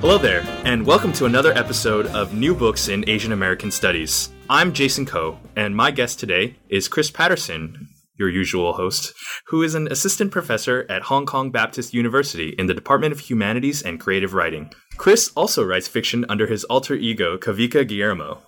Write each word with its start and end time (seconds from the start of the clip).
Hello 0.00 0.16
there, 0.16 0.46
and 0.64 0.86
welcome 0.86 1.12
to 1.14 1.24
another 1.24 1.52
episode 1.54 2.06
of 2.06 2.32
New 2.32 2.54
Books 2.54 2.86
in 2.86 3.06
Asian 3.08 3.32
American 3.32 3.72
Studies. 3.72 4.30
I'm 4.48 4.72
Jason 4.72 5.04
Koh, 5.04 5.40
and 5.56 5.74
my 5.74 5.90
guest 5.90 6.20
today 6.20 6.54
is 6.68 6.86
Chris 6.86 7.10
Patterson, 7.10 7.88
your 8.16 8.28
usual 8.28 8.74
host, 8.74 9.12
who 9.48 9.60
is 9.64 9.74
an 9.74 9.88
assistant 9.90 10.30
professor 10.30 10.86
at 10.88 11.02
Hong 11.02 11.26
Kong 11.26 11.50
Baptist 11.50 11.94
University 11.94 12.50
in 12.50 12.66
the 12.66 12.74
Department 12.74 13.12
of 13.12 13.18
Humanities 13.18 13.82
and 13.82 13.98
Creative 13.98 14.34
Writing. 14.34 14.72
Chris 14.96 15.32
also 15.34 15.64
writes 15.64 15.88
fiction 15.88 16.24
under 16.28 16.46
his 16.46 16.62
alter 16.64 16.94
ego, 16.94 17.36
Kawika 17.36 17.86
Guillermo. 17.86 18.42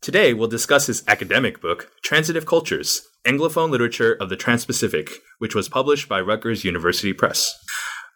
Today, 0.00 0.32
we'll 0.32 0.48
discuss 0.48 0.86
his 0.86 1.04
academic 1.06 1.60
book, 1.60 1.90
Transitive 2.02 2.46
Cultures 2.46 3.06
Anglophone 3.26 3.70
Literature 3.70 4.12
of 4.12 4.28
the 4.28 4.36
Trans 4.36 4.66
Pacific, 4.66 5.10
which 5.38 5.54
was 5.54 5.68
published 5.68 6.08
by 6.08 6.20
Rutgers 6.20 6.64
University 6.64 7.12
Press. 7.14 7.58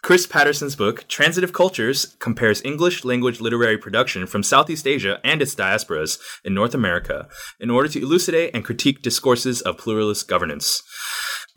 Chris 0.00 0.26
Patterson's 0.26 0.76
book, 0.76 1.06
Transitive 1.08 1.52
Cultures, 1.52 2.16
compares 2.18 2.64
English 2.64 3.04
language 3.04 3.40
literary 3.40 3.76
production 3.76 4.26
from 4.26 4.42
Southeast 4.42 4.86
Asia 4.86 5.20
and 5.24 5.42
its 5.42 5.54
diasporas 5.54 6.18
in 6.44 6.54
North 6.54 6.72
America 6.72 7.28
in 7.58 7.68
order 7.68 7.88
to 7.88 8.00
elucidate 8.00 8.54
and 8.54 8.64
critique 8.64 9.02
discourses 9.02 9.60
of 9.62 9.76
pluralist 9.76 10.28
governance. 10.28 10.82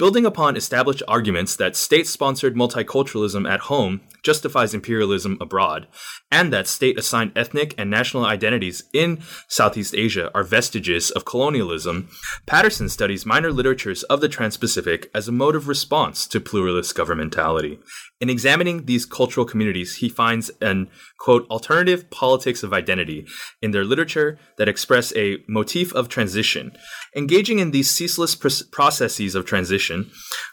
Building 0.01 0.25
upon 0.25 0.57
established 0.57 1.03
arguments 1.07 1.55
that 1.57 1.75
state 1.75 2.07
sponsored 2.07 2.55
multiculturalism 2.55 3.47
at 3.47 3.59
home 3.69 4.01
justifies 4.23 4.73
imperialism 4.73 5.37
abroad, 5.39 5.85
and 6.31 6.51
that 6.51 6.67
state 6.67 6.97
assigned 6.97 7.31
ethnic 7.35 7.75
and 7.77 7.91
national 7.91 8.25
identities 8.25 8.83
in 8.93 9.21
Southeast 9.47 9.93
Asia 9.93 10.31
are 10.33 10.43
vestiges 10.43 11.11
of 11.11 11.25
colonialism, 11.25 12.09
Patterson 12.47 12.89
studies 12.89 13.27
minor 13.27 13.51
literatures 13.51 14.01
of 14.03 14.21
the 14.21 14.29
Trans 14.29 14.57
Pacific 14.57 15.11
as 15.13 15.27
a 15.27 15.31
mode 15.31 15.55
of 15.55 15.67
response 15.67 16.25
to 16.25 16.39
pluralist 16.39 16.95
governmentality. 16.97 17.77
In 18.19 18.29
examining 18.29 18.85
these 18.85 19.05
cultural 19.05 19.45
communities, 19.47 19.95
he 19.95 20.07
finds 20.07 20.51
an, 20.61 20.89
quote, 21.17 21.49
alternative 21.49 22.09
politics 22.11 22.61
of 22.61 22.71
identity 22.73 23.25
in 23.63 23.71
their 23.71 23.83
literature 23.83 24.37
that 24.57 24.69
express 24.69 25.11
a 25.15 25.43
motif 25.47 25.91
of 25.93 26.07
transition. 26.07 26.71
Engaging 27.15 27.57
in 27.57 27.71
these 27.71 27.89
ceaseless 27.89 28.35
pr- 28.35 28.49
processes 28.71 29.33
of 29.33 29.45
transition, 29.45 29.90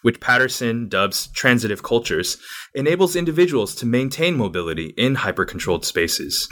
which 0.03 0.20
Patterson 0.20 0.89
dubs 0.89 1.28
transitive 1.28 1.83
cultures, 1.83 2.39
enables 2.75 3.17
individuals 3.17 3.75
to 3.77 3.86
maintain 3.86 4.36
mobility 4.36 4.95
in 4.97 5.17
hyper 5.17 5.45
controlled 5.45 5.84
spaces. 5.84 6.48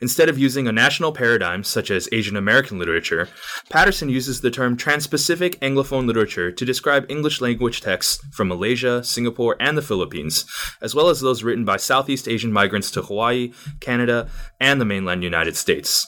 Instead 0.00 0.28
of 0.28 0.38
using 0.38 0.68
a 0.68 0.72
national 0.72 1.12
paradigm 1.12 1.64
such 1.64 1.90
as 1.90 2.08
Asian 2.12 2.36
American 2.36 2.78
literature, 2.78 3.28
Patterson 3.70 4.08
uses 4.08 4.40
the 4.40 4.50
term 4.50 4.76
Trans-Pacific 4.76 5.58
Anglophone 5.60 6.06
literature 6.06 6.52
to 6.52 6.64
describe 6.64 7.10
English 7.10 7.40
language 7.40 7.80
texts 7.80 8.22
from 8.32 8.48
Malaysia, 8.48 9.02
Singapore, 9.02 9.56
and 9.58 9.76
the 9.76 9.82
Philippines, 9.82 10.44
as 10.82 10.94
well 10.94 11.08
as 11.08 11.20
those 11.20 11.42
written 11.42 11.64
by 11.64 11.78
Southeast 11.78 12.28
Asian 12.28 12.52
migrants 12.52 12.90
to 12.90 13.02
Hawaii, 13.02 13.52
Canada, 13.80 14.28
and 14.60 14.80
the 14.80 14.84
mainland 14.84 15.22
United 15.22 15.56
States. 15.56 16.06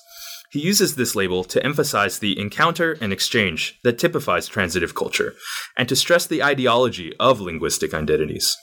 He 0.50 0.60
uses 0.60 0.96
this 0.96 1.14
label 1.14 1.44
to 1.44 1.62
emphasize 1.62 2.18
the 2.18 2.38
encounter 2.38 2.96
and 3.02 3.12
exchange 3.12 3.78
that 3.84 3.98
typifies 3.98 4.48
transitive 4.48 4.94
culture, 4.94 5.34
and 5.76 5.86
to 5.88 5.96
stress 5.96 6.26
the 6.26 6.42
ideology 6.42 7.12
of 7.20 7.40
linguistic 7.40 7.92
identities. 7.92 8.56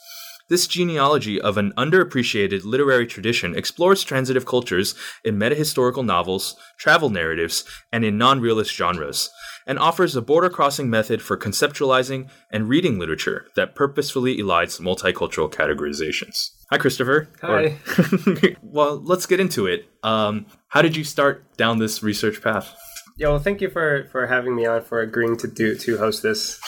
This 0.50 0.66
genealogy 0.66 1.40
of 1.40 1.58
an 1.58 1.74
underappreciated 1.74 2.66
literary 2.66 3.06
tradition 3.06 3.56
explores 3.56 4.04
transitive 4.04 4.46
cultures 4.46 4.96
in 5.24 5.38
metahistorical 5.38 6.06
novels, 6.06 6.56
travel 6.78 7.10
narratives, 7.10 7.66
and 7.92 8.04
in 8.04 8.18
non 8.18 8.40
realist 8.40 8.74
genres, 8.74 9.30
and 9.68 9.78
offers 9.78 10.16
a 10.16 10.22
border 10.22 10.50
crossing 10.50 10.90
method 10.90 11.22
for 11.22 11.38
conceptualizing 11.38 12.30
and 12.52 12.70
reading 12.70 12.98
literature 12.98 13.48
that 13.56 13.76
purposefully 13.76 14.38
elides 14.38 14.80
multicultural 14.80 15.52
categorizations. 15.52 16.50
Hi, 16.72 16.78
Christopher. 16.80 17.30
Hi. 17.42 17.78
Or- 17.98 18.56
well, 18.64 19.02
let's 19.04 19.26
get 19.28 19.40
into 19.40 19.68
it. 19.68 19.88
Um, 20.02 20.48
how 20.70 20.82
did 20.82 20.96
you 20.96 21.04
start 21.04 21.58
down 21.58 21.78
this 21.78 22.02
research 22.02 22.42
path? 22.42 22.76
Yeah, 23.18 23.30
well, 23.30 23.40
thank 23.40 23.62
you 23.62 23.70
for 23.70 24.08
for 24.12 24.28
having 24.28 24.56
me 24.56 24.66
on 24.66 24.82
for 24.82 25.00
agreeing 25.00 25.38
to 25.38 25.48
do 25.48 25.76
to 25.76 25.98
host 25.98 26.24
this. 26.24 26.60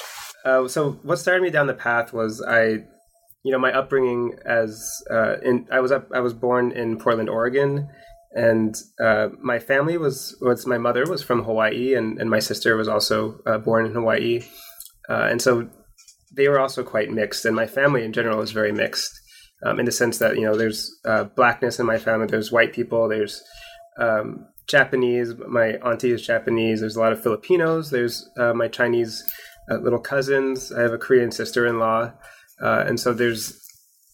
Uh, 0.46 0.68
so, 0.68 0.92
what 1.04 1.18
started 1.18 1.42
me 1.42 1.50
down 1.50 1.68
the 1.68 1.74
path 1.74 2.14
was 2.14 2.42
I, 2.42 2.86
you 3.44 3.52
know, 3.52 3.60
my 3.60 3.74
upbringing 3.74 4.38
as 4.46 4.90
uh, 5.10 5.40
in 5.40 5.68
I 5.72 5.80
was 5.80 5.92
up 5.92 6.10
I 6.14 6.20
was 6.20 6.34
born 6.34 6.72
in 6.72 7.00
Portland, 7.00 7.30
Oregon, 7.30 7.90
and 8.34 8.76
uh, 9.04 9.30
my 9.42 9.60
family 9.60 9.98
was 9.98 10.38
was 10.40 10.66
my 10.68 10.78
mother 10.78 11.06
was 11.06 11.24
from 11.24 11.44
Hawaii, 11.44 11.96
and 11.96 12.22
and 12.22 12.30
my 12.30 12.40
sister 12.40 12.78
was 12.78 12.88
also 12.88 13.40
uh, 13.46 13.58
born 13.58 13.86
in 13.86 13.94
Hawaii, 13.94 14.44
uh, 15.10 15.28
and 15.30 15.42
so 15.42 15.70
they 16.36 16.48
were 16.48 16.60
also 16.60 16.84
quite 16.84 17.10
mixed, 17.10 17.46
and 17.46 17.56
my 17.56 17.66
family 17.66 18.06
in 18.06 18.14
general 18.14 18.42
is 18.42 18.52
very 18.52 18.72
mixed. 18.72 19.20
Um, 19.64 19.80
in 19.80 19.86
the 19.86 19.92
sense 19.92 20.20
that 20.20 20.36
you 20.36 20.44
know 20.44 20.56
there's 20.56 20.96
uh, 21.06 21.24
blackness 21.24 21.80
in 21.80 21.86
my 21.86 21.98
family, 21.98 22.28
there's 22.28 22.52
white 22.52 22.74
people, 22.74 23.08
there's 23.08 23.44
um, 23.98 24.48
Japanese. 24.68 25.34
My 25.48 25.74
auntie 25.78 26.12
is 26.12 26.26
Japanese. 26.26 26.82
There's 26.82 26.96
a 26.96 27.00
lot 27.00 27.12
of 27.12 27.22
Filipinos. 27.22 27.90
There's 27.90 28.30
uh, 28.38 28.54
my 28.54 28.68
Chinese 28.68 29.24
uh, 29.72 29.78
little 29.78 30.00
cousins. 30.00 30.72
I 30.72 30.82
have 30.82 30.94
a 30.94 30.98
Korean 30.98 31.32
sister-in-law, 31.32 32.14
uh, 32.62 32.84
and 32.86 33.00
so 33.00 33.14
there's 33.14 33.60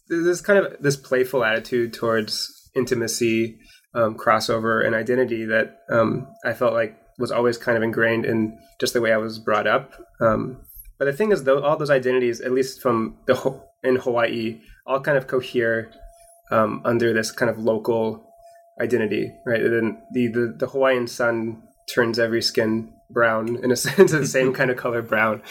there's 0.07 0.41
kind 0.41 0.59
of 0.59 0.81
this 0.81 0.95
playful 0.95 1.43
attitude 1.43 1.93
towards 1.93 2.69
intimacy, 2.75 3.57
um, 3.95 4.15
crossover, 4.15 4.85
and 4.85 4.95
identity 4.95 5.45
that 5.45 5.79
um, 5.89 6.27
I 6.45 6.53
felt 6.53 6.73
like 6.73 6.97
was 7.19 7.31
always 7.31 7.57
kind 7.57 7.77
of 7.77 7.83
ingrained 7.83 8.25
in 8.25 8.57
just 8.79 8.93
the 8.93 9.01
way 9.01 9.13
I 9.13 9.17
was 9.17 9.39
brought 9.39 9.67
up. 9.67 9.93
Um, 10.19 10.61
but 10.97 11.05
the 11.05 11.13
thing 11.13 11.31
is, 11.31 11.43
though, 11.43 11.61
all 11.61 11.77
those 11.77 11.89
identities, 11.89 12.41
at 12.41 12.51
least 12.51 12.81
from 12.81 13.17
the 13.27 13.35
in 13.83 13.95
Hawaii, 13.97 14.61
all 14.85 15.01
kind 15.01 15.17
of 15.17 15.27
cohere 15.27 15.91
um, 16.51 16.81
under 16.85 17.13
this 17.13 17.31
kind 17.31 17.49
of 17.49 17.57
local 17.59 18.29
identity, 18.81 19.31
right? 19.45 19.61
And 19.61 19.73
then 19.73 20.01
the, 20.13 20.27
the, 20.27 20.55
the 20.59 20.67
Hawaiian 20.67 21.07
sun 21.07 21.63
turns 21.93 22.17
every 22.19 22.41
skin 22.41 22.93
brown 23.09 23.57
in 23.63 23.71
a 23.71 23.75
sense, 23.85 24.11
the 24.11 24.25
same 24.25 24.53
kind 24.53 24.71
of 24.71 24.77
color 24.77 25.01
brown. 25.01 25.41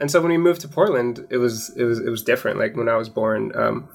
And 0.00 0.10
so 0.10 0.20
when 0.20 0.32
we 0.32 0.38
moved 0.38 0.60
to 0.62 0.68
Portland, 0.68 1.24
it 1.30 1.36
was 1.38 1.70
it 1.76 1.84
was 1.84 2.00
it 2.00 2.10
was 2.10 2.22
different. 2.22 2.58
Like 2.58 2.76
when 2.76 2.88
I 2.88 2.96
was 2.96 3.08
born, 3.08 3.52
um, 3.56 3.88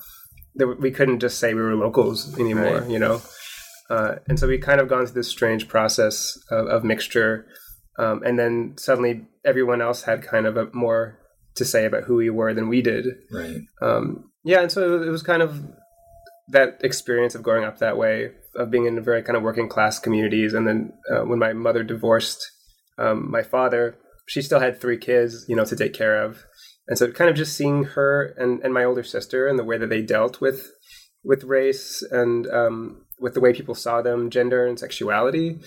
there, 0.56 0.68
we 0.68 0.92
couldn't 0.92 1.20
just 1.20 1.40
say 1.40 1.54
we 1.54 1.62
were 1.62 1.76
locals 1.76 2.38
anymore, 2.40 2.80
Right. 2.80 2.90
you 2.90 3.00
know. 3.00 3.22
Uh, 3.90 4.16
and 4.28 4.40
so 4.40 4.48
we 4.48 4.58
kind 4.60 4.80
of 4.80 4.88
gone 4.88 5.06
through 5.06 5.16
this 5.16 5.28
strange 5.28 5.68
process 5.68 6.38
of, 6.52 6.68
of 6.68 6.84
mixture, 6.84 7.48
um, 7.98 8.22
and 8.24 8.40
then 8.40 8.76
suddenly 8.78 9.26
everyone 9.44 9.82
else 9.82 10.04
had 10.04 10.22
kind 10.22 10.46
of 10.46 10.56
a 10.58 10.68
more 10.74 11.18
to 11.60 11.66
say 11.66 11.86
about 11.86 12.04
who 12.04 12.16
we 12.16 12.30
were 12.30 12.54
than 12.54 12.68
we 12.68 12.82
did. 12.82 13.06
Right. 13.32 13.62
Um, 13.82 14.32
yeah, 14.44 14.62
and 14.62 14.72
so 14.72 15.02
it 15.02 15.10
was 15.10 15.24
kind 15.24 15.42
of 15.42 15.64
that 16.50 16.80
experience 16.84 17.36
of 17.36 17.44
growing 17.44 17.64
up 17.64 17.78
that 17.78 17.98
way, 17.98 18.32
of 18.56 18.72
being 18.72 18.86
in 18.86 18.98
a 18.98 19.02
very 19.02 19.22
kind 19.22 19.38
of 19.38 19.44
working 19.44 19.70
class 19.70 20.00
communities, 20.00 20.54
and 20.54 20.68
then 20.68 20.92
uh, 21.12 21.22
when 21.22 21.40
my 21.40 21.54
mother 21.54 21.84
divorced 21.84 22.44
um, 22.98 23.30
my 23.32 23.44
father, 23.44 23.98
she 24.28 24.42
still 24.42 24.60
had 24.60 24.82
three 24.82 24.98
kids, 24.98 25.46
you 25.48 25.56
know, 25.56 25.66
to 25.66 25.76
take 25.76 25.94
care 25.94 26.24
of, 26.24 26.44
and 26.88 26.98
so 26.98 27.12
kind 27.12 27.30
of 27.30 27.36
just 27.36 27.56
seeing 27.56 27.84
her 27.84 28.34
and, 28.38 28.62
and 28.64 28.74
my 28.74 28.84
older 28.84 29.04
sister 29.04 29.48
and 29.48 29.60
the 29.60 29.64
way 29.64 29.78
that 29.78 29.90
they 29.90 30.02
dealt 30.02 30.42
with 30.42 30.72
with 31.24 31.44
race 31.44 32.02
and 32.12 32.48
um, 32.48 33.06
with 33.20 33.34
the 33.34 33.42
way 33.42 33.54
people 33.54 33.76
saw 33.76 34.02
them, 34.02 34.30
gender 34.30 34.66
and 34.66 34.80
sexuality, 34.80 35.60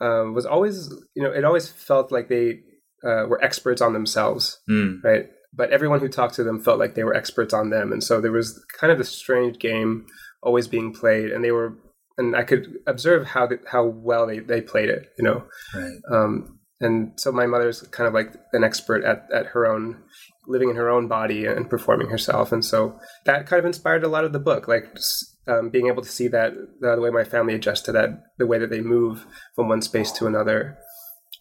um, 0.00 0.34
was 0.34 0.46
always, 0.46 0.92
you 1.14 1.22
know, 1.22 1.30
it 1.30 1.44
always 1.44 1.68
felt 1.68 2.10
like 2.10 2.28
they 2.28 2.60
uh, 3.06 3.24
were 3.28 3.42
experts 3.42 3.80
on 3.80 3.92
themselves 3.92 4.58
Mm. 4.68 5.02
right? 5.04 5.26
But 5.54 5.70
everyone 5.70 6.00
who 6.00 6.08
talked 6.08 6.34
to 6.34 6.44
them 6.44 6.60
felt 6.62 6.78
like 6.78 6.94
they 6.94 7.04
were 7.04 7.14
experts 7.14 7.54
on 7.54 7.70
them, 7.70 7.92
and 7.92 8.02
so 8.04 8.20
there 8.20 8.32
was 8.32 8.48
kind 8.78 8.92
of 8.92 8.98
this 8.98 9.08
strange 9.10 9.58
game 9.58 10.04
always 10.42 10.68
being 10.68 10.92
played, 10.92 11.30
and 11.32 11.42
they 11.42 11.50
were, 11.52 11.72
and 12.18 12.36
I 12.36 12.42
could 12.42 12.64
observe 12.86 13.26
how 13.28 13.46
the, 13.46 13.58
how 13.72 13.84
well 13.86 14.26
they, 14.26 14.40
they 14.40 14.60
played 14.60 14.90
it, 14.90 15.02
you 15.18 15.24
know. 15.24 15.44
Right. 15.74 15.98
Um, 16.12 16.58
and 16.80 17.12
so 17.16 17.32
my 17.32 17.46
mother's 17.46 17.80
kind 17.96 18.06
of 18.06 18.12
like 18.12 18.34
an 18.52 18.62
expert 18.64 19.02
at 19.02 19.26
at 19.32 19.46
her 19.54 19.66
own 19.66 20.02
living 20.46 20.68
in 20.70 20.76
her 20.76 20.90
own 20.90 21.08
body 21.08 21.46
and 21.46 21.70
performing 21.70 22.08
herself, 22.10 22.52
and 22.52 22.62
so 22.64 22.98
that 23.24 23.46
kind 23.46 23.58
of 23.60 23.64
inspired 23.64 24.04
a 24.04 24.08
lot 24.08 24.24
of 24.24 24.32
the 24.34 24.38
book, 24.50 24.68
like 24.68 24.84
s- 24.94 25.24
um, 25.48 25.70
being 25.70 25.86
able 25.86 26.02
to 26.02 26.08
see 26.18 26.28
that 26.28 26.52
the, 26.80 26.96
the 26.96 27.00
way 27.00 27.10
my 27.10 27.24
family 27.24 27.54
adjusts 27.54 27.82
to 27.86 27.92
that, 27.92 28.10
the 28.36 28.46
way 28.46 28.58
that 28.58 28.68
they 28.70 28.82
move 28.82 29.24
from 29.54 29.68
one 29.70 29.80
space 29.80 30.12
to 30.12 30.26
another. 30.26 30.76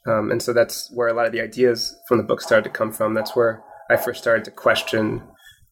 Um, 0.07 0.31
and 0.31 0.41
so 0.41 0.53
that's 0.53 0.91
where 0.93 1.07
a 1.07 1.13
lot 1.13 1.25
of 1.25 1.31
the 1.31 1.41
ideas 1.41 1.95
from 2.07 2.17
the 2.17 2.23
book 2.23 2.41
started 2.41 2.63
to 2.65 2.69
come 2.69 2.91
from. 2.91 3.13
That's 3.13 3.35
where 3.35 3.63
I 3.89 3.95
first 3.97 4.21
started 4.21 4.45
to 4.45 4.51
question 4.51 5.21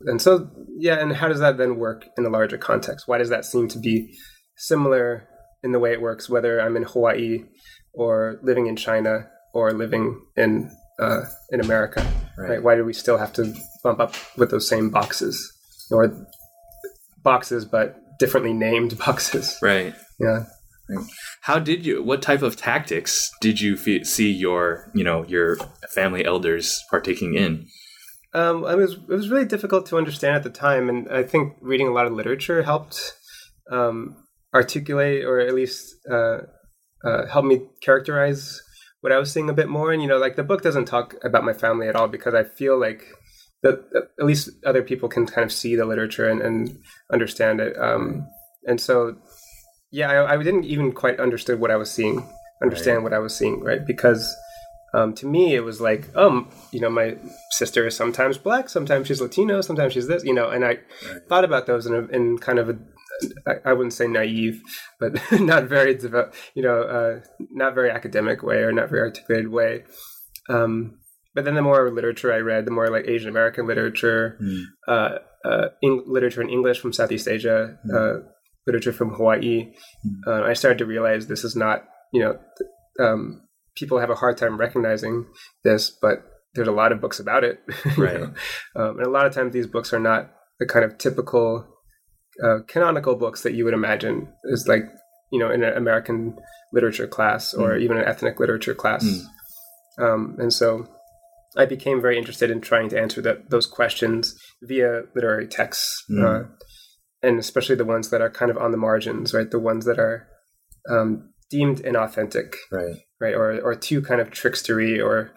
and 0.05 0.21
so 0.21 0.49
yeah, 0.77 0.99
and 0.99 1.15
how 1.15 1.27
does 1.27 1.39
that 1.39 1.57
then 1.57 1.77
work 1.77 2.07
in 2.17 2.25
a 2.25 2.29
larger 2.29 2.57
context? 2.57 3.07
Why 3.07 3.17
does 3.17 3.29
that 3.29 3.45
seem 3.45 3.67
to 3.69 3.79
be 3.79 4.17
similar 4.57 5.27
in 5.63 5.71
the 5.71 5.79
way 5.79 5.93
it 5.93 6.01
works, 6.01 6.29
whether 6.29 6.59
I'm 6.59 6.75
in 6.75 6.83
Hawaii 6.83 7.45
or 7.93 8.39
living 8.43 8.67
in 8.67 8.75
China 8.75 9.27
or 9.53 9.71
living 9.71 10.21
in 10.35 10.71
uh, 10.99 11.21
in 11.51 11.61
America? 11.61 12.05
Right. 12.37 12.49
right? 12.49 12.63
Why 12.63 12.75
do 12.75 12.83
we 12.83 12.93
still 12.93 13.17
have 13.17 13.33
to 13.33 13.53
bump 13.83 13.99
up 13.99 14.15
with 14.37 14.51
those 14.51 14.67
same 14.67 14.89
boxes 14.89 15.51
or 15.91 16.27
boxes, 17.23 17.65
but 17.65 17.97
differently 18.19 18.53
named 18.53 18.97
boxes? 19.05 19.57
Right. 19.61 19.93
Yeah. 20.19 20.45
How 21.41 21.59
did 21.59 21.85
you? 21.85 22.03
What 22.03 22.21
type 22.21 22.41
of 22.41 22.55
tactics 22.55 23.31
did 23.39 23.61
you 23.61 23.77
fe- 23.77 24.03
see 24.03 24.31
your, 24.31 24.91
you 24.93 25.03
know, 25.03 25.25
your 25.25 25.57
family 25.89 26.25
elders 26.25 26.81
partaking 26.89 27.35
in? 27.35 27.67
Um, 28.33 28.65
it 28.65 28.75
was 28.75 28.93
it 28.93 29.07
was 29.07 29.29
really 29.29 29.45
difficult 29.45 29.85
to 29.87 29.97
understand 29.97 30.35
at 30.35 30.43
the 30.43 30.49
time, 30.49 30.89
and 30.89 31.07
I 31.09 31.23
think 31.23 31.55
reading 31.61 31.87
a 31.87 31.93
lot 31.93 32.07
of 32.07 32.13
literature 32.13 32.63
helped 32.63 33.13
um, 33.71 34.17
articulate, 34.53 35.23
or 35.23 35.39
at 35.39 35.53
least 35.53 35.95
uh, 36.11 36.39
uh, 37.03 37.27
help 37.27 37.45
me 37.45 37.61
characterize 37.81 38.61
what 39.01 39.11
I 39.11 39.17
was 39.17 39.31
seeing 39.31 39.49
a 39.49 39.53
bit 39.53 39.69
more. 39.69 39.91
And 39.91 40.01
you 40.01 40.07
know, 40.07 40.17
like 40.17 40.35
the 40.35 40.43
book 40.43 40.61
doesn't 40.61 40.85
talk 40.85 41.15
about 41.23 41.43
my 41.43 41.53
family 41.53 41.87
at 41.87 41.95
all 41.95 42.07
because 42.07 42.33
I 42.33 42.43
feel 42.43 42.79
like 42.79 43.05
that 43.61 43.79
at 44.19 44.25
least 44.25 44.49
other 44.65 44.83
people 44.83 45.09
can 45.09 45.25
kind 45.25 45.45
of 45.45 45.51
see 45.51 45.75
the 45.75 45.85
literature 45.85 46.29
and, 46.29 46.41
and 46.41 46.79
understand 47.11 47.61
it. 47.61 47.77
Um, 47.77 48.27
and 48.65 48.79
so, 48.79 49.15
yeah, 49.93 50.11
I, 50.11 50.33
I, 50.33 50.43
didn't 50.43 50.65
even 50.65 50.91
quite 50.91 51.19
understand 51.19 51.59
what 51.59 51.69
I 51.69 51.75
was 51.75 51.91
seeing, 51.91 52.27
understand 52.63 52.97
right. 52.97 53.03
what 53.03 53.13
I 53.13 53.19
was 53.19 53.35
seeing, 53.35 53.59
right? 53.59 53.85
Because 53.85 54.35
um, 54.95 55.13
to 55.13 55.27
me, 55.27 55.53
it 55.53 55.63
was 55.63 55.79
like, 55.79 56.09
um, 56.15 56.49
you 56.71 56.79
know, 56.79 56.89
my 56.89 57.15
sister 57.51 57.85
is 57.85 57.95
sometimes 57.95 58.39
black, 58.39 58.69
sometimes 58.69 59.05
she's 59.05 59.21
Latino, 59.21 59.61
sometimes 59.61 59.93
she's 59.93 60.07
this, 60.07 60.23
you 60.23 60.33
know, 60.33 60.49
and 60.49 60.65
I 60.65 60.67
right. 60.67 61.21
thought 61.29 61.43
about 61.43 61.67
those 61.67 61.85
in, 61.85 61.93
a, 61.93 62.05
in 62.07 62.39
kind 62.39 62.57
of 62.57 62.69
a, 62.69 62.77
I 63.63 63.73
wouldn't 63.73 63.93
say 63.93 64.07
naive, 64.07 64.63
but 64.99 65.13
not 65.39 65.65
very, 65.65 65.95
you 66.55 66.63
know, 66.63 66.81
uh, 66.81 67.19
not 67.51 67.75
very 67.75 67.91
academic 67.91 68.41
way 68.41 68.57
or 68.57 68.71
not 68.71 68.89
very 68.89 69.01
articulated 69.01 69.49
way. 69.49 69.83
Um, 70.49 70.97
but 71.35 71.45
then 71.45 71.53
the 71.53 71.61
more 71.61 71.91
literature 71.91 72.33
I 72.33 72.37
read, 72.37 72.65
the 72.65 72.71
more 72.71 72.89
like 72.89 73.07
Asian 73.07 73.29
American 73.29 73.67
literature, 73.67 74.39
mm. 74.41 74.63
uh, 74.87 75.19
uh, 75.47 75.67
in, 75.83 76.03
literature 76.07 76.41
in 76.41 76.49
English 76.49 76.79
from 76.79 76.93
Southeast 76.93 77.27
Asia, 77.27 77.77
mm. 77.87 78.23
Literature 78.65 78.93
from 78.93 79.13
Hawaii, 79.13 79.73
mm. 80.05 80.43
I 80.43 80.53
started 80.53 80.77
to 80.79 80.85
realize 80.85 81.27
this 81.27 81.43
is 81.43 81.55
not, 81.55 81.85
you 82.11 82.21
know, 82.21 82.39
um, 82.99 83.41
people 83.75 83.99
have 83.99 84.09
a 84.09 84.15
hard 84.15 84.37
time 84.37 84.57
recognizing 84.57 85.25
this, 85.63 85.89
but 85.89 86.23
there's 86.55 86.67
a 86.67 86.71
lot 86.71 86.91
of 86.91 87.01
books 87.01 87.19
about 87.19 87.43
it. 87.43 87.59
Right. 87.97 88.21
um, 88.75 88.97
and 88.97 89.05
a 89.05 89.09
lot 89.09 89.25
of 89.25 89.33
times 89.33 89.53
these 89.53 89.67
books 89.67 89.93
are 89.93 89.99
not 89.99 90.31
the 90.59 90.65
kind 90.65 90.85
of 90.85 90.97
typical 90.97 91.67
uh, 92.43 92.59
canonical 92.67 93.15
books 93.15 93.41
that 93.43 93.53
you 93.53 93.65
would 93.65 93.73
imagine 93.73 94.27
is 94.45 94.67
like, 94.67 94.83
you 95.31 95.39
know, 95.39 95.51
in 95.51 95.63
an 95.63 95.75
American 95.75 96.35
literature 96.71 97.07
class 97.07 97.53
or 97.53 97.71
mm. 97.71 97.81
even 97.81 97.97
an 97.97 98.05
ethnic 98.05 98.39
literature 98.39 98.73
class. 98.73 99.03
Mm. 99.03 99.23
Um, 100.03 100.35
and 100.39 100.51
so 100.51 100.87
I 101.55 101.65
became 101.65 102.01
very 102.01 102.17
interested 102.17 102.49
in 102.49 102.61
trying 102.61 102.89
to 102.89 102.99
answer 102.99 103.21
that, 103.21 103.49
those 103.49 103.67
questions 103.67 104.35
via 104.61 105.03
literary 105.15 105.47
texts, 105.47 106.03
mm. 106.09 106.23
uh, 106.23 106.47
and 107.23 107.39
especially 107.39 107.75
the 107.75 107.85
ones 107.85 108.09
that 108.09 108.21
are 108.21 108.29
kind 108.29 108.51
of 108.51 108.57
on 108.57 108.71
the 108.71 108.77
margins, 108.77 109.33
right? 109.33 109.49
The 109.49 109.59
ones 109.59 109.85
that 109.85 109.97
are 109.97 110.27
um, 110.89 111.29
deemed 111.49 111.79
inauthentic, 111.79 112.55
right? 112.71 112.97
Right, 113.19 113.33
or 113.33 113.59
or 113.61 113.75
too 113.75 114.01
kind 114.01 114.19
of 114.19 114.29
trickstery, 114.29 115.03
or 115.03 115.31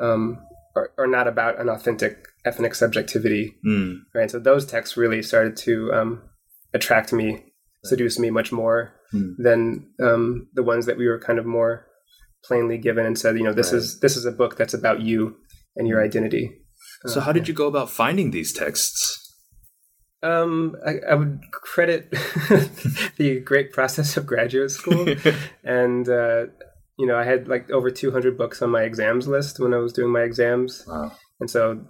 um, 0.00 0.38
or, 0.74 0.90
or 0.98 1.06
not 1.06 1.28
about 1.28 1.60
an 1.60 1.68
authentic 1.68 2.26
ethnic 2.44 2.74
subjectivity, 2.74 3.54
mm. 3.66 3.98
right? 4.14 4.30
So 4.30 4.38
those 4.38 4.66
texts 4.66 4.96
really 4.96 5.22
started 5.22 5.56
to 5.58 5.92
um, 5.92 6.22
attract 6.74 7.12
me, 7.12 7.32
right. 7.32 7.42
seduce 7.84 8.18
me 8.18 8.30
much 8.30 8.52
more 8.52 8.94
mm. 9.14 9.34
than 9.38 9.88
um, 10.02 10.48
the 10.54 10.62
ones 10.62 10.86
that 10.86 10.98
we 10.98 11.06
were 11.06 11.20
kind 11.20 11.38
of 11.38 11.46
more 11.46 11.86
plainly 12.44 12.78
given 12.78 13.04
and 13.06 13.18
said, 13.18 13.36
you 13.36 13.44
know, 13.44 13.52
this 13.52 13.72
right. 13.72 13.78
is 13.78 14.00
this 14.00 14.16
is 14.16 14.24
a 14.24 14.32
book 14.32 14.56
that's 14.56 14.74
about 14.74 15.00
you 15.00 15.36
and 15.76 15.86
your 15.86 16.00
hmm. 16.00 16.06
identity. 16.06 16.50
So, 17.06 17.20
uh, 17.20 17.24
how 17.24 17.32
did 17.32 17.46
you 17.46 17.54
go 17.54 17.66
about 17.66 17.90
finding 17.90 18.30
these 18.30 18.52
texts? 18.52 19.27
Um, 20.22 20.74
I, 20.84 20.96
I, 21.10 21.14
would 21.14 21.40
credit 21.52 22.10
the 23.18 23.40
great 23.44 23.72
process 23.72 24.16
of 24.16 24.26
graduate 24.26 24.72
school, 24.72 25.14
and 25.64 26.08
uh, 26.08 26.46
you 26.98 27.06
know, 27.06 27.16
I 27.16 27.24
had 27.24 27.46
like 27.46 27.70
over 27.70 27.88
200 27.88 28.36
books 28.36 28.60
on 28.60 28.70
my 28.70 28.82
exams 28.82 29.28
list 29.28 29.60
when 29.60 29.72
I 29.72 29.76
was 29.76 29.92
doing 29.92 30.10
my 30.10 30.22
exams, 30.22 30.84
wow. 30.88 31.12
and 31.38 31.48
so 31.48 31.84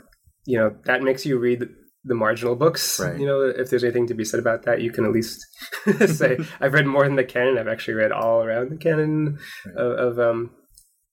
you 0.44 0.58
know 0.58 0.76
that 0.84 1.02
makes 1.02 1.24
you 1.24 1.38
read 1.38 1.68
the 2.04 2.14
marginal 2.14 2.54
books. 2.54 3.00
Right. 3.00 3.18
You 3.18 3.26
know, 3.26 3.42
if 3.42 3.70
there's 3.70 3.84
anything 3.84 4.06
to 4.08 4.14
be 4.14 4.24
said 4.24 4.40
about 4.40 4.64
that, 4.64 4.82
you 4.82 4.92
can 4.92 5.06
at 5.06 5.12
least 5.12 5.44
say 6.06 6.38
I've 6.60 6.74
read 6.74 6.86
more 6.86 7.04
than 7.04 7.16
the 7.16 7.24
canon. 7.24 7.58
I've 7.58 7.68
actually 7.68 7.94
read 7.94 8.12
all 8.12 8.42
around 8.42 8.70
the 8.70 8.76
canon 8.76 9.38
right. 9.64 9.76
of, 9.76 10.18
of 10.18 10.18
um, 10.18 10.50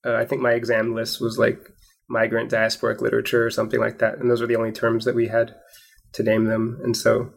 uh, 0.04 0.16
I 0.16 0.26
think 0.26 0.42
my 0.42 0.52
exam 0.52 0.94
list 0.94 1.20
was 1.20 1.38
like 1.38 1.60
migrant 2.08 2.50
diasporic 2.50 3.00
literature 3.00 3.44
or 3.44 3.50
something 3.50 3.80
like 3.80 3.98
that, 4.00 4.18
and 4.18 4.30
those 4.30 4.42
were 4.42 4.46
the 4.46 4.56
only 4.56 4.72
terms 4.72 5.06
that 5.06 5.14
we 5.14 5.28
had 5.28 5.54
to 6.16 6.22
name 6.22 6.44
them. 6.44 6.80
And 6.82 6.96
so, 6.96 7.32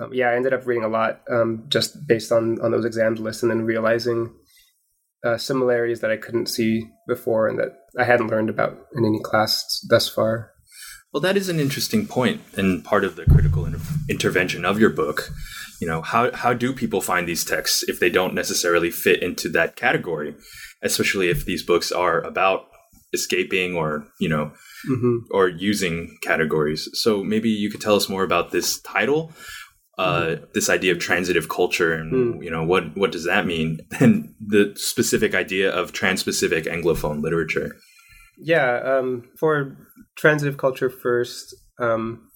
um, 0.00 0.12
yeah, 0.12 0.28
I 0.28 0.36
ended 0.36 0.54
up 0.54 0.66
reading 0.66 0.84
a 0.84 0.88
lot 0.88 1.22
um, 1.30 1.64
just 1.68 2.06
based 2.06 2.32
on 2.32 2.60
on 2.60 2.70
those 2.70 2.84
exams 2.84 3.20
lists, 3.20 3.42
and 3.42 3.50
then 3.50 3.62
realizing 3.62 4.32
uh, 5.24 5.36
similarities 5.36 6.00
that 6.00 6.10
I 6.10 6.16
couldn't 6.16 6.46
see 6.46 6.88
before 7.06 7.48
and 7.48 7.58
that 7.58 7.72
I 7.98 8.04
hadn't 8.04 8.28
learned 8.28 8.50
about 8.50 8.78
in 8.94 9.04
any 9.04 9.20
class 9.20 9.84
thus 9.88 10.08
far. 10.08 10.52
Well, 11.12 11.20
that 11.20 11.36
is 11.36 11.48
an 11.48 11.58
interesting 11.58 12.06
point 12.06 12.40
and 12.56 12.84
part 12.84 13.04
of 13.04 13.16
the 13.16 13.24
critical 13.24 13.66
intervention 14.08 14.64
of 14.64 14.78
your 14.78 14.90
book. 14.90 15.28
You 15.80 15.88
know, 15.88 16.02
how 16.02 16.30
how 16.32 16.52
do 16.54 16.72
people 16.72 17.00
find 17.00 17.26
these 17.26 17.44
texts 17.44 17.82
if 17.88 17.98
they 17.98 18.10
don't 18.10 18.34
necessarily 18.34 18.90
fit 18.90 19.22
into 19.22 19.48
that 19.50 19.76
category, 19.76 20.34
especially 20.82 21.28
if 21.28 21.44
these 21.44 21.64
books 21.64 21.90
are 21.90 22.20
about 22.20 22.69
escaping 23.12 23.74
or 23.74 24.06
you 24.18 24.28
know 24.28 24.52
mm-hmm. 24.88 25.18
or 25.30 25.48
using 25.48 26.16
categories. 26.22 26.88
So 26.94 27.22
maybe 27.22 27.48
you 27.48 27.70
could 27.70 27.80
tell 27.80 27.96
us 27.96 28.08
more 28.08 28.22
about 28.22 28.50
this 28.50 28.80
title, 28.80 29.32
uh, 29.98 30.20
mm-hmm. 30.20 30.44
this 30.54 30.68
idea 30.68 30.92
of 30.92 30.98
transitive 30.98 31.48
culture, 31.48 31.92
and 31.92 32.12
mm. 32.12 32.44
you 32.44 32.50
know 32.50 32.64
what 32.64 32.96
what 32.96 33.12
does 33.12 33.24
that 33.24 33.46
mean, 33.46 33.80
and 34.00 34.34
the 34.40 34.72
specific 34.76 35.34
idea 35.34 35.70
of 35.70 35.92
trans-Pacific 35.92 36.64
Anglophone 36.64 37.22
literature. 37.22 37.76
Yeah, 38.38 38.78
um, 38.78 39.28
for 39.38 39.76
transitive 40.16 40.56
culture 40.56 40.88
first, 40.88 41.54
um, 41.78 42.30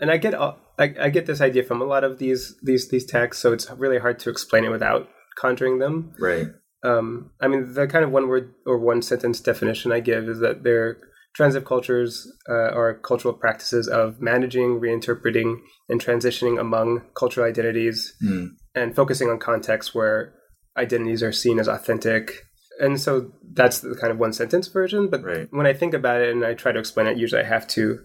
and 0.00 0.10
I 0.10 0.16
get 0.16 0.34
I, 0.34 0.54
I 0.78 1.10
get 1.10 1.26
this 1.26 1.40
idea 1.40 1.62
from 1.62 1.80
a 1.80 1.84
lot 1.84 2.04
of 2.04 2.18
these 2.18 2.56
these 2.62 2.88
these 2.88 3.04
texts, 3.04 3.42
so 3.42 3.52
it's 3.52 3.70
really 3.70 3.98
hard 3.98 4.18
to 4.20 4.30
explain 4.30 4.64
it 4.64 4.70
without 4.70 5.08
conjuring 5.38 5.78
them. 5.78 6.12
Right. 6.18 6.48
Um, 6.82 7.30
I 7.40 7.48
mean, 7.48 7.74
the 7.74 7.86
kind 7.86 8.04
of 8.04 8.10
one 8.10 8.28
word 8.28 8.54
or 8.66 8.78
one 8.78 9.02
sentence 9.02 9.40
definition 9.40 9.92
I 9.92 10.00
give 10.00 10.28
is 10.28 10.40
that 10.40 10.62
they're 10.62 10.98
transitive 11.34 11.66
cultures 11.66 12.30
uh, 12.48 12.70
are 12.72 12.94
cultural 12.94 13.34
practices 13.34 13.88
of 13.88 14.20
managing, 14.20 14.80
reinterpreting, 14.80 15.58
and 15.88 16.00
transitioning 16.00 16.58
among 16.60 17.02
cultural 17.14 17.46
identities 17.46 18.14
mm. 18.22 18.48
and 18.74 18.96
focusing 18.96 19.28
on 19.28 19.38
contexts 19.38 19.94
where 19.94 20.34
identities 20.76 21.22
are 21.22 21.32
seen 21.32 21.58
as 21.58 21.68
authentic. 21.68 22.46
And 22.80 23.00
so 23.00 23.30
that's 23.52 23.80
the 23.80 23.94
kind 23.94 24.12
of 24.12 24.18
one 24.18 24.32
sentence 24.32 24.68
version. 24.68 25.08
But 25.08 25.22
right. 25.22 25.48
when 25.50 25.66
I 25.66 25.72
think 25.72 25.94
about 25.94 26.20
it 26.20 26.30
and 26.30 26.44
I 26.44 26.54
try 26.54 26.72
to 26.72 26.78
explain 26.78 27.06
it, 27.06 27.18
usually 27.18 27.42
I 27.42 27.46
have 27.46 27.66
to. 27.68 27.98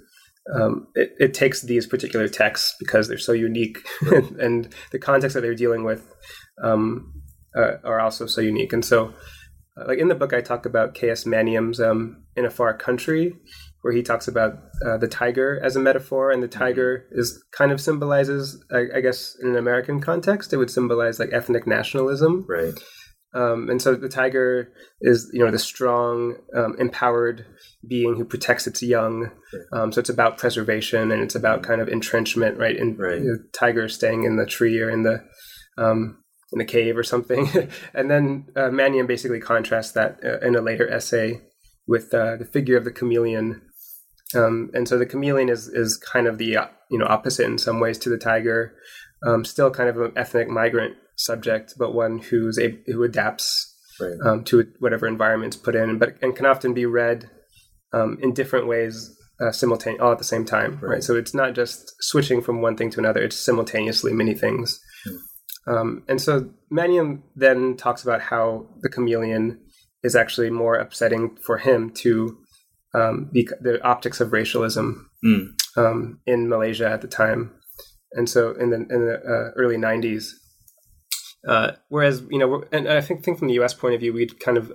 Um, 0.53 0.87
it, 0.93 1.15
it, 1.17 1.33
takes 1.33 1.63
these 1.63 1.87
particular 1.87 2.27
texts 2.27 2.75
because 2.77 3.07
they're 3.07 3.17
so 3.17 3.31
unique 3.31 3.79
right. 4.03 4.29
and 4.39 4.71
the 4.91 4.99
context 4.99 5.33
that 5.33 5.41
they're 5.41 5.55
dealing 5.55 5.83
with 5.83 6.05
um, 6.63 7.11
uh, 7.57 7.77
are 7.83 7.99
also 7.99 8.25
so 8.25 8.41
unique. 8.41 8.73
And 8.73 8.83
so, 8.83 9.13
uh, 9.79 9.85
like 9.87 9.99
in 9.99 10.07
the 10.07 10.15
book, 10.15 10.33
I 10.33 10.41
talk 10.41 10.65
about 10.65 10.93
K.S. 10.93 11.25
Maniam's 11.25 11.79
um, 11.79 12.23
"In 12.35 12.45
a 12.45 12.49
Far 12.49 12.75
Country," 12.77 13.33
where 13.81 13.93
he 13.93 14.01
talks 14.01 14.27
about 14.27 14.53
uh, 14.85 14.97
the 14.97 15.07
tiger 15.07 15.59
as 15.63 15.75
a 15.75 15.79
metaphor, 15.79 16.31
and 16.31 16.41
the 16.41 16.47
mm-hmm. 16.47 16.59
tiger 16.59 17.05
is 17.11 17.43
kind 17.51 17.71
of 17.71 17.79
symbolizes, 17.79 18.63
I, 18.71 18.85
I, 18.95 19.01
guess, 19.01 19.35
in 19.41 19.49
an 19.49 19.57
American 19.57 20.01
context, 20.01 20.53
it 20.53 20.57
would 20.57 20.71
symbolize 20.71 21.19
like 21.19 21.29
ethnic 21.31 21.67
nationalism, 21.67 22.45
right? 22.49 22.73
Um, 23.35 23.69
and 23.69 23.79
so 23.81 23.93
the 23.93 24.09
tiger 24.09 24.71
is, 25.01 25.29
you 25.33 25.45
know, 25.45 25.51
the 25.51 25.59
strong, 25.59 26.35
um, 26.55 26.75
empowered 26.79 27.45
being 27.87 28.15
who 28.15 28.23
protects 28.25 28.65
its 28.65 28.81
young. 28.81 29.29
Um, 29.73 29.91
so 29.91 29.99
it's 29.99 30.09
about 30.09 30.37
preservation 30.37 31.11
and 31.11 31.21
it's 31.21 31.35
about 31.35 31.61
mm-hmm. 31.61 31.69
kind 31.69 31.81
of 31.81 31.89
entrenchment, 31.89 32.57
right? 32.57 32.75
In 32.75 32.97
right. 32.97 33.19
You 33.19 33.25
know, 33.25 33.37
tiger 33.53 33.87
staying 33.87 34.23
in 34.23 34.37
the 34.37 34.45
tree 34.45 34.79
or 34.79 34.89
in 34.89 35.03
the 35.03 35.23
um, 35.77 36.23
in 36.55 36.61
a 36.61 36.65
cave 36.65 36.97
or 36.97 37.03
something. 37.03 37.47
and 37.93 38.09
then 38.09 38.47
uh, 38.55 38.69
Maniam 38.69 39.05
basically 39.05 39.39
contrasts 39.39 39.91
that 39.91 40.19
uh, 40.23 40.39
in 40.39 40.55
a 40.55 40.61
later 40.61 40.89
essay 40.89 41.41
with 41.87 42.13
uh, 42.13 42.37
the 42.37 42.45
figure 42.45 42.77
of 42.77 42.85
the 42.85 42.91
chameleon. 42.91 43.61
Um, 44.33 44.71
and 44.73 44.87
so 44.87 44.97
the 44.97 45.05
chameleon 45.05 45.49
is 45.49 45.67
is 45.67 45.97
kind 45.97 46.25
of 46.25 46.39
the 46.39 46.57
uh, 46.57 46.67
you 46.89 46.97
know 46.97 47.05
opposite 47.05 47.45
in 47.45 47.59
some 47.59 47.79
ways 47.79 47.99
to 47.99 48.09
the 48.09 48.17
tiger. 48.17 48.73
Um, 49.25 49.45
still 49.45 49.69
kind 49.69 49.89
of 49.89 49.99
an 49.99 50.13
ethnic 50.15 50.49
migrant 50.49 50.95
subject, 51.15 51.75
but 51.77 51.93
one 51.93 52.19
who's 52.19 52.57
a 52.57 52.77
who 52.87 53.03
adapts 53.03 53.73
right. 53.99 54.17
um, 54.25 54.43
to 54.45 54.71
whatever 54.79 55.07
environment's 55.07 55.57
put 55.57 55.75
in, 55.75 55.99
but 55.99 56.15
and 56.21 56.35
can 56.35 56.45
often 56.45 56.73
be 56.73 56.85
read 56.85 57.29
um, 57.93 58.17
in 58.21 58.33
different 58.33 58.67
ways 58.67 59.15
uh, 59.41 59.51
simultaneous 59.51 60.01
all 60.01 60.11
at 60.11 60.17
the 60.17 60.23
same 60.23 60.45
time, 60.45 60.79
right. 60.81 60.89
Right. 60.89 61.03
So 61.03 61.15
it's 61.15 61.33
not 61.33 61.53
just 61.53 61.93
switching 62.01 62.41
from 62.41 62.61
one 62.61 62.77
thing 62.77 62.89
to 62.91 62.99
another; 62.99 63.21
it's 63.21 63.37
simultaneously 63.37 64.13
many 64.13 64.33
things. 64.33 64.79
Um, 65.67 66.03
and 66.07 66.21
so 66.21 66.49
Maniam 66.71 67.21
then 67.35 67.75
talks 67.75 68.03
about 68.03 68.21
how 68.21 68.67
the 68.81 68.89
chameleon 68.89 69.59
is 70.03 70.15
actually 70.15 70.49
more 70.51 70.75
upsetting 70.75 71.37
for 71.37 71.57
him 71.57 71.89
to 71.89 72.37
um, 72.93 73.29
be 73.31 73.47
the 73.59 73.83
optics 73.83 74.21
of 74.21 74.31
racialism 74.31 75.09
Mm. 75.25 75.47
um, 75.75 76.19
in 76.27 76.47
Malaysia 76.47 76.87
at 76.87 77.01
the 77.01 77.07
time, 77.07 77.51
and 78.11 78.29
so 78.29 78.51
in 78.51 78.69
the 78.69 78.75
in 78.75 79.05
the 79.07 79.15
uh, 79.15 79.51
early 79.55 79.75
'90s. 79.75 80.33
Uh, 81.47 81.71
whereas 81.89 82.21
you 82.29 82.37
know, 82.37 82.63
and 82.71 82.87
I 82.87 83.01
think 83.01 83.23
think 83.23 83.39
from 83.39 83.47
the 83.47 83.55
U.S. 83.55 83.73
point 83.73 83.95
of 83.95 84.01
view, 84.01 84.13
we'd 84.13 84.39
kind 84.39 84.57
of 84.57 84.71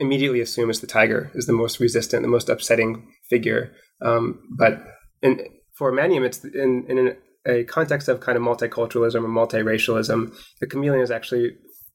immediately 0.00 0.40
assume 0.40 0.70
it's 0.70 0.78
the 0.78 0.86
tiger 0.86 1.30
is 1.34 1.46
the 1.46 1.52
most 1.52 1.80
resistant, 1.80 2.22
the 2.22 2.28
most 2.28 2.48
upsetting 2.48 3.06
figure. 3.28 3.72
Um, 4.00 4.40
but 4.58 4.82
in, 5.20 5.40
for 5.76 5.92
Maniam, 5.92 6.24
it's 6.24 6.42
in 6.44 6.86
in 6.88 7.14
a 7.46 7.64
context 7.64 8.08
of 8.08 8.20
kind 8.20 8.36
of 8.36 8.42
multiculturalism 8.42 9.22
or 9.24 9.28
multiracialism. 9.28 10.34
The 10.60 10.66
chameleon 10.66 11.02
is 11.02 11.10
actually 11.10 11.50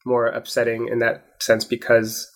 more 0.05 0.27
upsetting 0.27 0.87
in 0.87 0.99
that 0.99 1.23
sense 1.41 1.65
because 1.65 2.29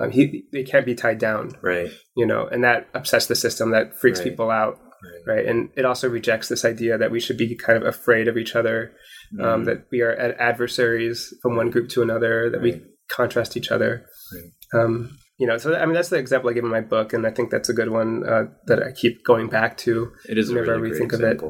um, 0.00 0.10
he 0.10 0.44
they 0.52 0.62
can't 0.62 0.86
be 0.86 0.94
tied 0.94 1.18
down, 1.18 1.52
Right. 1.62 1.90
you 2.16 2.26
know, 2.26 2.46
and 2.46 2.64
that 2.64 2.88
upsets 2.94 3.26
the 3.26 3.34
system. 3.36 3.70
That 3.70 3.98
freaks 4.00 4.20
Right. 4.20 4.30
people 4.30 4.50
out 4.50 4.78
Right. 5.26 5.34
right? 5.36 5.46
And 5.46 5.68
it 5.76 5.84
also 5.84 6.08
rejects 6.08 6.48
this 6.48 6.64
idea 6.64 6.96
that 6.96 7.10
we 7.10 7.20
should 7.20 7.36
be 7.36 7.56
kind 7.56 7.76
of 7.76 7.84
afraid 7.86 8.28
of 8.28 8.36
each 8.38 8.54
other, 8.54 8.92
um, 9.40 9.62
Mm. 9.62 9.64
that 9.66 9.86
we 9.90 10.00
are 10.00 10.14
ad- 10.16 10.36
adversaries 10.38 11.34
from 11.42 11.56
one 11.56 11.70
group 11.70 11.88
to 11.90 12.02
another, 12.02 12.48
that 12.50 12.62
we 12.62 12.80
contrast 13.10 13.56
each 13.56 13.70
other. 13.70 14.06
Right. 14.32 14.80
Um, 14.80 15.18
you 15.38 15.46
know, 15.48 15.58
so 15.58 15.74
I 15.74 15.84
mean 15.86 15.94
that's 15.94 16.08
the 16.08 16.16
example 16.18 16.48
I 16.48 16.52
give 16.52 16.64
in 16.64 16.70
my 16.70 16.80
book, 16.80 17.12
and 17.12 17.26
I 17.26 17.30
think 17.30 17.50
that's 17.50 17.68
a 17.68 17.74
good 17.74 17.90
one 17.90 18.22
uh, 18.26 18.44
that 18.66 18.80
I 18.82 18.92
keep 18.92 19.24
going 19.24 19.48
back 19.48 19.76
to. 19.78 20.12
It 20.28 20.38
is 20.38 20.48
a 20.50 20.54
whenever 20.54 20.74
I 20.74 20.76
really 20.76 20.96
great 20.96 21.10
rethink 21.10 21.14
of 21.14 21.20
it. 21.22 21.42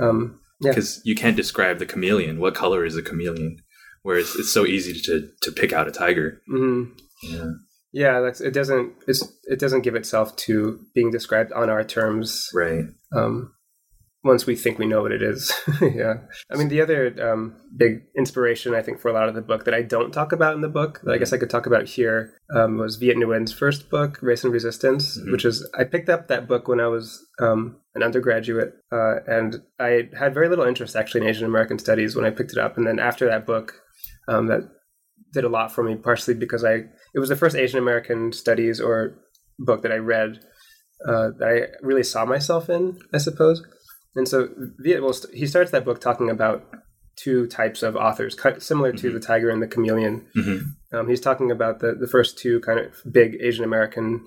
Um, 0.00 0.40
yeah, 0.60 0.70
because 0.70 1.00
you 1.04 1.14
can't 1.14 1.36
describe 1.36 1.78
the 1.78 1.86
chameleon. 1.86 2.38
What 2.40 2.54
color 2.54 2.84
is 2.84 2.96
a 2.96 3.02
chameleon? 3.02 3.58
Whereas 4.02 4.34
it's 4.36 4.52
so 4.52 4.66
easy 4.66 4.98
to 5.00 5.28
to 5.42 5.52
pick 5.52 5.72
out 5.72 5.88
a 5.88 5.90
tiger. 5.90 6.40
hmm 6.46 6.84
Yeah. 7.22 7.50
yeah, 7.92 8.20
that's 8.20 8.40
it. 8.40 8.52
Doesn't 8.52 8.94
it's, 9.06 9.22
it 9.44 9.58
doesn't 9.58 9.82
give 9.82 9.94
itself 9.94 10.36
to 10.36 10.80
being 10.94 11.10
described 11.10 11.52
on 11.52 11.68
our 11.70 11.84
terms. 11.84 12.48
Right. 12.54 12.84
um, 13.14 13.52
once 14.22 14.44
we 14.46 14.54
think 14.54 14.78
we 14.78 14.86
know 14.86 15.00
what 15.00 15.12
it 15.12 15.22
is. 15.22 15.50
yeah. 15.80 16.14
I 16.52 16.56
mean, 16.56 16.68
the 16.68 16.82
other 16.82 17.14
um, 17.32 17.56
big 17.74 18.02
inspiration, 18.16 18.74
I 18.74 18.82
think, 18.82 19.00
for 19.00 19.08
a 19.08 19.14
lot 19.14 19.28
of 19.28 19.34
the 19.34 19.40
book 19.40 19.64
that 19.64 19.72
I 19.72 19.80
don't 19.82 20.12
talk 20.12 20.32
about 20.32 20.54
in 20.54 20.60
the 20.60 20.68
book, 20.68 21.00
that 21.04 21.12
I 21.14 21.18
guess 21.18 21.32
I 21.32 21.38
could 21.38 21.48
talk 21.48 21.66
about 21.66 21.88
here, 21.88 22.34
um, 22.54 22.76
was 22.76 22.96
Viet 22.96 23.16
Nguyen's 23.16 23.52
first 23.52 23.88
book, 23.88 24.18
Race 24.20 24.44
and 24.44 24.52
Resistance, 24.52 25.18
Mhm. 25.18 25.32
which 25.32 25.44
is, 25.46 25.66
I 25.78 25.84
picked 25.84 26.10
up 26.10 26.28
that 26.28 26.46
book 26.46 26.68
when 26.68 26.80
I 26.80 26.88
was 26.88 27.26
um, 27.40 27.80
an 27.94 28.02
undergraduate, 28.02 28.74
uh, 28.92 29.20
and 29.26 29.56
I 29.78 30.10
had 30.18 30.34
very 30.34 30.48
little 30.50 30.66
interest 30.66 30.96
actually 30.96 31.22
in 31.22 31.28
Asian 31.28 31.46
American 31.46 31.78
studies 31.78 32.14
when 32.14 32.26
I 32.26 32.30
picked 32.30 32.52
it 32.52 32.58
up. 32.58 32.76
And 32.76 32.86
then 32.86 32.98
after 32.98 33.26
that 33.26 33.46
book, 33.46 33.72
um, 34.28 34.48
that 34.48 34.68
did 35.32 35.44
a 35.44 35.48
lot 35.48 35.72
for 35.72 35.82
me, 35.82 35.94
partially 35.96 36.34
because 36.34 36.62
I, 36.64 36.74
it 37.14 37.18
was 37.20 37.30
the 37.30 37.36
first 37.36 37.56
Asian 37.56 37.78
American 37.78 38.32
studies 38.32 38.80
or 38.80 39.16
book 39.58 39.80
that 39.82 39.92
I 39.92 39.96
read 39.96 40.40
uh, 41.08 41.30
that 41.38 41.48
I 41.48 41.86
really 41.86 42.02
saw 42.02 42.26
myself 42.26 42.68
in, 42.68 42.98
I 43.14 43.18
suppose. 43.18 43.62
And 44.16 44.26
so 44.28 44.48
Viet, 44.78 45.02
well, 45.02 45.14
he 45.32 45.46
starts 45.46 45.70
that 45.70 45.84
book 45.84 46.00
talking 46.00 46.30
about 46.30 46.64
two 47.16 47.46
types 47.46 47.82
of 47.82 47.96
authors, 47.96 48.36
similar 48.58 48.92
to 48.92 49.10
Mhm. 49.10 49.12
the 49.14 49.20
tiger 49.20 49.50
and 49.50 49.62
the 49.62 49.66
chameleon. 49.66 50.26
hmm 50.34 50.58
Um, 50.92 51.08
he's 51.08 51.20
talking 51.20 51.50
about 51.50 51.78
the, 51.80 51.94
the 51.94 52.08
first 52.08 52.38
two 52.38 52.60
kind 52.60 52.80
of 52.80 52.94
big 53.12 53.36
Asian 53.40 53.64
American, 53.64 54.24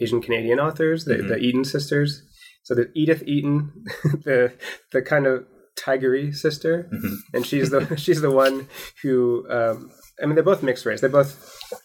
Asian 0.00 0.20
Canadian 0.20 0.58
authors, 0.58 1.04
the, 1.04 1.14
Mhm. 1.16 1.28
the 1.28 1.38
Eaton 1.38 1.64
sisters. 1.64 2.22
So 2.64 2.74
the 2.74 2.90
Edith 2.94 3.22
Eaton, 3.26 3.72
the 4.24 4.52
the 4.92 5.02
kind 5.02 5.26
of 5.26 5.44
tigery 5.78 6.34
sister, 6.34 6.88
Mhm. 6.92 7.14
and 7.34 7.46
she's 7.46 7.70
the 7.70 7.80
she's 8.04 8.20
the 8.20 8.30
one 8.30 8.66
who. 9.02 9.46
Um, 9.50 9.90
I 10.22 10.26
mean, 10.26 10.34
they're 10.34 10.44
both 10.52 10.62
mixed 10.62 10.84
race. 10.84 11.00
They're 11.00 11.08
both 11.08 11.32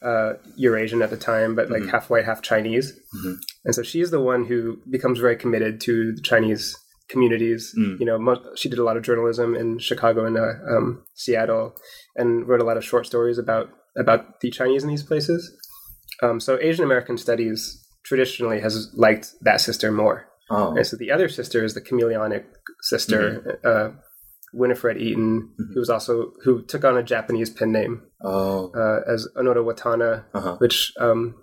uh, 0.02 0.34
Eurasian 0.58 1.02
at 1.02 1.10
the 1.10 1.18
time, 1.18 1.56
but 1.56 1.70
like 1.70 1.84
Mhm. 1.84 1.90
half 1.92 2.10
white, 2.10 2.26
half 2.26 2.42
Chinese. 2.42 2.92
Mhm. 3.16 3.36
And 3.66 3.74
so 3.76 3.82
she's 3.84 4.12
the 4.12 4.20
one 4.20 4.46
who 4.46 4.82
becomes 4.90 5.20
very 5.20 5.38
committed 5.38 5.80
to 5.82 6.12
the 6.14 6.22
Chinese 6.22 6.76
communities. 7.10 7.74
Mm. 7.78 8.00
You 8.00 8.06
know, 8.06 8.18
mo- 8.18 8.44
she 8.56 8.70
did 8.70 8.80
a 8.80 8.84
lot 8.84 8.98
of 8.98 9.04
journalism 9.04 9.56
in 9.56 9.80
Chicago 9.80 10.26
and 10.26 10.38
uh, 10.38 10.54
um, 10.76 11.04
Seattle, 11.14 11.76
and 12.16 12.48
wrote 12.48 12.62
a 12.62 12.66
lot 12.66 12.78
of 12.78 12.84
short 12.86 13.06
stories 13.06 13.38
about 13.38 13.70
about 13.98 14.40
the 14.42 14.50
Chinese 14.52 14.84
in 14.84 14.90
these 14.90 15.04
places. 15.04 15.56
Um, 16.22 16.40
so 16.40 16.58
Asian 16.62 16.84
American 16.86 17.18
studies 17.18 17.82
traditionally 18.06 18.60
has 18.62 18.92
liked 18.94 19.32
that 19.42 19.62
sister 19.62 19.92
more. 19.92 20.28
Oh. 20.50 20.76
And 20.76 20.86
so 20.86 20.96
the 20.98 21.12
other 21.12 21.28
sister 21.30 21.64
is 21.64 21.74
the 21.74 21.82
chameleonic 21.82 22.46
sister, 22.82 23.60
uh, 23.64 23.90
Winifred 24.54 24.98
Eaton, 24.98 25.50
Mhm. 25.60 25.74
who 25.74 25.80
was 25.80 25.90
also 25.90 26.32
who 26.44 26.64
took 26.64 26.84
on 26.86 26.98
a 26.98 27.04
Japanese 27.04 27.50
pen 27.50 27.72
name 27.72 28.04
Oh. 28.24 28.72
uh, 28.76 29.02
as 29.12 29.28
Onoto 29.36 29.64
Watanna, 29.66 30.26
Uh-huh. 30.34 30.56
which 30.60 30.94
um, 31.00 31.36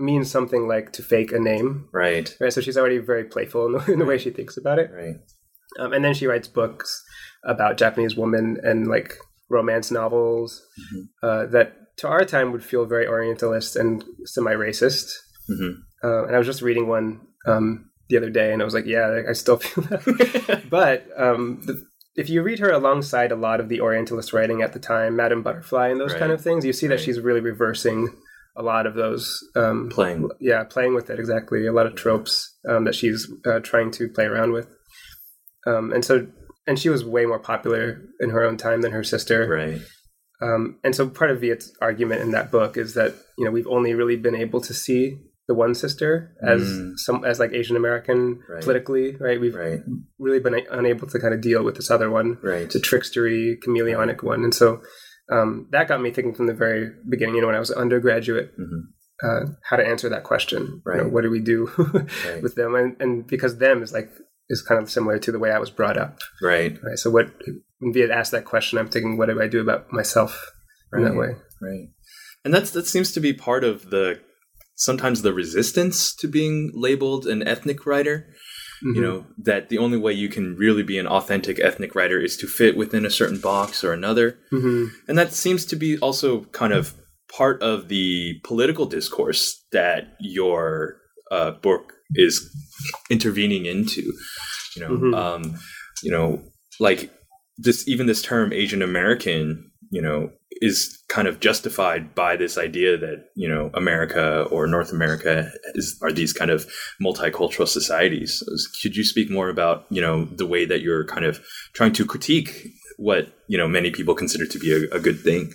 means 0.00 0.30
something 0.30 0.66
like 0.66 0.92
to 0.94 1.02
fake 1.02 1.32
a 1.32 1.38
name. 1.38 1.88
Right. 1.92 2.34
Right, 2.40 2.52
so 2.52 2.60
she's 2.60 2.76
already 2.76 2.98
very 2.98 3.24
playful 3.24 3.66
in 3.66 3.72
the, 3.72 3.92
in 3.92 3.98
the 3.98 4.04
way 4.06 4.18
she 4.18 4.30
thinks 4.30 4.56
about 4.56 4.78
it, 4.78 4.90
Right. 4.92 5.16
um, 5.78 5.92
and 5.92 6.04
then 6.04 6.14
she 6.14 6.26
writes 6.26 6.48
books 6.48 7.02
about 7.44 7.76
Japanese 7.78 8.16
women 8.16 8.58
and 8.62 8.86
like 8.86 9.16
romance 9.48 9.90
novels 9.90 10.62
Mhm. 10.94 11.02
uh, 11.22 11.46
that 11.46 11.76
to 11.98 12.08
our 12.08 12.24
time 12.24 12.52
would 12.52 12.64
feel 12.64 12.84
very 12.86 13.06
Orientalist 13.06 13.76
and 13.76 14.04
semi-racist. 14.24 15.10
hmm 15.48 15.70
Uh, 16.02 16.24
and 16.26 16.34
I 16.34 16.38
was 16.38 16.46
just 16.46 16.62
reading 16.62 16.86
one 16.88 17.20
um, 17.46 17.90
the 18.08 18.16
other 18.16 18.30
day, 18.30 18.52
and 18.52 18.62
I 18.62 18.64
was 18.64 18.74
like, 18.74 18.86
yeah, 18.86 19.22
I 19.28 19.32
still 19.34 19.56
feel 19.64 19.84
that. 19.84 20.62
but 20.70 21.06
um, 21.16 21.60
the, 21.66 21.82
if 22.16 22.28
you 22.30 22.42
read 22.42 22.58
her 22.58 22.70
alongside 22.70 23.32
a 23.32 23.36
lot 23.36 23.60
of 23.60 23.68
the 23.68 23.80
Orientalist 23.80 24.32
writing 24.32 24.62
at 24.62 24.72
the 24.72 24.78
time, 24.78 25.14
Madame 25.16 25.42
Butterfly 25.42 25.88
and 25.88 26.00
those 26.00 26.12
Right. 26.12 26.20
kind 26.20 26.32
of 26.32 26.40
things, 26.40 26.64
you 26.64 26.72
see 26.72 26.86
that 26.88 26.94
Right. 26.94 27.04
she's 27.04 27.20
really 27.20 27.40
reversing 27.40 28.08
a 28.60 28.62
lot 28.62 28.86
of 28.86 28.94
those. 28.94 29.38
Um, 29.56 29.88
Playing. 29.90 30.28
yeah, 30.40 30.64
playing 30.64 30.94
with 30.94 31.10
it 31.10 31.18
exactly. 31.18 31.66
A 31.66 31.72
lot 31.72 31.86
of 31.86 31.94
tropes 31.94 32.56
um, 32.68 32.84
that 32.84 32.94
she's 32.94 33.26
uh, 33.46 33.60
trying 33.60 33.90
to 33.92 34.08
play 34.08 34.24
around 34.26 34.52
with. 34.52 34.68
Um, 35.66 35.92
and 35.92 36.04
so, 36.04 36.26
and 36.66 36.78
she 36.78 36.88
was 36.88 37.04
way 37.04 37.26
more 37.26 37.38
popular 37.38 38.02
in 38.20 38.30
her 38.30 38.42
own 38.44 38.56
time 38.56 38.80
than 38.82 38.92
her 38.92 39.04
sister. 39.04 39.46
Right. 39.48 39.80
Um, 40.42 40.78
and 40.84 40.94
so, 40.94 41.08
part 41.08 41.30
of 41.30 41.40
Viet's 41.40 41.72
argument 41.82 42.20
in 42.22 42.30
that 42.30 42.50
book 42.50 42.76
is 42.76 42.94
that 42.94 43.14
you 43.36 43.44
know 43.44 43.50
we've 43.50 43.66
only 43.66 43.92
really 43.94 44.16
been 44.16 44.34
able 44.34 44.60
to 44.62 44.72
see 44.74 45.18
the 45.48 45.54
one 45.54 45.74
sister 45.74 46.34
as 46.46 46.62
Mm. 46.62 46.92
some 46.96 47.24
as 47.24 47.38
like 47.40 47.52
Asian 47.52 47.76
American 47.76 48.40
Right. 48.48 48.62
politically, 48.62 49.16
right? 49.18 49.40
We've 49.40 49.54
Right. 49.54 49.80
really 50.18 50.38
been 50.40 50.54
unable 50.70 51.08
to 51.08 51.18
kind 51.18 51.34
of 51.34 51.40
deal 51.40 51.62
with 51.64 51.74
this 51.76 51.90
other 51.90 52.08
one, 52.08 52.38
Right. 52.42 52.70
the 52.70 52.78
trickstery, 52.78 53.56
chameleonic 53.62 54.22
one, 54.22 54.44
and 54.44 54.54
so 54.54 54.80
um, 55.30 55.68
that 55.70 55.88
got 55.88 56.00
me 56.00 56.10
thinking 56.10 56.34
from 56.34 56.46
the 56.46 56.54
very 56.54 56.90
beginning. 57.08 57.34
You 57.36 57.40
know, 57.42 57.46
when 57.48 57.56
I 57.56 57.60
was 57.60 57.70
an 57.70 57.78
undergraduate, 57.78 58.52
Mhm. 58.58 58.82
uh, 59.22 59.52
how 59.68 59.76
to 59.76 59.86
answer 59.86 60.08
that 60.08 60.24
question. 60.24 60.82
You 60.86 60.96
know, 60.96 61.08
what 61.08 61.22
do 61.22 61.30
we 61.30 61.40
do 61.40 61.70
Right. 61.78 62.42
with 62.42 62.54
them? 62.54 62.74
And, 62.74 62.96
and 63.00 63.26
because 63.26 63.58
them 63.58 63.82
is 63.82 63.92
like 63.92 64.10
is 64.48 64.62
kind 64.62 64.82
of 64.82 64.90
similar 64.90 65.18
to 65.20 65.30
the 65.30 65.38
way 65.38 65.52
I 65.52 65.58
was 65.58 65.70
brought 65.70 65.96
up. 65.96 66.18
Right. 66.42 66.76
Right. 66.82 66.98
So 66.98 67.10
what 67.10 67.30
when 67.78 67.92
Viet 67.92 68.10
asked 68.10 68.32
that 68.32 68.44
question, 68.44 68.78
I'm 68.78 68.88
thinking, 68.88 69.16
what 69.16 69.28
do 69.28 69.40
I 69.40 69.46
do 69.46 69.60
about 69.60 69.92
myself 69.92 70.50
in 70.92 71.04
that 71.04 71.14
way? 71.14 71.36
Right. 71.62 71.88
And 72.44 72.52
that's 72.52 72.70
that 72.72 72.86
seems 72.86 73.12
to 73.12 73.20
be 73.20 73.32
part 73.32 73.62
of 73.64 73.90
the 73.90 74.18
sometimes 74.74 75.20
the 75.22 75.32
resistance 75.34 76.14
to 76.16 76.26
being 76.26 76.70
labeled 76.74 77.26
an 77.26 77.46
ethnic 77.46 77.84
writer. 77.86 78.26
Mm-hmm. 78.82 78.94
You 78.96 79.02
know, 79.02 79.26
that 79.38 79.68
the 79.68 79.78
only 79.78 79.98
way 79.98 80.12
you 80.14 80.28
can 80.30 80.56
really 80.56 80.82
be 80.82 80.98
an 80.98 81.06
authentic 81.06 81.60
ethnic 81.60 81.94
writer 81.94 82.18
is 82.18 82.36
to 82.38 82.46
fit 82.46 82.76
within 82.76 83.04
a 83.04 83.10
certain 83.10 83.38
box 83.38 83.84
or 83.84 83.92
another. 83.92 84.38
hmm 84.50 84.86
And 85.06 85.18
that 85.18 85.32
seems 85.34 85.66
to 85.66 85.76
be 85.76 85.98
also 85.98 86.44
kind 86.52 86.72
of 86.72 86.94
part 87.36 87.62
of 87.62 87.88
the 87.88 88.40
political 88.42 88.86
discourse 88.86 89.62
that 89.72 90.14
your 90.20 90.96
uh, 91.30 91.50
book 91.62 91.92
is 92.14 92.34
intervening 93.10 93.66
into. 93.66 94.02
You 94.76 94.82
know, 94.82 94.90
Mhm. 94.90 95.14
um, 95.14 95.58
you 96.02 96.10
know, 96.10 96.42
like 96.80 97.10
this 97.58 97.86
even 97.86 98.06
this 98.06 98.22
term 98.22 98.52
Asian 98.52 98.82
American, 98.82 99.70
you 99.90 100.00
know, 100.02 100.30
is 100.52 101.02
kind 101.08 101.28
of 101.28 101.40
justified 101.40 102.14
by 102.14 102.36
this 102.36 102.58
idea 102.58 102.96
that 102.98 103.26
you 103.36 103.48
know 103.48 103.70
America 103.74 104.42
or 104.50 104.66
North 104.66 104.92
America 104.92 105.50
is 105.74 105.98
are 106.02 106.12
these 106.12 106.32
kind 106.32 106.50
of 106.50 106.66
multicultural 107.02 107.68
societies. 107.68 108.42
Could 108.82 108.96
you 108.96 109.04
speak 109.04 109.30
more 109.30 109.48
about 109.48 109.86
you 109.90 110.00
know 110.00 110.24
the 110.24 110.46
way 110.46 110.64
that 110.64 110.82
you're 110.82 111.06
kind 111.06 111.24
of 111.24 111.40
trying 111.72 111.92
to 111.92 112.04
critique 112.04 112.68
what 112.96 113.32
you 113.48 113.56
know 113.56 113.68
many 113.68 113.90
people 113.90 114.14
consider 114.14 114.46
to 114.46 114.58
be 114.58 114.72
a, 114.72 114.96
a 114.96 115.00
good 115.00 115.20
thing? 115.20 115.52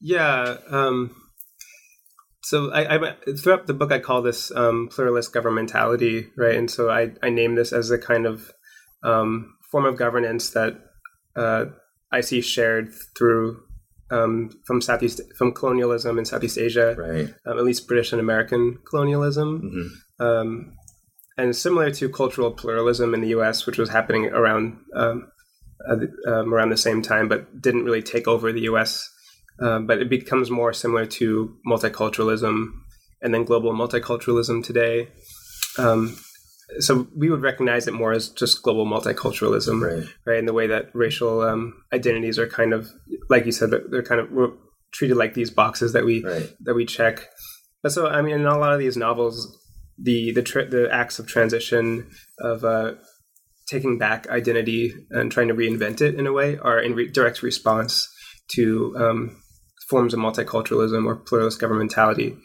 Yeah. 0.00 0.58
Um, 0.70 1.14
so 2.42 2.70
I, 2.72 2.96
I 2.96 3.16
throughout 3.38 3.66
the 3.66 3.74
book 3.74 3.92
I 3.92 3.98
call 3.98 4.22
this 4.22 4.50
um, 4.54 4.88
pluralist 4.90 5.32
governmentality, 5.32 6.28
right? 6.36 6.56
And 6.56 6.70
so 6.70 6.90
I 6.90 7.12
I 7.22 7.30
name 7.30 7.54
this 7.54 7.72
as 7.72 7.90
a 7.90 7.98
kind 7.98 8.26
of 8.26 8.52
um, 9.02 9.54
form 9.70 9.84
of 9.84 9.96
governance 9.96 10.50
that 10.50 10.78
uh, 11.34 11.66
I 12.12 12.20
see 12.20 12.40
shared 12.40 12.92
through 13.16 13.62
um, 14.16 14.50
from 14.66 14.80
Southeast 14.80 15.20
from 15.38 15.52
colonialism 15.52 16.18
in 16.18 16.24
Southeast 16.24 16.58
Asia, 16.58 16.94
Right. 16.96 17.28
um, 17.46 17.58
at 17.58 17.64
least 17.64 17.88
British 17.88 18.12
and 18.12 18.20
American 18.20 18.78
colonialism. 18.88 19.48
hmm 19.60 19.88
Um, 20.24 20.72
and 21.38 21.56
similar 21.56 21.90
to 21.98 22.08
cultural 22.10 22.50
pluralism 22.60 23.14
in 23.14 23.20
the 23.22 23.28
U.S., 23.38 23.66
which 23.66 23.78
was 23.78 23.88
happening 23.88 24.26
around 24.26 24.64
um, 24.94 25.16
uh, 25.90 25.96
um, 26.30 26.52
around 26.54 26.70
the 26.70 26.76
same 26.88 27.00
time, 27.02 27.26
but 27.32 27.40
didn't 27.66 27.84
really 27.86 28.02
take 28.02 28.28
over 28.28 28.52
the 28.52 28.66
U.S. 28.72 28.90
Uh, 29.64 29.78
but 29.88 29.96
it 30.02 30.08
becomes 30.10 30.50
more 30.50 30.72
similar 30.72 31.06
to 31.06 31.56
multiculturalism 31.66 32.56
and 33.22 33.32
then 33.32 33.44
global 33.44 33.72
multiculturalism 33.72 34.62
today. 34.64 35.08
Um, 35.78 36.16
so 36.80 37.06
we 37.16 37.30
would 37.30 37.42
recognize 37.42 37.86
it 37.86 37.94
more 37.94 38.12
as 38.12 38.28
just 38.30 38.62
global 38.62 38.86
multiculturalism, 38.86 39.80
Right. 39.82 40.08
right? 40.26 40.38
In 40.38 40.46
the 40.46 40.52
way 40.52 40.66
that 40.66 40.90
racial 40.94 41.40
um, 41.42 41.74
identities 41.92 42.38
are 42.38 42.46
kind 42.46 42.72
of, 42.72 42.88
like 43.30 43.46
you 43.46 43.52
said, 43.52 43.70
they're, 43.70 44.02
kind 44.02 44.20
of 44.20 44.28
treated 44.92 45.16
like 45.16 45.34
these 45.34 45.50
boxes 45.50 45.92
that 45.92 46.04
we 46.04 46.22
Right. 46.24 46.50
that 46.60 46.74
we 46.74 46.84
check. 46.84 47.28
But 47.82 47.92
so, 47.92 48.06
I 48.06 48.22
mean, 48.22 48.34
in 48.34 48.46
a 48.46 48.58
lot 48.58 48.72
of 48.72 48.78
these 48.78 48.96
novels, 48.96 49.58
the 49.98 50.32
the 50.32 50.42
the 50.42 50.88
acts 50.92 51.18
of 51.18 51.26
transition 51.26 52.08
of 52.38 52.64
uh, 52.64 52.94
taking 53.68 53.98
back 53.98 54.28
identity 54.28 54.92
and 55.10 55.32
trying 55.32 55.48
to 55.48 55.54
reinvent 55.54 56.00
it 56.00 56.14
in 56.14 56.26
a 56.26 56.32
way 56.32 56.58
are 56.58 56.78
in 56.80 56.94
re- 56.94 57.08
direct 57.10 57.42
response 57.42 58.08
to 58.54 58.94
um, 58.98 59.36
forms 59.88 60.12
of 60.14 60.20
multiculturalism 60.20 61.06
or 61.06 61.16
pluralist 61.16 61.60
governmentality, 61.60 62.36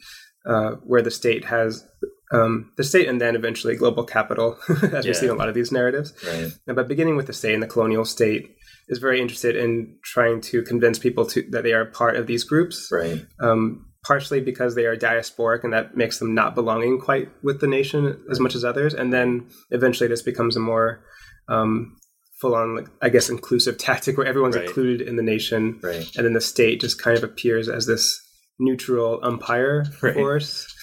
uh, 0.46 0.72
where 0.84 1.02
the 1.02 1.12
state 1.12 1.46
has 1.46 1.86
um, 2.32 2.72
the 2.78 2.84
state 2.84 3.08
and 3.08 3.22
then 3.22 3.36
eventually 3.36 3.76
global 3.76 4.04
capital, 4.04 4.58
as 4.70 5.06
we 5.06 5.12
Yeah. 5.12 5.14
see 5.14 5.26
in 5.28 5.32
a 5.32 5.36
lot 5.36 5.50
of 5.50 5.56
these 5.56 5.72
narratives. 5.72 6.14
Right. 6.26 6.52
But 6.66 6.88
beginning 6.88 7.16
with 7.16 7.28
the 7.28 7.34
state 7.34 7.54
and 7.54 7.64
the 7.64 7.68
colonial 7.68 8.06
state 8.06 8.56
is 8.90 9.00
very 9.00 9.20
interested 9.22 9.56
in 9.56 9.98
trying 10.04 10.42
to 10.42 10.62
convince 10.64 11.00
people 11.00 11.26
to 11.28 11.44
that 11.52 11.64
they 11.64 11.74
are 11.74 11.86
part 11.86 12.16
of 12.16 12.28
these 12.28 12.44
groups 12.44 12.90
Right. 12.92 13.26
um, 13.42 13.86
partially 14.06 14.40
because 14.42 14.76
they 14.76 14.86
are 14.86 14.96
diasporic 14.96 15.64
and 15.66 15.74
that 15.74 15.98
makes 15.98 16.20
them 16.20 16.34
not 16.34 16.56
belonging 16.56 17.00
quite 17.00 17.30
with 17.44 17.60
the 17.60 17.68
nation 17.68 18.18
as 18.32 18.40
much 18.40 18.56
as 18.56 18.64
others. 18.64 18.94
And 18.94 19.12
then 19.12 19.48
eventually 19.72 20.08
this 20.08 20.22
becomes 20.22 20.56
a 20.56 20.60
more 20.62 21.04
um, 21.50 21.96
full 22.42 22.56
on, 22.56 22.88
I 23.02 23.10
guess, 23.10 23.30
inclusive 23.30 23.78
tactic 23.88 24.18
where 24.18 24.28
everyone's 24.28 24.56
included 24.56 25.02
in 25.08 25.16
the 25.18 25.24
nation. 25.24 25.80
Right. 25.84 26.10
And 26.16 26.26
then 26.26 26.34
the 26.34 26.42
state 26.42 26.80
just 26.82 27.02
kind 27.02 27.18
of 27.18 27.24
appears 27.24 27.68
as 27.68 27.86
this 27.88 28.22
neutral 28.60 29.20
umpire 29.24 29.86
force. 29.86 30.74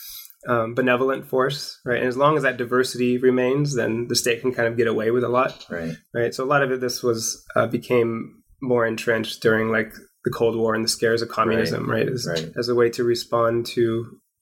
Um, 0.47 0.75
benevolent 0.75 1.27
force, 1.27 1.81
right? 1.87 1.99
And 2.01 2.07
as 2.09 2.17
long 2.19 2.37
as 2.37 2.43
that 2.43 2.59
diversity 2.59 3.17
remains, 3.17 3.75
then 3.77 4.09
the 4.09 4.17
state 4.17 4.43
can 4.43 4.53
kind 4.53 4.69
of 4.69 4.77
get 4.77 4.87
away 4.87 5.11
with 5.11 5.25
a 5.25 5.29
lot 5.29 5.65
Right. 5.71 5.97
right? 6.13 6.35
So 6.35 6.45
a 6.45 6.51
lot 6.53 6.63
of 6.63 6.71
it, 6.71 6.81
this 6.81 7.03
was 7.03 7.43
uh, 7.57 7.67
became 7.67 8.43
more 8.61 8.87
entrenched 8.87 9.41
during 9.43 9.71
like 9.71 9.93
the 10.25 10.31
Cold 10.31 10.55
War 10.57 10.75
and 10.75 10.85
the 10.85 10.89
scares 10.89 11.23
of 11.23 11.29
communism, 11.29 11.91
right? 11.91 12.09
As, 12.09 12.27
Right. 12.29 12.51
as 12.59 12.69
a 12.69 12.75
way 12.75 12.91
to 12.91 13.05
respond 13.05 13.67
to 13.75 13.81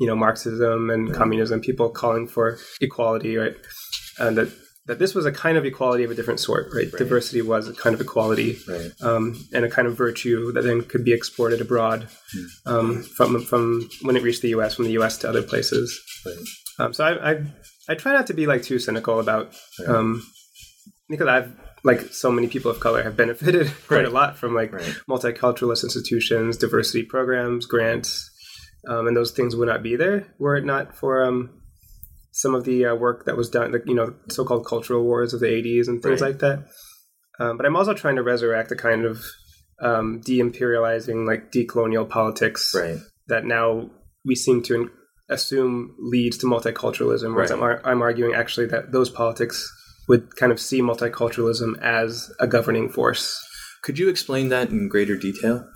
you 0.00 0.06
know 0.08 0.16
Marxism 0.16 0.90
and 0.90 1.08
Right. 1.08 1.16
communism, 1.16 1.60
people 1.60 1.90
calling 1.90 2.26
for 2.26 2.58
equality, 2.80 3.36
right? 3.36 3.56
And 4.18 4.36
that 4.38 4.48
that 4.86 4.98
this 4.98 5.14
was 5.14 5.24
a 5.26 5.32
kind 5.32 5.56
of 5.56 5.64
equality 5.64 6.02
of 6.04 6.10
a 6.10 6.14
different 6.14 6.40
sort, 6.40 6.66
right? 6.74 6.86
Right. 6.92 6.98
Diversity 6.98 7.40
was 7.42 7.68
a 7.68 7.72
kind 7.74 7.94
of 7.94 8.00
equality 8.00 8.58
Right. 8.68 8.90
um, 9.00 9.36
and 9.52 9.64
a 9.64 9.70
kind 9.70 9.86
of 9.86 9.96
virtue 9.96 10.50
that 10.52 10.62
then 10.64 10.82
could 10.82 11.04
be 11.04 11.12
exported 11.12 11.60
abroad 11.60 12.08
Hmm. 12.32 12.44
um, 12.74 13.02
from 13.02 13.42
from 13.42 13.88
when 14.02 14.16
it 14.16 14.22
reached 14.22 14.42
the 14.42 14.48
U.S. 14.50 14.74
from 14.74 14.86
the 14.86 14.92
U.S. 14.92 15.18
to 15.18 15.28
other 15.28 15.42
places. 15.42 16.00
Right. 16.26 16.36
Um, 16.80 16.92
so 16.92 17.04
I, 17.04 17.30
I 17.32 17.44
I 17.90 17.94
try 17.94 18.12
not 18.12 18.26
to 18.28 18.34
be 18.34 18.46
like 18.46 18.62
too 18.62 18.78
cynical 18.78 19.20
about 19.20 19.54
um, 19.86 20.22
because 21.08 21.28
I've 21.28 21.52
like 21.84 22.00
so 22.12 22.30
many 22.30 22.46
people 22.48 22.70
of 22.70 22.78
color 22.80 23.02
have 23.02 23.16
benefited 23.16 23.66
quite 23.88 23.98
Right. 23.98 24.06
a 24.06 24.10
lot 24.10 24.36
from 24.38 24.54
like 24.54 24.72
multiculturalist 25.08 25.84
institutions, 25.84 26.56
diversity 26.56 27.04
programs, 27.04 27.66
grants, 27.66 28.30
um, 28.88 29.06
and 29.06 29.16
those 29.16 29.30
things 29.32 29.54
would 29.56 29.68
not 29.68 29.82
be 29.82 29.94
there 29.96 30.26
were 30.38 30.56
it 30.56 30.64
not 30.64 30.96
for 30.96 31.24
um, 31.24 31.50
some 32.32 32.54
of 32.54 32.64
the 32.64 32.86
uh, 32.86 32.94
work 32.94 33.24
that 33.26 33.36
was 33.36 33.48
done, 33.50 33.72
like 33.72 33.84
you 33.86 33.94
know, 33.94 34.14
so-called 34.28 34.66
cultural 34.66 35.04
wars 35.04 35.32
of 35.32 35.40
the 35.40 35.46
'80s 35.46 35.86
and 35.88 36.02
things 36.02 36.20
Right. 36.20 36.30
like 36.30 36.38
that. 36.40 36.64
Um, 37.38 37.56
but 37.56 37.64
I'm 37.66 37.76
also 37.76 37.94
trying 37.94 38.16
to 38.16 38.22
resurrect 38.22 38.72
a 38.72 38.76
kind 38.76 39.04
of 39.04 39.22
um, 39.80 40.20
de-imperializing, 40.24 41.26
like 41.26 41.50
decolonial 41.50 42.08
politics 42.08 42.72
Right. 42.74 42.98
that 43.28 43.44
now 43.44 43.90
we 44.24 44.34
seem 44.34 44.62
to 44.64 44.90
assume 45.28 45.94
leads 45.98 46.36
to 46.38 46.46
multiculturalism. 46.46 47.34
Whereas 47.34 47.50
Right. 47.50 47.56
I'm, 47.56 47.62
ar- 47.62 47.80
I'm 47.84 48.02
arguing 48.02 48.34
actually 48.34 48.66
that 48.66 48.92
those 48.92 49.10
politics 49.10 49.68
would 50.08 50.36
kind 50.36 50.52
of 50.52 50.60
see 50.60 50.80
multiculturalism 50.82 51.80
as 51.80 52.30
a 52.38 52.46
governing 52.46 52.88
force. 52.90 53.40
Could 53.82 53.98
you 53.98 54.08
explain 54.08 54.48
that 54.50 54.68
in 54.70 54.88
greater 54.88 55.16
detail? 55.16 55.66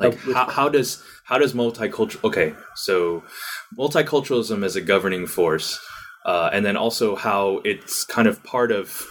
Like 0.00 0.12
with- 0.24 0.34
how, 0.34 0.48
how 0.48 0.68
does 0.68 1.02
how 1.24 1.38
does 1.38 1.52
multicultural 1.54 2.24
okay 2.24 2.54
so 2.76 3.22
multiculturalism 3.76 4.64
as 4.64 4.76
a 4.76 4.80
governing 4.80 5.26
force 5.26 5.80
uh, 6.26 6.50
and 6.52 6.64
then 6.64 6.76
also 6.76 7.16
how 7.16 7.60
it's 7.64 8.04
kind 8.04 8.28
of 8.28 8.42
part 8.44 8.70
of 8.70 9.06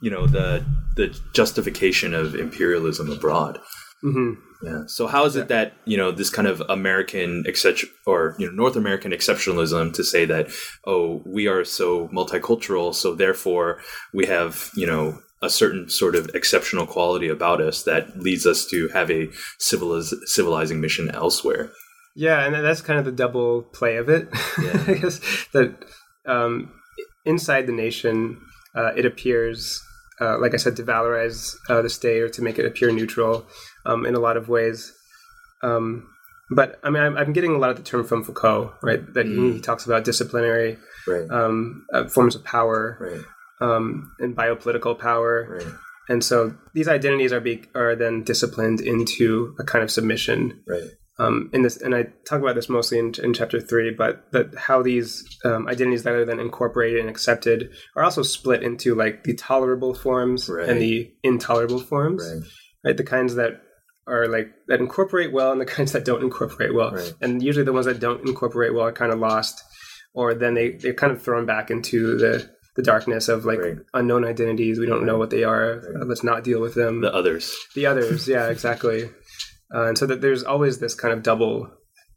you 0.00 0.10
know 0.10 0.26
the 0.26 0.64
the 0.96 1.18
justification 1.32 2.14
of 2.14 2.34
imperialism 2.34 3.10
abroad. 3.10 3.58
Hmm 4.02 4.34
yeah. 4.62 4.82
So 4.86 5.06
how 5.06 5.24
is 5.24 5.36
it 5.36 5.48
that 5.48 5.74
you 5.84 5.96
know 5.96 6.10
this 6.10 6.30
kind 6.30 6.48
of 6.48 6.62
american 6.68 7.44
exception 7.46 7.88
or 8.06 8.34
you 8.38 8.46
know 8.46 8.52
north 8.52 8.76
american 8.76 9.12
exceptionalism 9.12 9.92
to 9.94 10.04
say 10.04 10.24
that 10.24 10.48
oh 10.86 11.22
we 11.26 11.46
are 11.46 11.64
so 11.64 12.08
multicultural 12.08 12.94
so 12.94 13.14
therefore 13.14 13.80
we 14.14 14.26
have 14.26 14.70
you 14.74 14.86
know 14.86 15.18
a 15.42 15.50
certain 15.50 15.88
sort 15.90 16.16
of 16.16 16.30
exceptional 16.34 16.86
quality 16.86 17.28
about 17.28 17.60
us 17.60 17.82
that 17.82 18.18
leads 18.18 18.46
us 18.46 18.66
to 18.66 18.88
have 18.88 19.10
a 19.10 19.28
civiliz- 19.60 20.14
civilizing 20.24 20.80
mission 20.80 21.10
elsewhere 21.10 21.70
Yeah, 22.16 22.44
and 22.44 22.54
that's 22.54 22.80
kind 22.80 22.98
of 22.98 23.04
the 23.04 23.12
double 23.12 23.62
play 23.62 23.96
of 23.98 24.08
it. 24.08 24.28
Yeah. 24.62 24.84
I 24.88 24.94
guess 24.94 25.20
that 25.52 25.84
um, 26.26 26.72
inside 27.24 27.66
the 27.66 27.72
nation, 27.72 28.40
uh, 28.74 28.92
it 28.96 29.04
appears, 29.04 29.80
uh, 30.20 30.38
like 30.40 30.54
I 30.54 30.56
said, 30.56 30.76
to 30.76 30.82
valorize 30.82 31.54
uh, 31.68 31.82
the 31.82 31.90
state 31.90 32.22
or 32.22 32.28
to 32.30 32.42
make 32.42 32.58
it 32.58 32.64
appear 32.64 32.90
neutral 32.90 33.46
um, 33.84 34.06
in 34.06 34.14
a 34.14 34.18
lot 34.20 34.36
of 34.38 34.48
ways. 34.48 34.92
Um, 35.62 36.08
but 36.50 36.78
I 36.82 36.90
mean, 36.90 37.02
I'm, 37.02 37.16
I'm 37.16 37.32
getting 37.32 37.54
a 37.54 37.58
lot 37.58 37.70
of 37.70 37.76
the 37.76 37.82
term 37.82 38.04
from 38.04 38.24
Foucault, 38.24 38.72
right? 38.82 39.02
That 39.14 39.26
he, 39.26 39.32
Mm. 39.32 39.54
he 39.54 39.60
talks 39.60 39.84
about 39.84 40.04
disciplinary 40.04 40.78
right 41.06 41.30
um, 41.30 41.84
uh, 41.92 42.08
forms 42.08 42.34
of 42.34 42.42
power 42.44 42.96
right 43.00 43.24
um, 43.60 44.10
and 44.20 44.34
biopolitical 44.36 44.98
power, 44.98 45.58
right 45.58 45.74
and 46.08 46.22
so 46.24 46.54
these 46.74 46.88
identities 46.88 47.32
are 47.32 47.40
be- 47.40 47.64
are 47.74 47.94
then 47.96 48.22
disciplined 48.22 48.80
into 48.80 49.54
a 49.58 49.64
kind 49.64 49.82
of 49.84 49.90
submission 49.90 50.62
right 50.66 50.90
um, 51.18 51.48
in 51.52 51.62
this, 51.62 51.76
and 51.80 51.94
I 51.94 52.04
talk 52.28 52.40
about 52.40 52.54
this 52.56 52.68
mostly 52.68 52.98
in, 52.98 53.12
in 53.22 53.32
chapter 53.32 53.58
three, 53.60 53.90
but 53.90 54.30
that 54.32 54.54
how 54.56 54.82
these 54.82 55.24
um, 55.44 55.66
identities 55.66 56.02
that 56.02 56.12
are 56.14 56.24
then 56.26 56.40
incorporated 56.40 57.00
and 57.00 57.08
accepted 57.08 57.70
are 57.96 58.02
also 58.04 58.22
split 58.22 58.62
into 58.62 58.94
like 58.94 59.24
the 59.24 59.34
tolerable 59.34 59.94
forms 59.94 60.48
Right. 60.48 60.68
and 60.68 60.80
the 60.80 61.10
intolerable 61.22 61.80
forms, 61.80 62.22
right 62.22 62.42
right? 62.84 62.96
The 62.96 63.04
kinds 63.04 63.34
that 63.36 63.62
are 64.06 64.28
like 64.28 64.48
that 64.68 64.78
incorporate 64.80 65.32
well 65.32 65.50
and 65.52 65.60
the 65.60 65.66
kinds 65.76 65.92
that 65.92 66.04
don't 66.04 66.22
incorporate 66.22 66.74
well, 66.74 66.92
Right. 66.92 67.14
and 67.22 67.42
usually 67.42 67.64
the 67.64 67.72
ones 67.72 67.86
that 67.86 67.98
don't 68.00 68.26
incorporate 68.28 68.74
well 68.74 68.84
are 68.84 68.92
kind 68.92 69.12
of 69.12 69.18
lost, 69.18 69.62
or 70.14 70.34
then 70.34 70.54
they 70.54 70.72
they're 70.72 70.94
kind 70.94 71.12
of 71.12 71.22
thrown 71.22 71.46
back 71.46 71.70
into 71.70 72.16
the 72.18 72.50
the 72.76 72.82
darkness 72.82 73.28
of 73.28 73.46
like 73.46 73.58
Right. 73.58 73.78
unknown 73.94 74.26
identities. 74.26 74.78
We 74.78 74.84
don't 74.84 75.06
know 75.06 75.16
what 75.16 75.30
they 75.30 75.44
are. 75.44 75.82
Let's 76.04 76.22
not 76.22 76.44
deal 76.44 76.60
with 76.60 76.74
them 76.74 77.00
the 77.00 77.10
others 77.12 77.56
the 77.74 77.86
others 77.86 78.28
yeah 78.28 78.48
exactly 78.50 79.08
uh, 79.74 79.86
and 79.88 79.98
so 79.98 80.06
that 80.06 80.20
there's 80.20 80.42
always 80.42 80.78
this 80.78 80.94
kind 80.94 81.12
of 81.14 81.22
double 81.22 81.70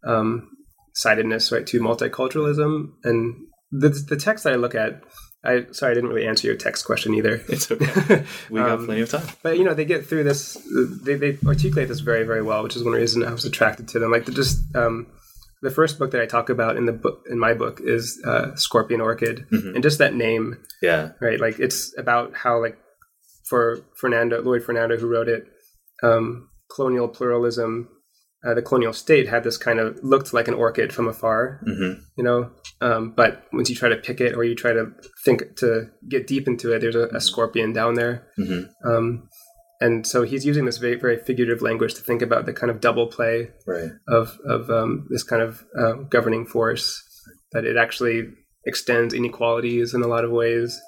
um, 0.06 0.50
sidedness 0.94 1.52
right 1.52 1.66
to 1.68 1.80
multiculturalism. 1.80 2.90
And 3.04 3.36
the, 3.72 3.90
the 3.90 4.18
text 4.18 4.44
that 4.44 4.54
i 4.54 4.56
look 4.56 4.74
at 4.76 5.04
i 5.46 5.66
sorry 5.72 5.92
i 5.92 5.94
didn't 5.94 6.10
really 6.10 6.28
answer 6.28 6.48
your 6.48 6.56
text 6.58 6.86
question 6.86 7.14
either. 7.14 7.42
It's 7.48 7.72
okay. 7.72 8.26
We 8.50 8.60
got 8.60 8.72
Um, 8.80 8.86
plenty 8.86 9.02
of 9.02 9.10
time. 9.10 9.28
but 9.44 9.58
you 9.58 9.64
know 9.64 9.74
they 9.74 9.86
get 9.86 10.06
through 10.06 10.24
this 10.26 10.58
they, 11.04 11.16
they 11.16 11.38
articulate 11.46 11.88
this 11.88 12.00
very 12.02 12.24
very 12.24 12.42
well 12.42 12.64
which 12.64 12.76
is 12.76 12.84
one 12.84 12.94
reason 12.94 13.24
i 13.24 13.32
was 13.32 13.46
attracted 13.46 13.88
to 13.90 14.00
them. 14.00 14.12
Like 14.12 14.26
the 14.26 14.32
just 14.32 14.60
um, 14.76 15.08
the 15.62 15.70
first 15.72 16.00
book 16.00 16.12
that 16.12 16.22
i 16.22 16.26
talk 16.26 16.50
about 16.50 16.78
in 16.78 16.86
the 16.86 16.94
book 16.94 17.24
in 17.30 17.38
my 17.40 17.54
book 17.54 17.80
is 17.84 18.22
uh, 18.26 18.56
scorpion 18.56 19.02
orchid. 19.02 19.46
Mhm. 19.52 19.76
and 19.76 19.84
just 19.84 19.98
that 20.00 20.14
name 20.16 20.58
yeah. 20.82 21.12
right? 21.22 21.40
Like 21.40 21.60
it's 21.60 21.94
about 21.98 22.36
how 22.36 22.60
like 22.62 22.78
for 23.50 23.82
Fernando 23.96 24.42
Lloyd 24.42 24.64
Fernando 24.64 24.98
who 24.98 25.08
wrote 25.08 25.28
it, 25.28 25.44
um, 26.04 26.50
colonial 26.74 27.08
pluralism, 27.08 27.90
uh, 28.46 28.54
the 28.54 28.62
colonial 28.62 28.94
state 28.94 29.28
had 29.28 29.44
this 29.44 29.58
kind 29.58 29.80
of 29.80 30.00
looked 30.02 30.34
like 30.34 30.48
an 30.48 30.54
orchid 30.54 30.94
from 30.94 31.08
afar, 31.08 31.62
hmm 31.66 31.94
you 32.18 32.24
know. 32.24 32.52
Um, 32.82 33.12
but 33.16 33.44
once 33.52 33.70
you 33.70 33.76
try 33.76 33.90
to 33.90 33.98
pick 33.98 34.22
it 34.22 34.36
or 34.36 34.44
you 34.44 34.56
try 34.56 34.72
to 34.74 34.92
think 35.26 35.58
to 35.58 35.90
get 36.08 36.28
deep 36.28 36.48
into 36.48 36.72
it, 36.74 36.80
there's 36.80 36.96
a, 36.96 37.08
a 37.08 37.20
scorpion 37.20 37.74
down 37.74 37.96
there. 37.96 38.28
hmm 38.38 38.62
Um, 38.86 39.30
and 39.82 40.06
so 40.06 40.24
he's 40.24 40.46
using 40.46 40.66
this 40.66 40.78
very, 40.78 40.96
very 40.96 41.18
figurative 41.18 41.62
language 41.62 41.94
to 41.94 42.02
think 42.02 42.22
about 42.22 42.46
the 42.46 42.54
kind 42.54 42.70
of 42.70 42.82
double 42.82 43.08
play 43.08 43.52
right. 43.66 43.92
of 44.08 44.38
of 44.46 44.70
um, 44.70 45.08
this 45.10 45.24
kind 45.24 45.42
of 45.42 45.64
uh, 45.78 45.94
governing 46.10 46.46
force 46.46 47.02
that 47.52 47.66
it 47.66 47.78
actually 47.78 48.30
extends 48.66 49.14
inequalities 49.14 49.94
in 49.94 50.02
a 50.02 50.08
lot 50.08 50.26
of 50.26 50.32
ways 50.32 50.80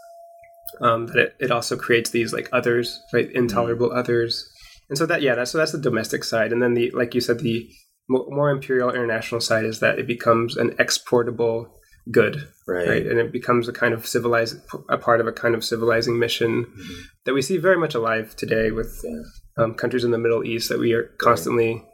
um, 0.82 1.08
that 1.08 1.18
it, 1.18 1.36
it 1.40 1.52
also 1.52 1.76
creates 1.78 2.10
these 2.10 2.34
like 2.34 2.50
others 2.52 3.02
right? 3.14 3.32
Intolerable 3.32 3.92
others 3.92 4.48
and 4.92 4.98
so 5.00 5.08
that 5.08 5.24
yeah 5.24 5.34
that's 5.34 5.50
so 5.52 5.58
that's 5.58 5.72
the 5.72 5.80
domestic 5.80 6.24
side 6.24 6.52
and 6.54 6.62
then 6.62 6.76
the 6.76 6.92
like 6.92 7.16
you 7.16 7.22
said 7.22 7.40
the 7.40 7.68
more 8.10 8.50
imperial 8.52 8.92
international 8.92 9.40
side 9.42 9.66
is 9.66 9.80
that 9.80 9.98
it 9.98 10.06
becomes 10.06 10.58
an 10.58 10.76
exportable 10.80 11.66
good, 12.12 12.48
Right. 12.68 12.88
right? 12.90 13.06
And 13.08 13.20
it 13.20 13.32
becomes 13.32 13.70
a 13.70 13.72
kind 13.74 13.94
of 13.94 14.06
civilized, 14.08 14.58
a 14.90 14.98
part 14.98 15.22
of 15.22 15.28
a 15.28 15.32
kind 15.32 15.54
of 15.56 15.64
civilizing 15.64 16.20
mission 16.20 16.66
Mhm. 16.66 16.96
that 17.26 17.34
we 17.34 17.42
see 17.42 17.58
very 17.58 17.78
much 17.78 17.94
alive 17.96 18.36
today 18.36 18.72
with 18.72 19.00
Yeah. 19.04 19.22
um, 19.64 19.76
countries 19.76 20.04
in 20.04 20.12
the 20.12 20.18
Middle 20.18 20.44
East 20.44 20.68
that 20.70 20.80
we 20.80 20.94
are 20.94 21.04
constantly 21.20 21.86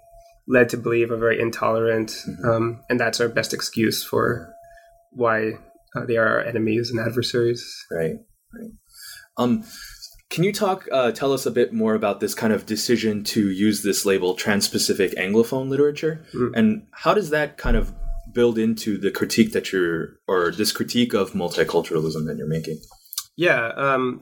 led 0.48 0.70
to 0.70 0.78
believe 0.78 1.12
are 1.12 1.18
very 1.18 1.40
intolerant, 1.40 2.10
Mhm. 2.26 2.46
um, 2.50 2.80
and 2.90 3.00
that's 3.00 3.20
our 3.22 3.28
best 3.30 3.54
excuse 3.54 4.04
for 4.04 4.50
why 5.12 5.60
uh, 5.96 6.06
they 6.06 6.18
are 6.18 6.28
our 6.28 6.42
enemies 6.42 6.90
and 6.90 7.00
adversaries. 7.00 7.64
Right. 7.92 8.16
Right. 8.58 8.72
Um, 9.38 9.64
can 10.30 10.44
you 10.44 10.52
talk, 10.52 10.88
uh, 10.92 11.12
tell 11.12 11.32
us 11.34 11.46
a 11.46 11.52
bit 11.52 11.72
more 11.74 11.96
about 11.96 12.20
this 12.20 12.34
kind 12.36 12.52
of 12.54 12.66
decision 12.66 13.24
to 13.26 13.50
use 13.50 13.82
this 13.84 14.06
label, 14.06 14.34
Trans-Pacific 14.34 15.16
Anglophone 15.16 15.70
literature, 15.70 16.26
Mm. 16.34 16.52
and 16.56 16.88
how 16.92 17.14
does 17.14 17.30
that 17.30 17.58
kind 17.58 17.78
of 17.78 17.94
build 18.34 18.58
into 18.58 18.98
the 18.98 19.10
critique 19.10 19.54
that 19.54 19.72
you're, 19.72 20.20
or 20.28 20.52
this 20.52 20.72
critique 20.72 21.14
of 21.14 21.32
multiculturalism 21.32 22.26
that 22.28 22.38
you're 22.38 22.48
making? 22.48 22.80
Yeah, 23.38 23.68
um, 23.78 24.22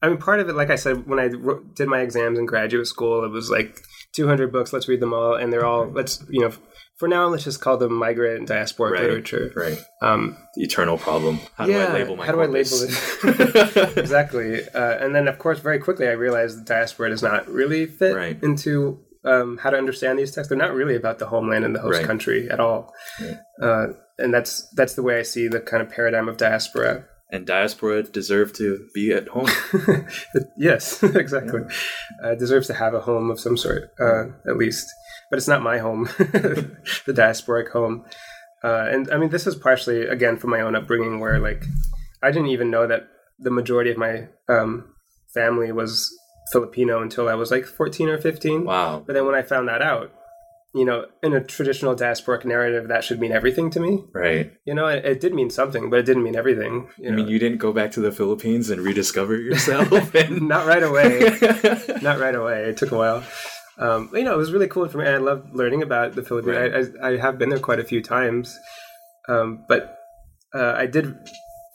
I 0.00 0.08
mean, 0.08 0.18
part 0.18 0.40
of 0.40 0.48
it, 0.48 0.54
like 0.54 0.70
I 0.70 0.76
said, 0.76 1.06
when 1.06 1.18
I 1.20 1.28
did 1.74 1.86
my 1.86 2.00
exams 2.00 2.38
in 2.38 2.46
graduate 2.46 2.86
school, 2.86 3.24
it 3.24 3.28
was 3.30 3.50
like 3.50 3.82
200 4.12 4.50
books. 4.50 4.72
Let's 4.72 4.88
read 4.88 5.00
them 5.00 5.12
all, 5.12 5.34
and 5.34 5.52
they're 5.52 5.64
all 5.64 5.86
let's 5.86 6.24
you 6.28 6.40
know. 6.40 6.52
For 7.02 7.08
now, 7.08 7.26
let's 7.26 7.42
just 7.42 7.60
call 7.60 7.78
them 7.78 7.94
migrant 7.94 8.38
and 8.38 8.48
diasporic 8.48 8.92
Right. 8.92 9.02
literature. 9.02 9.50
Right. 9.56 9.76
Um, 10.00 10.36
The 10.54 10.62
eternal 10.62 10.96
problem. 10.98 11.40
How 11.56 11.66
do 11.66 11.72
yeah, 11.72 11.86
I 11.86 11.92
label 11.94 12.14
my 12.14 12.24
how 12.26 12.30
do 12.30 12.40
I 12.40 12.46
label 12.46 12.70
corpus? 12.70 13.24
it? 13.24 13.98
exactly. 14.04 14.62
Uh, 14.68 14.94
and 15.02 15.12
then, 15.12 15.26
of 15.26 15.36
course, 15.40 15.58
very 15.58 15.80
quickly, 15.80 16.06
I 16.06 16.12
realized 16.12 16.58
that 16.60 16.66
diaspora 16.66 17.10
does 17.10 17.20
not 17.20 17.48
really 17.48 17.86
fit 17.86 18.14
Right. 18.14 18.38
into 18.40 19.00
um, 19.24 19.58
how 19.58 19.70
to 19.70 19.76
understand 19.76 20.20
these 20.20 20.30
texts. 20.32 20.48
They're 20.48 20.56
not 20.66 20.74
really 20.74 20.94
about 20.94 21.18
the 21.18 21.26
homeland 21.26 21.64
and 21.64 21.74
the 21.74 21.80
host 21.80 21.98
Right. 21.98 22.06
country 22.06 22.48
at 22.48 22.60
all. 22.60 22.94
Uh, 23.60 23.86
and 24.18 24.32
that's 24.32 24.68
that's 24.76 24.94
the 24.94 25.02
way 25.02 25.18
I 25.18 25.22
see 25.22 25.48
the 25.48 25.58
kind 25.60 25.82
of 25.82 25.90
paradigm 25.90 26.28
of 26.28 26.36
diaspora. 26.36 27.04
and 27.32 27.46
diaspora 27.46 28.04
deserve 28.04 28.52
to 28.52 28.86
be 28.94 29.10
at 29.12 29.26
home. 29.26 29.48
yes, 30.56 31.02
exactly. 31.24 31.62
Uh, 32.22 32.34
deserves 32.36 32.66
to 32.68 32.74
have 32.74 32.94
a 32.94 33.00
home 33.00 33.28
of 33.30 33.40
some 33.40 33.56
sort, 33.56 33.90
uh, 33.98 34.24
at 34.48 34.56
least. 34.56 34.86
But 35.32 35.38
it's 35.38 35.48
not 35.48 35.62
my 35.62 35.78
home, 35.78 36.04
the 36.18 36.76
diasporic 37.06 37.70
home. 37.70 38.04
Uh, 38.62 38.86
and 38.90 39.10
I 39.10 39.16
mean, 39.16 39.30
this 39.30 39.46
is 39.46 39.54
partially, 39.54 40.02
again, 40.02 40.36
from 40.36 40.50
my 40.50 40.60
own 40.60 40.76
upbringing, 40.76 41.20
where 41.20 41.38
like 41.38 41.64
I 42.22 42.30
didn't 42.30 42.48
even 42.48 42.70
know 42.70 42.86
that 42.86 43.08
the 43.38 43.50
majority 43.50 43.90
of 43.90 43.96
my 43.96 44.28
um, 44.50 44.92
family 45.32 45.72
was 45.72 46.14
Filipino 46.52 47.00
until 47.00 47.30
I 47.30 47.34
was 47.34 47.50
like 47.50 47.64
14 47.64 48.10
or 48.10 48.18
15. 48.18 48.66
Wow. 48.66 49.02
But 49.06 49.14
then 49.14 49.24
when 49.24 49.34
I 49.34 49.40
found 49.40 49.68
that 49.68 49.80
out, 49.80 50.12
you 50.74 50.84
know, 50.84 51.06
in 51.22 51.32
a 51.32 51.42
traditional 51.42 51.96
diasporic 51.96 52.44
narrative, 52.44 52.88
that 52.88 53.02
should 53.02 53.18
mean 53.18 53.32
everything 53.32 53.70
to 53.70 53.80
me. 53.80 54.04
Right. 54.12 54.52
You 54.66 54.74
know, 54.74 54.86
it, 54.86 55.02
it 55.06 55.20
did 55.20 55.32
mean 55.32 55.48
something, 55.48 55.88
but 55.88 55.98
it 55.98 56.04
didn't 56.04 56.24
mean 56.24 56.36
everything. 56.36 56.90
You 56.98 57.08
I 57.08 57.10
know? 57.10 57.16
mean, 57.16 57.28
you 57.28 57.38
didn't 57.38 57.56
go 57.56 57.72
back 57.72 57.92
to 57.92 58.00
the 58.00 58.12
Philippines 58.12 58.68
and 58.68 58.82
rediscover 58.82 59.34
yourself. 59.36 60.14
and... 60.14 60.42
not 60.48 60.66
right 60.66 60.82
away. 60.82 61.20
not 62.02 62.20
right 62.20 62.34
away. 62.34 62.64
It 62.64 62.76
took 62.76 62.92
a 62.92 62.98
while. 62.98 63.24
Um, 63.78 64.10
you 64.12 64.22
know, 64.24 64.34
it 64.34 64.38
was 64.38 64.52
really 64.52 64.68
cool 64.68 64.88
for 64.88 64.98
me. 64.98 65.06
I 65.06 65.16
love 65.16 65.48
learning 65.52 65.82
about 65.82 66.14
the 66.14 66.22
Philippines. 66.22 66.56
Right. 66.56 66.74
I, 67.02 67.08
I, 67.08 67.12
I 67.12 67.16
have 67.18 67.38
been 67.38 67.48
there 67.48 67.58
quite 67.58 67.80
a 67.80 67.84
few 67.84 68.02
times, 68.02 68.58
um, 69.28 69.64
but 69.68 69.96
uh, 70.54 70.74
I 70.76 70.86
did 70.86 71.14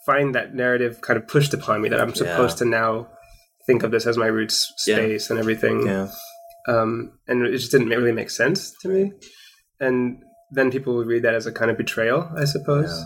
find 0.06 0.34
that 0.34 0.54
narrative 0.54 1.00
kind 1.00 1.18
of 1.18 1.26
pushed 1.28 1.52
upon 1.54 1.82
me 1.82 1.88
that 1.88 2.00
I'm 2.00 2.14
supposed 2.14 2.58
to 2.58 2.64
now 2.64 3.08
think 3.66 3.82
of 3.82 3.90
this 3.90 4.06
as 4.06 4.16
my 4.16 4.26
roots 4.26 4.72
Yeah. 4.86 4.94
space 4.96 5.30
and 5.30 5.38
everything. 5.38 5.86
yeah. 5.86 6.08
Um, 6.66 7.12
and 7.26 7.46
it 7.46 7.50
just 7.52 7.70
didn't 7.70 7.88
really 7.88 8.12
make 8.12 8.30
sense 8.30 8.72
to 8.82 8.88
me. 8.88 9.12
And 9.80 10.22
then 10.50 10.70
people 10.70 10.96
would 10.96 11.06
read 11.06 11.22
that 11.24 11.34
as 11.34 11.46
a 11.46 11.52
kind 11.52 11.70
of 11.70 11.76
betrayal, 11.76 12.30
I 12.36 12.44
suppose. 12.44 13.04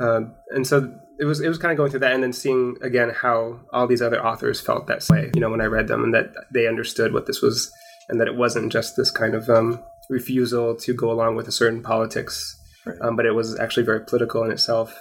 Um, 0.00 0.34
and 0.50 0.66
so 0.66 0.92
it 1.18 1.24
was 1.24 1.40
it 1.40 1.48
was 1.48 1.58
kind 1.58 1.72
of 1.72 1.76
going 1.78 1.90
through 1.90 2.00
that, 2.00 2.12
and 2.12 2.22
then 2.22 2.32
seeing 2.32 2.76
again 2.82 3.10
how 3.10 3.60
all 3.72 3.86
these 3.88 4.00
other 4.02 4.24
authors 4.24 4.60
felt 4.60 4.86
that 4.86 5.04
way. 5.10 5.30
You 5.34 5.40
know, 5.40 5.50
when 5.50 5.60
I 5.60 5.64
read 5.66 5.88
them, 5.88 6.04
and 6.04 6.14
that 6.14 6.30
they 6.54 6.68
understood 6.68 7.12
what 7.12 7.26
this 7.26 7.42
was, 7.42 7.70
and 8.08 8.20
that 8.20 8.28
it 8.28 8.36
wasn't 8.36 8.72
just 8.72 8.96
this 8.96 9.10
kind 9.10 9.34
of 9.34 9.48
um, 9.50 9.82
refusal 10.10 10.74
to 10.76 10.94
go 10.94 11.10
along 11.10 11.36
with 11.36 11.48
a 11.48 11.52
certain 11.52 11.82
politics, 11.82 12.54
Right. 12.86 12.96
um, 13.02 13.16
but 13.16 13.26
it 13.26 13.32
was 13.32 13.58
actually 13.58 13.84
very 13.84 14.00
political 14.00 14.42
in 14.44 14.50
itself. 14.50 14.98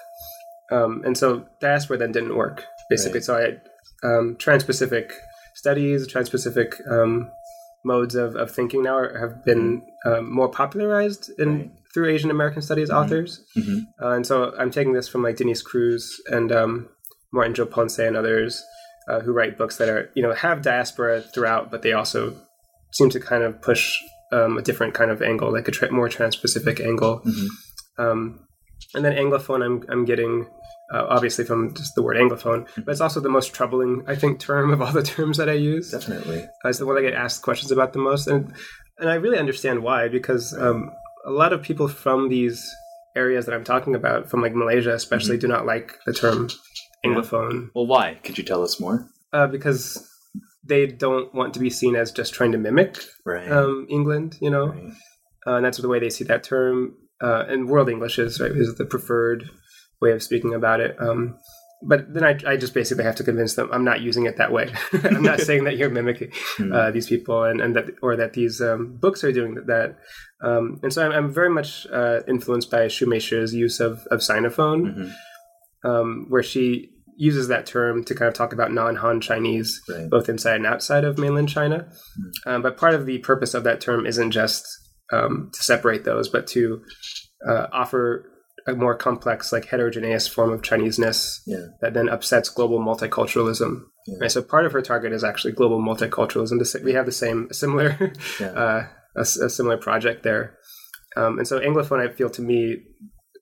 Um, 0.71 1.01
and 1.05 1.17
so 1.17 1.45
diaspora 1.61 1.97
then 1.97 2.11
didn't 2.11 2.35
work 2.35 2.63
basically. 2.89 3.19
Right. 3.19 3.23
So 3.23 3.37
I 3.37 3.41
had 3.41 3.61
um, 4.03 4.35
trans-Pacific 4.39 5.13
studies, 5.55 6.05
trans-Pacific 6.07 6.75
um, 6.89 7.29
modes 7.85 8.15
of, 8.15 8.35
of 8.35 8.51
thinking 8.51 8.83
now 8.83 8.97
are, 8.97 9.17
have 9.17 9.45
been 9.45 9.81
um, 10.05 10.31
more 10.33 10.49
popularized 10.49 11.31
in 11.39 11.49
Right. 11.59 11.71
through 11.93 12.09
Asian 12.09 12.29
American 12.31 12.61
studies 12.61 12.89
Mhm. 12.89 12.95
authors. 12.95 13.43
Mhm. 13.57 13.87
Uh, 14.01 14.09
and 14.09 14.27
so 14.27 14.53
I'm 14.59 14.71
taking 14.71 14.93
this 14.93 15.07
from 15.07 15.23
like 15.23 15.37
Denise 15.37 15.61
Cruz 15.61 16.21
and 16.27 16.51
um, 16.51 16.89
Martin 17.33 17.53
Joe 17.55 17.65
Ponce 17.65 17.97
and 17.99 18.15
others 18.17 18.63
uh, 19.09 19.21
who 19.21 19.31
write 19.31 19.57
books 19.57 19.77
that 19.77 19.87
are 19.89 20.09
you 20.15 20.21
know 20.21 20.33
have 20.33 20.61
diaspora 20.61 21.21
throughout, 21.21 21.71
but 21.71 21.81
they 21.81 21.93
also 21.93 22.35
seem 22.97 23.09
to 23.11 23.19
kind 23.19 23.43
of 23.43 23.61
push 23.61 23.83
um, 24.31 24.57
a 24.57 24.61
different 24.61 24.93
kind 24.93 25.11
of 25.11 25.21
angle, 25.21 25.51
like 25.57 25.67
a 25.67 25.71
tra- 25.71 25.91
more 25.91 26.09
trans-Pacific 26.09 26.79
angle. 26.89 27.21
Mhm. 27.25 27.47
Um, 27.97 28.19
and 28.95 29.03
then 29.05 29.13
Anglophone, 29.15 29.61
I'm 29.65 29.83
I'm 29.89 30.05
getting. 30.05 30.47
Uh, 30.93 31.05
obviously, 31.09 31.43
from 31.43 31.73
just 31.73 31.95
the 31.95 32.01
word 32.01 32.15
Anglophone, 32.15 32.65
but 32.85 32.91
it's 32.93 33.01
also 33.01 33.19
the 33.19 33.27
most 33.37 33.53
troubling, 33.53 34.03
I 34.07 34.15
think, 34.15 34.39
term 34.39 34.71
of 34.71 34.81
all 34.81 34.93
the 34.93 35.03
terms 35.15 35.35
that 35.37 35.49
I 35.49 35.57
use. 35.73 35.91
Definitely. 35.91 36.43
Uh, 36.63 36.69
it's 36.69 36.79
the 36.79 36.85
one 36.85 36.97
I 36.97 37.01
get 37.01 37.13
asked 37.13 37.41
questions 37.43 37.71
about 37.73 37.91
the 37.91 37.99
most, 37.99 38.25
and 38.27 38.53
and 38.99 39.09
I 39.09 39.15
really 39.15 39.37
understand 39.37 39.83
why 39.83 40.07
because 40.07 40.53
um, 40.57 40.89
a 41.25 41.31
lot 41.31 41.51
of 41.51 41.61
people 41.61 41.89
from 41.89 42.29
these 42.29 42.63
areas 43.17 43.45
that 43.45 43.53
I'm 43.55 43.65
talking 43.65 43.95
about, 43.95 44.29
from 44.29 44.41
like 44.41 44.55
Malaysia 44.55 44.93
especially, 44.93 45.37
do 45.37 45.47
not 45.49 45.65
like 45.65 45.91
the 46.05 46.13
term 46.13 46.47
Anglophone 47.05 47.69
Well, 47.75 47.87
why? 47.87 48.17
Could 48.23 48.37
you 48.37 48.43
tell 48.45 48.63
us 48.63 48.79
more? 48.79 49.05
uh, 49.33 49.47
because 49.47 50.07
they 50.67 50.87
don't 50.87 51.33
want 51.33 51.53
to 51.53 51.59
be 51.59 51.69
seen 51.69 51.95
as 51.95 52.11
just 52.11 52.33
trying 52.33 52.51
to 52.51 52.57
mimic 52.57 52.97
Right. 53.25 53.51
um, 53.51 53.87
England, 53.89 54.37
you 54.41 54.49
know, 54.49 54.67
right. 54.67 54.91
uh, 55.47 55.55
and 55.55 55.65
that's 55.65 55.77
the 55.77 55.87
way 55.87 55.99
they 55.99 56.09
see 56.09 56.23
that 56.25 56.43
term. 56.43 56.95
Uh, 57.21 57.45
and 57.47 57.67
world 57.67 57.89
English 57.89 58.19
is 58.19 58.39
right 58.39 58.51
is 58.51 58.75
the 58.75 58.85
preferred 58.85 59.49
way 60.01 60.11
of 60.11 60.21
speaking 60.21 60.53
about 60.53 60.79
it. 60.79 60.95
Um, 60.99 61.37
but 61.87 62.11
then 62.13 62.23
I, 62.23 62.37
I 62.45 62.57
just 62.57 62.73
basically 62.73 63.03
have 63.03 63.15
to 63.15 63.23
convince 63.23 63.53
them 63.55 63.69
I'm 63.71 63.83
not 63.83 64.01
using 64.01 64.25
it 64.25 64.37
that 64.37 64.51
way. 64.51 64.71
I'm 65.03 65.21
not 65.23 65.41
saying 65.41 65.63
that 65.65 65.77
you're 65.77 65.89
mimicking 65.89 66.31
Hmm. 66.57 66.71
uh, 66.73 66.91
these 66.91 67.07
people 67.07 67.43
and, 67.43 67.61
and 67.61 67.75
that 67.75 67.85
or 68.01 68.15
that 68.15 68.33
these 68.33 68.61
um, 68.61 68.97
books 68.99 69.23
are 69.23 69.31
doing 69.31 69.55
that. 69.67 69.97
Um, 70.43 70.79
and 70.83 70.91
so 70.93 71.05
I'm, 71.05 71.11
I'm 71.11 71.33
very 71.33 71.49
much 71.49 71.87
uh, 71.91 72.21
influenced 72.27 72.69
by 72.71 72.87
Shu 72.87 73.05
use 73.11 73.79
of, 73.79 74.05
of 74.11 74.19
Sinophone, 74.19 74.81
Mhm. 74.95 75.11
um, 75.83 76.25
where 76.29 76.43
she 76.43 76.91
uses 77.17 77.47
that 77.49 77.65
term 77.65 78.03
to 78.05 78.15
kind 78.15 78.27
of 78.29 78.33
talk 78.35 78.53
about 78.53 78.71
non-Han 78.71 79.19
Chinese, 79.21 79.81
Right. 79.89 80.09
both 80.09 80.29
inside 80.29 80.55
and 80.57 80.65
outside 80.65 81.03
of 81.03 81.17
mainland 81.17 81.49
China. 81.49 81.89
Um, 82.45 82.61
but 82.61 82.77
part 82.77 82.93
of 82.93 83.05
the 83.05 83.17
purpose 83.19 83.53
of 83.53 83.63
that 83.63 83.81
term 83.81 84.05
isn't 84.05 84.31
just 84.31 84.65
um, 85.11 85.49
to 85.53 85.63
separate 85.63 86.03
those, 86.03 86.29
but 86.29 86.47
to 86.47 86.81
uh, 87.47 87.67
offer 87.71 88.29
a 88.67 88.73
more 88.75 88.95
complex, 88.95 89.51
like 89.53 89.65
heterogeneous 89.65 90.27
form 90.27 90.51
of 90.51 90.61
Chineseness 90.61 91.41
Yeah. 91.47 91.67
that 91.81 91.93
then 91.93 92.09
upsets 92.09 92.49
global 92.49 92.79
multiculturalism. 92.79 93.83
Yeah. 94.07 94.15
Right, 94.21 94.31
so 94.31 94.41
part 94.41 94.65
of 94.65 94.73
her 94.73 94.81
target 94.81 95.13
is 95.13 95.23
actually 95.23 95.53
global 95.53 95.79
multiculturalism. 95.81 96.83
We 96.83 96.93
have 96.93 97.05
the 97.05 97.11
same, 97.13 97.47
similar, 97.51 98.13
Yeah. 98.39 98.47
uh, 98.51 98.87
a, 99.15 99.21
a 99.21 99.49
similar 99.49 99.77
project 99.77 100.23
there. 100.23 100.57
Um, 101.15 101.39
and 101.39 101.47
so 101.47 101.59
Anglophone, 101.59 102.05
I 102.07 102.13
feel 102.13 102.29
to 102.31 102.41
me, 102.41 102.83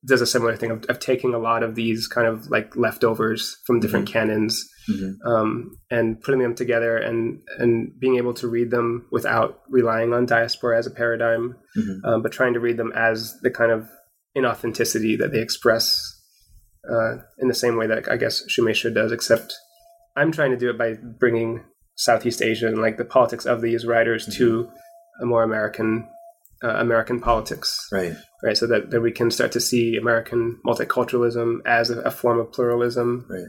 does 0.08 0.22
a 0.22 0.26
similar 0.28 0.56
thing 0.56 0.72
of, 0.72 0.86
of 0.86 1.00
taking 1.00 1.34
a 1.34 1.40
lot 1.40 1.64
of 1.64 1.76
these 1.76 2.08
kind 2.08 2.28
of 2.28 2.48
like 2.50 2.76
leftovers 2.76 3.58
from 3.66 3.80
different 3.80 4.08
canons 4.08 4.64
Mhm. 4.88 5.14
um, 5.26 5.72
and 5.90 6.22
putting 6.22 6.42
them 6.42 6.54
together 6.54 6.96
and 6.98 7.42
and 7.58 8.00
being 8.00 8.18
able 8.18 8.34
to 8.36 8.48
read 8.48 8.70
them 8.70 9.08
without 9.12 9.62
relying 9.70 10.14
on 10.14 10.28
diaspora 10.28 10.78
as 10.78 10.86
a 10.86 10.92
paradigm, 10.92 11.56
Mhm. 11.76 12.00
um, 12.06 12.22
but 12.22 12.32
trying 12.32 12.54
to 12.54 12.60
read 12.60 12.78
them 12.78 12.92
as 12.96 13.34
the 13.42 13.50
kind 13.50 13.72
of 13.72 13.88
inauthenticity 14.38 15.18
that 15.18 15.32
they 15.32 15.42
express 15.42 16.00
uh, 16.88 17.18
in 17.40 17.48
the 17.48 17.54
same 17.56 17.78
way 17.78 17.88
that 17.88 18.08
I 18.12 18.16
guess 18.18 18.44
Shu-mei 18.48 18.74
Shih 18.74 18.92
does, 18.94 19.12
except 19.12 19.54
I'm 20.16 20.32
trying 20.32 20.52
to 20.52 20.58
do 20.58 20.70
it 20.70 20.78
by 20.78 20.94
bringing 21.20 21.64
Southeast 21.96 22.44
Asia 22.44 22.68
and 22.68 22.78
like 22.78 22.98
the 22.98 23.06
politics 23.06 23.46
of 23.48 23.62
these 23.62 23.86
writers 23.88 24.28
to 24.38 24.70
a 25.22 25.26
more 25.26 25.42
American 25.44 26.08
uh, 26.64 26.70
American 26.70 27.20
politics 27.20 27.88
Right. 27.92 28.16
right? 28.44 28.58
So 28.58 28.68
that, 28.68 28.92
that 28.92 29.02
we 29.02 29.12
can 29.12 29.30
start 29.32 29.52
to 29.54 29.60
see 29.60 29.98
American 29.98 30.60
multiculturalism 30.66 31.60
as 31.66 31.90
a, 31.90 32.00
a 32.02 32.12
form 32.12 32.40
of 32.40 32.52
pluralism, 32.52 33.26
Right. 33.30 33.48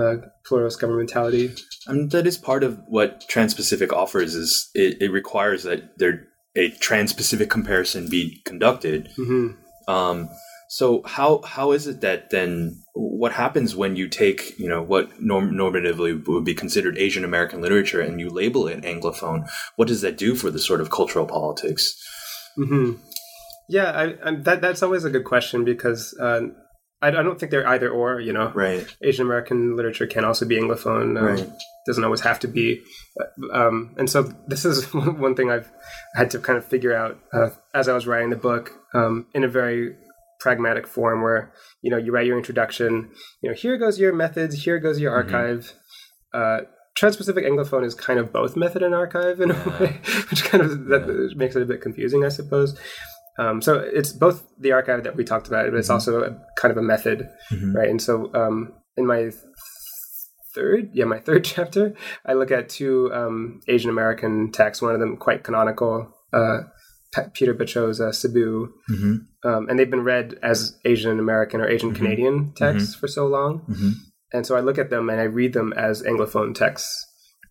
uh, 0.00 0.26
pluralist 0.44 0.80
governmentality. 0.80 1.58
Mean, 1.88 2.08
that 2.10 2.26
is 2.26 2.38
part 2.38 2.62
of 2.64 2.78
what 2.88 3.28
Trans-Pacific 3.28 3.92
offers. 3.92 4.34
Is 4.34 4.70
it, 4.74 5.00
it 5.02 5.10
requires 5.10 5.62
that 5.64 5.98
there 5.98 6.28
a 6.54 6.68
Trans-Pacific 6.70 7.48
comparison 7.50 8.08
be 8.10 8.40
conducted. 8.44 9.08
hmm 9.16 9.52
Um, 9.88 10.28
so 10.68 11.02
how 11.04 11.42
how 11.42 11.72
is 11.72 11.86
it 11.86 12.00
that 12.00 12.30
then 12.30 12.82
what 12.94 13.32
happens 13.32 13.76
when 13.76 13.94
you 13.96 14.08
take 14.08 14.58
you 14.58 14.68
know 14.68 14.82
what 14.82 15.20
norm- 15.20 15.52
normatively 15.52 16.26
would 16.26 16.44
be 16.44 16.54
considered 16.54 16.96
Asian 16.96 17.24
American 17.24 17.60
literature 17.60 18.00
and 18.00 18.18
you 18.20 18.30
label 18.30 18.66
it 18.68 18.82
Anglophone? 18.82 19.46
What 19.76 19.88
does 19.88 20.00
that 20.00 20.16
do 20.16 20.34
for 20.34 20.50
the 20.50 20.58
sort 20.58 20.80
of 20.80 20.90
cultural 20.90 21.26
politics? 21.26 21.94
Hmm 22.56 22.92
Yeah, 23.68 23.90
I, 23.90 24.04
I, 24.28 24.34
that 24.36 24.60
that's 24.60 24.82
always 24.82 25.04
a 25.04 25.10
good 25.10 25.24
question 25.24 25.64
because 25.64 26.14
uh, 26.20 26.42
I, 27.00 27.08
I 27.08 27.10
don't 27.22 27.38
think 27.38 27.50
they're 27.50 27.66
either 27.66 27.88
or. 27.90 28.20
You 28.20 28.32
know, 28.32 28.50
Right. 28.54 28.86
Asian 29.02 29.26
American 29.26 29.76
literature 29.76 30.06
can 30.06 30.24
also 30.24 30.46
be 30.46 30.56
Anglophone. 30.60 31.18
Um, 31.18 31.24
Right. 31.24 31.48
Doesn't 31.86 32.04
always 32.04 32.20
have 32.20 32.38
to 32.40 32.48
be. 32.48 32.80
Um, 33.52 33.94
and 33.98 34.08
so 34.08 34.22
this 34.46 34.64
is 34.64 34.84
one 34.94 35.34
thing 35.34 35.50
I've 35.50 35.68
had 36.14 36.30
to 36.30 36.38
kind 36.38 36.56
of 36.56 36.64
figure 36.64 36.94
out 36.94 37.18
uh, 37.32 37.50
as 37.74 37.88
I 37.88 37.92
was 37.94 38.06
writing 38.06 38.30
the 38.30 38.36
book 38.36 38.70
um, 38.94 39.26
in 39.34 39.42
a 39.42 39.48
very 39.48 39.96
pragmatic 40.38 40.86
form 40.86 41.22
where, 41.22 41.52
you 41.82 41.90
know, 41.90 41.96
you 41.96 42.12
write 42.12 42.26
your 42.26 42.36
introduction, 42.38 43.10
you 43.42 43.48
know, 43.50 43.54
here 43.56 43.76
goes 43.78 43.98
your 43.98 44.12
methods, 44.12 44.62
here 44.64 44.78
goes 44.78 45.00
your 45.00 45.10
Mhm. 45.12 45.16
archive. 45.34 45.72
Uh, 46.32 46.60
Trans-Pacific 46.94 47.44
Anglophone 47.44 47.84
is 47.84 47.94
kind 47.94 48.18
of 48.18 48.32
both 48.32 48.56
method 48.56 48.82
and 48.82 48.94
archive 48.94 49.40
in 49.40 49.48
Yeah. 49.50 49.62
a 49.64 49.82
way, 49.82 50.00
which 50.30 50.44
kind 50.44 50.62
of 50.62 50.86
that 50.86 51.32
makes 51.36 51.56
it 51.56 51.62
a 51.62 51.66
bit 51.66 51.80
confusing, 51.80 52.24
I 52.24 52.28
suppose. 52.28 52.78
Um, 53.38 53.62
so 53.62 53.78
it's 53.78 54.12
both 54.12 54.46
the 54.60 54.72
archive 54.72 55.04
that 55.04 55.16
we 55.16 55.24
talked 55.24 55.48
about, 55.48 55.70
but 55.70 55.78
it's 55.78 55.88
Mhm. 55.88 55.94
also 55.94 56.22
a, 56.22 56.38
kind 56.56 56.70
of 56.70 56.76
a 56.76 56.82
method 56.82 57.28
Mhm. 57.50 57.74
right? 57.74 57.88
And 57.88 58.00
so 58.00 58.30
um, 58.34 58.74
in 58.96 59.06
my 59.06 59.30
third, 60.54 60.90
yeah, 60.92 61.06
my 61.06 61.18
third 61.26 61.44
chapter, 61.44 61.94
I 62.26 62.34
look 62.34 62.50
at 62.50 62.68
two 62.68 63.10
um, 63.14 63.60
Asian 63.68 63.90
American 63.90 64.52
texts. 64.52 64.82
One 64.82 64.94
of 64.94 65.00
them 65.00 65.16
quite 65.16 65.44
canonical, 65.44 66.12
uh, 66.32 66.58
Peter 67.34 67.54
Bacho's 67.54 68.00
uh, 68.00 68.12
Cebu, 68.12 68.68
Mhm. 68.90 69.18
um, 69.44 69.68
and 69.68 69.78
they've 69.78 69.90
been 69.90 70.04
read 70.04 70.38
as 70.42 70.78
Asian 70.84 71.18
American 71.18 71.60
or 71.60 71.66
Asian 71.68 71.92
Mhm. 71.92 71.96
Canadian 71.96 72.52
texts 72.54 72.94
for 72.94 73.06
so 73.08 73.26
long. 73.26 73.66
And 74.32 74.46
so 74.46 74.56
I 74.56 74.60
look 74.60 74.78
at 74.78 74.90
them 74.90 75.10
and 75.10 75.20
I 75.20 75.24
read 75.24 75.52
them 75.52 75.72
as 75.74 76.02
Anglophone 76.02 76.54
texts. 76.54 77.06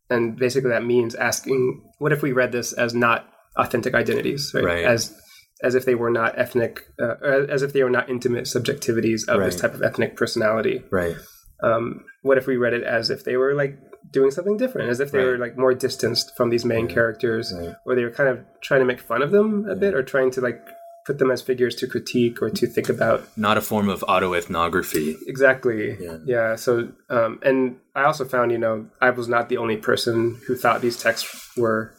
And 0.10 0.36
basically 0.38 0.72
that 0.72 0.84
means 0.86 1.16
asking, 1.16 1.84
what 2.00 2.12
if 2.12 2.22
we 2.22 2.32
read 2.32 2.52
this 2.52 2.74
as 2.74 2.94
not 2.94 3.28
authentic 3.58 3.94
identities, 3.94 4.52
right? 4.54 4.64
Right. 4.64 4.84
As 4.86 5.16
as 5.64 5.76
if 5.76 5.86
they 5.86 5.94
were 5.94 6.10
not 6.10 6.40
ethnic, 6.40 6.82
uh, 7.00 7.16
or 7.22 7.52
as 7.52 7.62
if 7.62 7.72
they 7.72 7.84
were 7.84 7.90
not 7.90 8.10
intimate 8.10 8.46
subjectivities 8.46 9.28
of 9.30 9.40
this 9.44 9.56
type 9.62 9.76
of 9.76 9.84
ethnic 9.84 10.18
personality. 10.18 10.84
Right. 10.90 11.16
Um, 11.62 12.04
what 12.24 12.40
if 12.40 12.48
we 12.48 12.58
read 12.58 12.74
it 12.74 12.84
as 12.84 13.12
if 13.12 13.24
they 13.24 13.38
were 13.38 13.54
like 13.54 13.78
doing 14.12 14.32
something 14.32 14.58
different, 14.58 14.90
as 14.90 15.00
if 15.00 15.12
they 15.12 15.24
were 15.24 15.38
like 15.38 15.60
more 15.60 15.76
distanced 15.76 16.32
from 16.36 16.50
these 16.50 16.66
main 16.66 16.88
Yeah. 16.90 16.94
characters, 16.96 17.54
Right. 17.56 17.76
or 17.86 17.94
they 17.96 18.04
were 18.04 18.10
kind 18.12 18.30
of 18.30 18.40
trying 18.64 18.80
to 18.80 18.86
make 18.88 19.00
fun 19.00 19.22
of 19.22 19.30
them 19.30 19.70
a 19.70 19.76
bit, 19.76 19.94
or 19.94 20.02
trying 20.02 20.32
to 20.32 20.42
like 20.42 20.60
put 21.06 21.18
them 21.20 21.32
as 21.32 21.42
figures 21.42 21.76
to 21.76 21.88
critique 21.88 22.42
or 22.42 22.50
to 22.50 22.68
think 22.68 22.90
about 22.90 23.26
Not 23.38 23.58
a 23.58 23.62
form 23.62 23.90
of 23.90 24.02
autoethnography. 24.02 25.16
Exactly. 25.28 25.98
Yeah. 26.00 26.18
Yeah. 26.26 26.56
So, 26.56 26.90
um, 27.10 27.40
and 27.44 27.78
I 27.96 28.04
also 28.04 28.26
found, 28.26 28.52
you 28.52 28.58
know, 28.58 28.88
I 29.02 29.10
was 29.10 29.28
not 29.28 29.50
the 29.50 29.58
only 29.58 29.78
person 29.78 30.40
who 30.48 30.56
thought 30.56 30.82
these 30.82 31.02
texts 31.02 31.50
were 31.58 31.94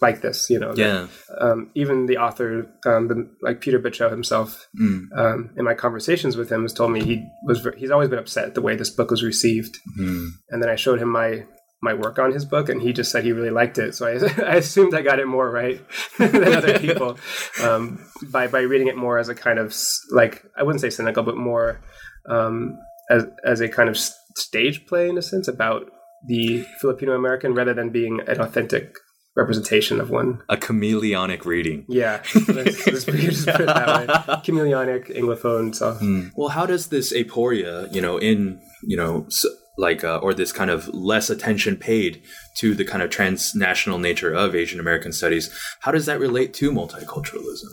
like 0.00 0.20
this. 0.20 0.50
You 0.50 0.58
know, 0.58 0.74
Yeah. 0.76 1.06
um, 1.40 1.70
even 1.74 2.06
the 2.06 2.16
author, 2.18 2.66
um, 2.86 3.08
the, 3.08 3.28
like 3.40 3.60
Peter 3.60 3.78
Bacho 3.78 4.10
himself, 4.10 4.66
Mm. 4.80 5.06
um, 5.16 5.50
in 5.56 5.64
my 5.64 5.74
conversations 5.74 6.36
with 6.36 6.50
him, 6.50 6.62
has 6.62 6.72
told 6.72 6.92
me 6.92 7.02
he 7.04 7.24
was 7.46 7.66
he's 7.76 7.90
always 7.90 8.08
been 8.08 8.18
upset 8.18 8.46
at 8.46 8.54
the 8.54 8.60
way 8.62 8.74
this 8.76 8.90
book 8.90 9.10
was 9.10 9.22
received. 9.22 9.78
Mm. 9.98 10.28
And 10.50 10.62
then 10.62 10.68
I 10.70 10.76
showed 10.76 10.98
him 11.00 11.08
my 11.08 11.46
my 11.82 11.94
work 11.94 12.18
on 12.18 12.32
his 12.32 12.44
book, 12.44 12.68
and 12.68 12.80
he 12.80 12.92
just 12.92 13.10
said 13.10 13.24
he 13.24 13.32
really 13.32 13.50
liked 13.50 13.76
it. 13.78 13.94
So 13.94 14.06
I, 14.06 14.12
I 14.52 14.56
assumed 14.56 14.94
I 14.94 15.02
got 15.02 15.18
it 15.18 15.26
more 15.26 15.50
right 15.50 15.80
than 16.18 16.54
other 16.54 16.78
people 16.78 17.18
um, 17.62 18.04
by 18.30 18.46
by 18.46 18.60
reading 18.60 18.86
it 18.88 18.96
more 18.96 19.18
as 19.18 19.28
a 19.28 19.34
kind 19.34 19.58
of 19.58 19.74
like 20.10 20.44
I 20.56 20.62
wouldn't 20.62 20.80
say 20.80 20.90
cynical, 20.90 21.22
but 21.24 21.36
more 21.36 21.80
um, 22.28 22.78
as 23.10 23.24
as 23.44 23.60
a 23.60 23.68
kind 23.68 23.88
of 23.88 23.98
stage 24.36 24.86
play 24.86 25.08
in 25.08 25.18
a 25.18 25.22
sense 25.22 25.48
about 25.48 25.90
the 26.28 26.64
Filipino 26.80 27.12
American 27.14 27.52
rather 27.54 27.74
than 27.74 27.90
being 27.90 28.20
an 28.28 28.40
authentic 28.40 28.94
representation 29.34 30.00
of 30.00 30.10
one. 30.10 30.40
A 30.48 30.56
chameleonic 30.56 31.44
reading. 31.46 31.84
Yeah, 31.88 32.22
let's, 32.48 32.86
let's 32.86 33.04
just 33.06 33.46
put 33.46 33.60
it 33.62 33.66
that 33.66 33.88
way. 33.88 34.06
Chameleonic 34.44 35.16
Anglophone. 35.16 35.74
So 35.74 35.94
Mm. 35.94 36.30
Well, 36.36 36.48
how 36.50 36.66
does 36.66 36.88
this 36.88 37.12
aporia, 37.12 37.92
you 37.92 38.00
know, 38.00 38.18
in 38.18 38.60
you 38.84 38.96
know, 38.96 39.24
s- 39.26 39.46
like, 39.78 40.04
uh, 40.04 40.18
or 40.18 40.34
this 40.34 40.52
kind 40.52 40.70
of 40.70 40.88
less 40.88 41.30
attention 41.30 41.76
paid 41.76 42.22
to 42.58 42.74
the 42.74 42.84
kind 42.84 43.02
of 43.02 43.10
transnational 43.10 43.98
nature 43.98 44.32
of 44.32 44.54
Asian 44.54 44.78
American 44.80 45.12
studies, 45.12 45.50
how 45.80 45.90
does 45.92 46.06
that 46.06 46.20
relate 46.20 46.52
to 46.54 46.70
multiculturalism? 46.70 47.70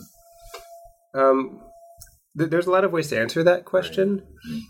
Um, 1.14 1.60
th- 2.38 2.50
there's 2.50 2.66
a 2.66 2.70
lot 2.70 2.84
of 2.84 2.92
ways 2.92 3.08
to 3.08 3.18
answer 3.20 3.42
that 3.44 3.64
question, 3.64 4.22
Mhm. 4.48 4.60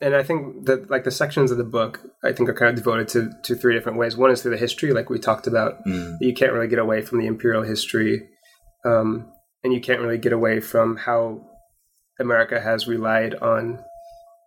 and 0.00 0.16
I 0.16 0.22
think 0.22 0.66
that 0.66 0.90
like 0.90 1.04
the 1.04 1.10
sections 1.10 1.50
of 1.50 1.58
the 1.58 1.64
book, 1.64 2.00
I 2.24 2.32
think 2.32 2.48
are 2.48 2.54
kind 2.54 2.70
of 2.70 2.76
devoted 2.76 3.08
to 3.08 3.30
to 3.44 3.54
three 3.54 3.74
different 3.74 3.98
ways. 3.98 4.16
One 4.16 4.30
is 4.30 4.42
through 4.42 4.52
the 4.52 4.56
history, 4.56 4.92
like 4.92 5.10
we 5.10 5.18
talked 5.18 5.46
about. 5.46 5.84
Mm. 5.86 6.16
You 6.20 6.34
can't 6.34 6.52
really 6.52 6.68
get 6.68 6.78
away 6.78 7.02
from 7.02 7.18
the 7.18 7.26
imperial 7.26 7.62
history, 7.62 8.28
um, 8.84 9.30
and 9.62 9.72
you 9.72 9.80
can't 9.80 10.00
really 10.00 10.18
get 10.18 10.32
away 10.32 10.60
from 10.60 10.96
how 10.96 11.42
America 12.18 12.58
has 12.60 12.88
relied 12.88 13.34
on 13.36 13.84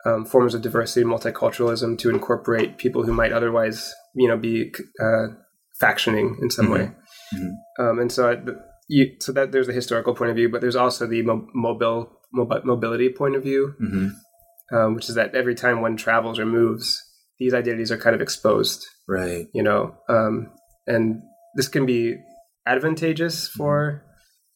um, 0.05 0.25
forms 0.25 0.53
of 0.53 0.62
diversity 0.62 1.01
and 1.01 1.12
multiculturalism 1.12 1.97
to 1.99 2.09
incorporate 2.09 2.77
people 2.77 3.03
who 3.03 3.13
might 3.13 3.31
otherwise, 3.33 3.93
you 4.15 4.27
know, 4.27 4.38
be 4.38 4.71
uh, 5.01 5.27
factioning 5.81 6.41
in 6.41 6.49
some 6.49 6.67
Mhm. 6.67 6.73
way. 6.73 6.91
Mhm. 7.35 7.51
Um, 7.79 7.99
and 7.99 8.12
so, 8.12 8.29
I, 8.31 8.38
you, 8.88 9.15
so 9.19 9.31
that 9.33 9.51
there's 9.51 9.67
the 9.67 9.73
historical 9.73 10.15
point 10.15 10.31
of 10.31 10.35
view, 10.35 10.49
but 10.49 10.62
there's 10.62 10.75
also 10.75 11.05
the 11.05 11.21
mo- 11.21 11.47
mobile 11.53 12.09
mobi- 12.35 12.63
mobility 12.63 13.09
point 13.09 13.35
of 13.35 13.43
view, 13.43 13.73
hmm 13.79 14.07
um, 14.71 14.93
which 14.93 15.09
is 15.09 15.15
that 15.15 15.33
every 15.33 15.55
time 15.55 15.81
one 15.81 15.97
travels 15.97 16.38
or 16.38 16.45
moves, 16.45 17.03
these 17.39 17.53
identities 17.55 17.91
are 17.91 17.97
kind 17.97 18.15
of 18.15 18.21
exposed 18.21 18.85
Right. 19.07 19.47
you 19.53 19.63
know 19.63 19.95
um, 20.09 20.51
and 20.85 21.21
this 21.55 21.67
can 21.67 21.85
be 21.88 22.17
advantageous 22.67 23.47
for 23.47 24.03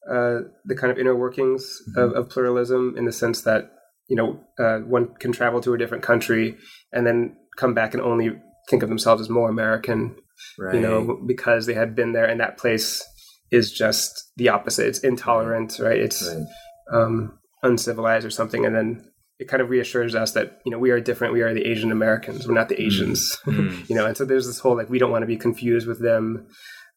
uh, 0.10 0.42
the 0.66 0.76
kind 0.76 0.92
of 0.92 0.98
inner 1.00 1.16
workings 1.16 1.82
of, 1.96 2.12
of 2.14 2.30
pluralism 2.30 2.96
in 2.98 3.06
the 3.06 3.12
sense 3.12 3.42
that 3.42 3.72
you 4.10 4.16
know 4.16 4.40
uh, 4.64 4.80
one 4.80 5.14
can 5.20 5.32
travel 5.32 5.62
to 5.62 5.74
a 5.74 5.78
different 5.78 6.04
country 6.04 6.58
and 6.92 7.06
then 7.08 7.36
come 7.58 7.74
back 7.74 7.94
and 7.94 8.02
only 8.04 8.32
think 8.70 8.84
of 8.84 8.90
themselves 8.90 9.22
as 9.22 9.30
more 9.30 9.50
american 9.50 10.16
Right. 10.60 10.76
you 10.76 10.82
know 10.82 11.20
because 11.28 11.66
they 11.68 11.74
had 11.76 11.96
been 11.96 12.12
there 12.14 12.26
and 12.26 12.40
that 12.40 12.58
place 12.58 13.04
is 13.52 13.72
just 13.72 14.32
the 14.36 14.50
opposite. 14.50 14.88
It's 14.88 15.00
intolerant 15.00 15.78
right? 15.80 16.00
It's 16.00 16.28
Right. 16.28 16.44
um, 16.92 17.38
uncivilized 17.62 18.26
or 18.26 18.32
something. 18.32 18.66
And 18.66 18.76
then 18.76 19.06
it 19.40 19.48
kind 19.48 19.62
of 19.62 19.70
reassures 19.70 20.16
us 20.16 20.32
that 20.34 20.60
you 20.66 20.72
know 20.72 20.80
we 20.80 20.90
are 20.90 21.00
different. 21.00 21.34
We 21.34 21.44
are 21.44 21.54
the 21.54 21.66
asian 21.66 21.92
americans. 21.92 22.48
We're 22.48 22.56
not 22.56 22.68
the 22.70 22.82
asians. 22.82 23.38
Mm. 23.46 23.88
you 23.90 23.96
know 23.96 24.06
and 24.08 24.18
so 24.18 24.26
there's 24.26 24.48
this 24.48 24.60
whole 24.60 24.76
like 24.76 24.90
we 24.90 24.98
don't 25.00 25.12
want 25.12 25.22
to 25.22 25.28
be 25.28 25.38
confused 25.38 25.88
with 25.88 26.02
them 26.02 26.48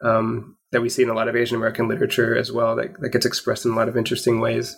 um, 0.03 0.57
that 0.73 0.81
we 0.83 0.89
see 0.89 1.03
in 1.03 1.11
a 1.11 1.15
lot 1.15 1.29
of 1.29 1.37
asian 1.37 1.57
american 1.57 1.89
literature 1.89 2.37
as 2.37 2.51
well 2.51 2.75
that, 2.77 2.99
that 3.01 3.11
gets 3.11 3.27
expressed 3.27 3.65
in 3.67 3.73
a 3.73 3.77
lot 3.77 3.89
of 3.89 3.97
interesting 3.97 4.41
ways 4.41 4.77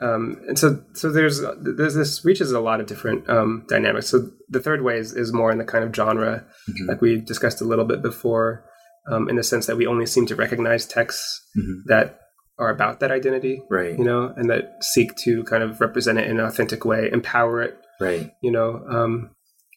um, 0.00 0.40
and 0.48 0.58
so 0.58 0.82
so 0.94 1.10
there's 1.12 1.40
there's 1.76 1.94
this 1.94 2.24
reaches 2.24 2.52
a 2.52 2.60
lot 2.60 2.80
of 2.80 2.86
different 2.86 3.28
um, 3.28 3.64
dynamics 3.68 4.06
so 4.08 4.30
the 4.48 4.60
third 4.60 4.82
way 4.82 4.98
is, 4.98 5.12
is 5.12 5.32
more 5.32 5.50
in 5.52 5.58
the 5.58 5.64
kind 5.64 5.84
of 5.84 5.94
genre 5.94 6.44
Mhm. 6.68 6.88
like 6.88 7.00
we 7.02 7.20
discussed 7.20 7.60
a 7.60 7.64
little 7.64 7.84
bit 7.84 8.00
before 8.02 8.64
um, 9.10 9.28
in 9.28 9.36
the 9.36 9.42
sense 9.42 9.66
that 9.66 9.76
we 9.76 9.86
only 9.86 10.06
seem 10.06 10.26
to 10.26 10.36
recognize 10.36 10.86
texts 10.86 11.40
Mhm. 11.58 11.82
that 11.86 12.16
are 12.58 12.70
about 12.70 13.00
that 13.00 13.10
identity 13.10 13.62
Right. 13.70 13.98
you 13.98 14.04
know 14.04 14.32
and 14.36 14.48
that 14.50 14.64
seek 14.82 15.14
to 15.24 15.42
kind 15.44 15.62
of 15.62 15.80
represent 15.80 16.18
it 16.18 16.28
in 16.30 16.38
an 16.40 16.46
authentic 16.46 16.84
way 16.84 17.10
empower 17.12 17.62
it 17.62 17.74
Right. 18.00 18.30
you 18.42 18.50
know 18.52 18.82
um, 18.88 19.30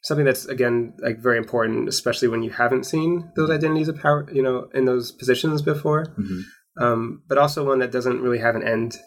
something 0.04 0.26
that's 0.26 0.46
again 0.46 0.94
like 1.00 1.20
very 1.20 1.38
important 1.38 1.88
especially 1.88 2.28
when 2.28 2.44
you 2.44 2.50
haven't 2.52 2.86
seen 2.86 3.32
those 3.38 3.50
identities 3.50 3.88
of 3.90 3.98
power 3.98 4.28
you 4.34 4.44
know 4.44 4.68
in 4.74 4.84
those 4.86 5.12
positions 5.14 5.62
before 5.62 6.06
Mhm. 6.20 6.42
um, 6.82 7.22
but 7.30 7.38
also 7.38 7.66
one 7.66 7.80
that 7.80 7.92
doesn't 7.92 8.22
really 8.22 8.40
have 8.40 8.56
an 8.56 8.64
end 8.64 8.98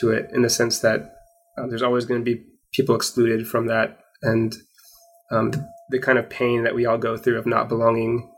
to 0.00 0.10
it 0.10 0.30
in 0.32 0.42
the 0.42 0.50
sense 0.50 0.80
that 0.80 1.14
uh, 1.56 1.66
there's 1.66 1.82
always 1.82 2.04
going 2.04 2.20
to 2.20 2.24
be 2.24 2.44
people 2.72 2.94
excluded 2.94 3.46
from 3.46 3.66
that. 3.66 3.98
And 4.22 4.54
um, 5.30 5.50
the, 5.50 5.68
the 5.90 5.98
kind 5.98 6.18
of 6.18 6.28
pain 6.28 6.64
that 6.64 6.74
we 6.74 6.86
all 6.86 6.98
go 6.98 7.16
through 7.16 7.38
of 7.38 7.46
not 7.46 7.68
belonging 7.68 8.30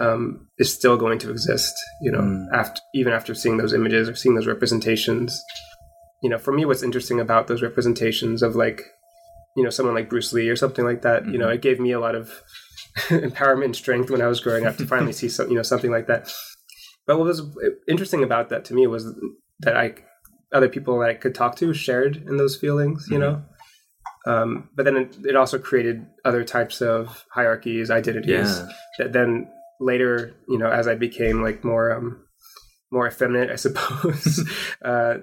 um, 0.00 0.48
is 0.58 0.72
still 0.72 0.96
going 0.96 1.18
to 1.20 1.30
exist 1.30 1.74
you 2.00 2.12
know 2.12 2.20
Mm. 2.20 2.46
after 2.52 2.80
even 2.94 3.12
after 3.12 3.34
seeing 3.34 3.56
those 3.56 3.72
images 3.72 4.08
or 4.08 4.14
seeing 4.14 4.34
those 4.36 4.46
representations. 4.46 5.42
You 6.22 6.30
know 6.30 6.38
for 6.38 6.52
me 6.52 6.64
what's 6.64 6.82
interesting 6.82 7.18
about 7.20 7.46
those 7.48 7.62
representations 7.62 8.42
of 8.42 8.54
like 8.54 8.82
you 9.56 9.64
know 9.64 9.70
someone 9.70 9.94
like 9.94 10.08
bruce 10.08 10.32
lee 10.32 10.48
or 10.48 10.56
something 10.56 10.84
like 10.84 11.02
that 11.02 11.26
you 11.26 11.38
know 11.38 11.48
it 11.48 11.62
gave 11.62 11.80
me 11.80 11.90
a 11.92 12.00
lot 12.00 12.14
of 12.14 12.42
empowerment 13.08 13.64
and 13.66 13.76
strength 13.76 14.10
when 14.10 14.22
i 14.22 14.26
was 14.26 14.40
growing 14.40 14.66
up 14.66 14.76
to 14.76 14.86
finally 14.86 15.12
see 15.20 15.28
some, 15.28 15.48
you 15.48 15.56
know 15.56 15.62
something 15.62 15.90
like 15.90 16.06
that. 16.06 16.32
But 17.06 17.18
what 17.18 17.26
was 17.26 17.42
interesting 17.88 18.22
about 18.22 18.50
that 18.50 18.64
to 18.66 18.74
me 18.74 18.86
was 18.86 19.04
that 19.60 19.76
i 19.76 19.94
other 20.52 20.68
people 20.68 20.98
that 20.98 21.10
i 21.10 21.14
could 21.14 21.34
talk 21.34 21.56
to 21.56 21.72
shared 21.74 22.16
in 22.28 22.36
those 22.36 22.56
feelings 22.56 23.06
you 23.10 23.18
know 23.18 23.42
um, 24.26 24.68
but 24.76 24.84
then 24.84 24.96
it, 24.96 25.16
it 25.24 25.36
also 25.36 25.58
created 25.58 26.04
other 26.24 26.44
types 26.44 26.80
of 26.82 27.24
hierarchies 27.32 27.90
identities 27.90 28.58
Yeah. 28.58 28.68
that 28.98 29.12
then 29.12 29.48
later 29.80 30.34
you 30.48 30.58
know 30.58 30.70
as 30.70 30.86
i 30.88 30.94
became 30.94 31.42
like 31.42 31.64
more 31.64 31.92
um 31.92 32.24
more 32.90 33.06
effeminate 33.06 33.50
i 33.50 33.56
suppose 33.66 34.44
uh 34.84 35.14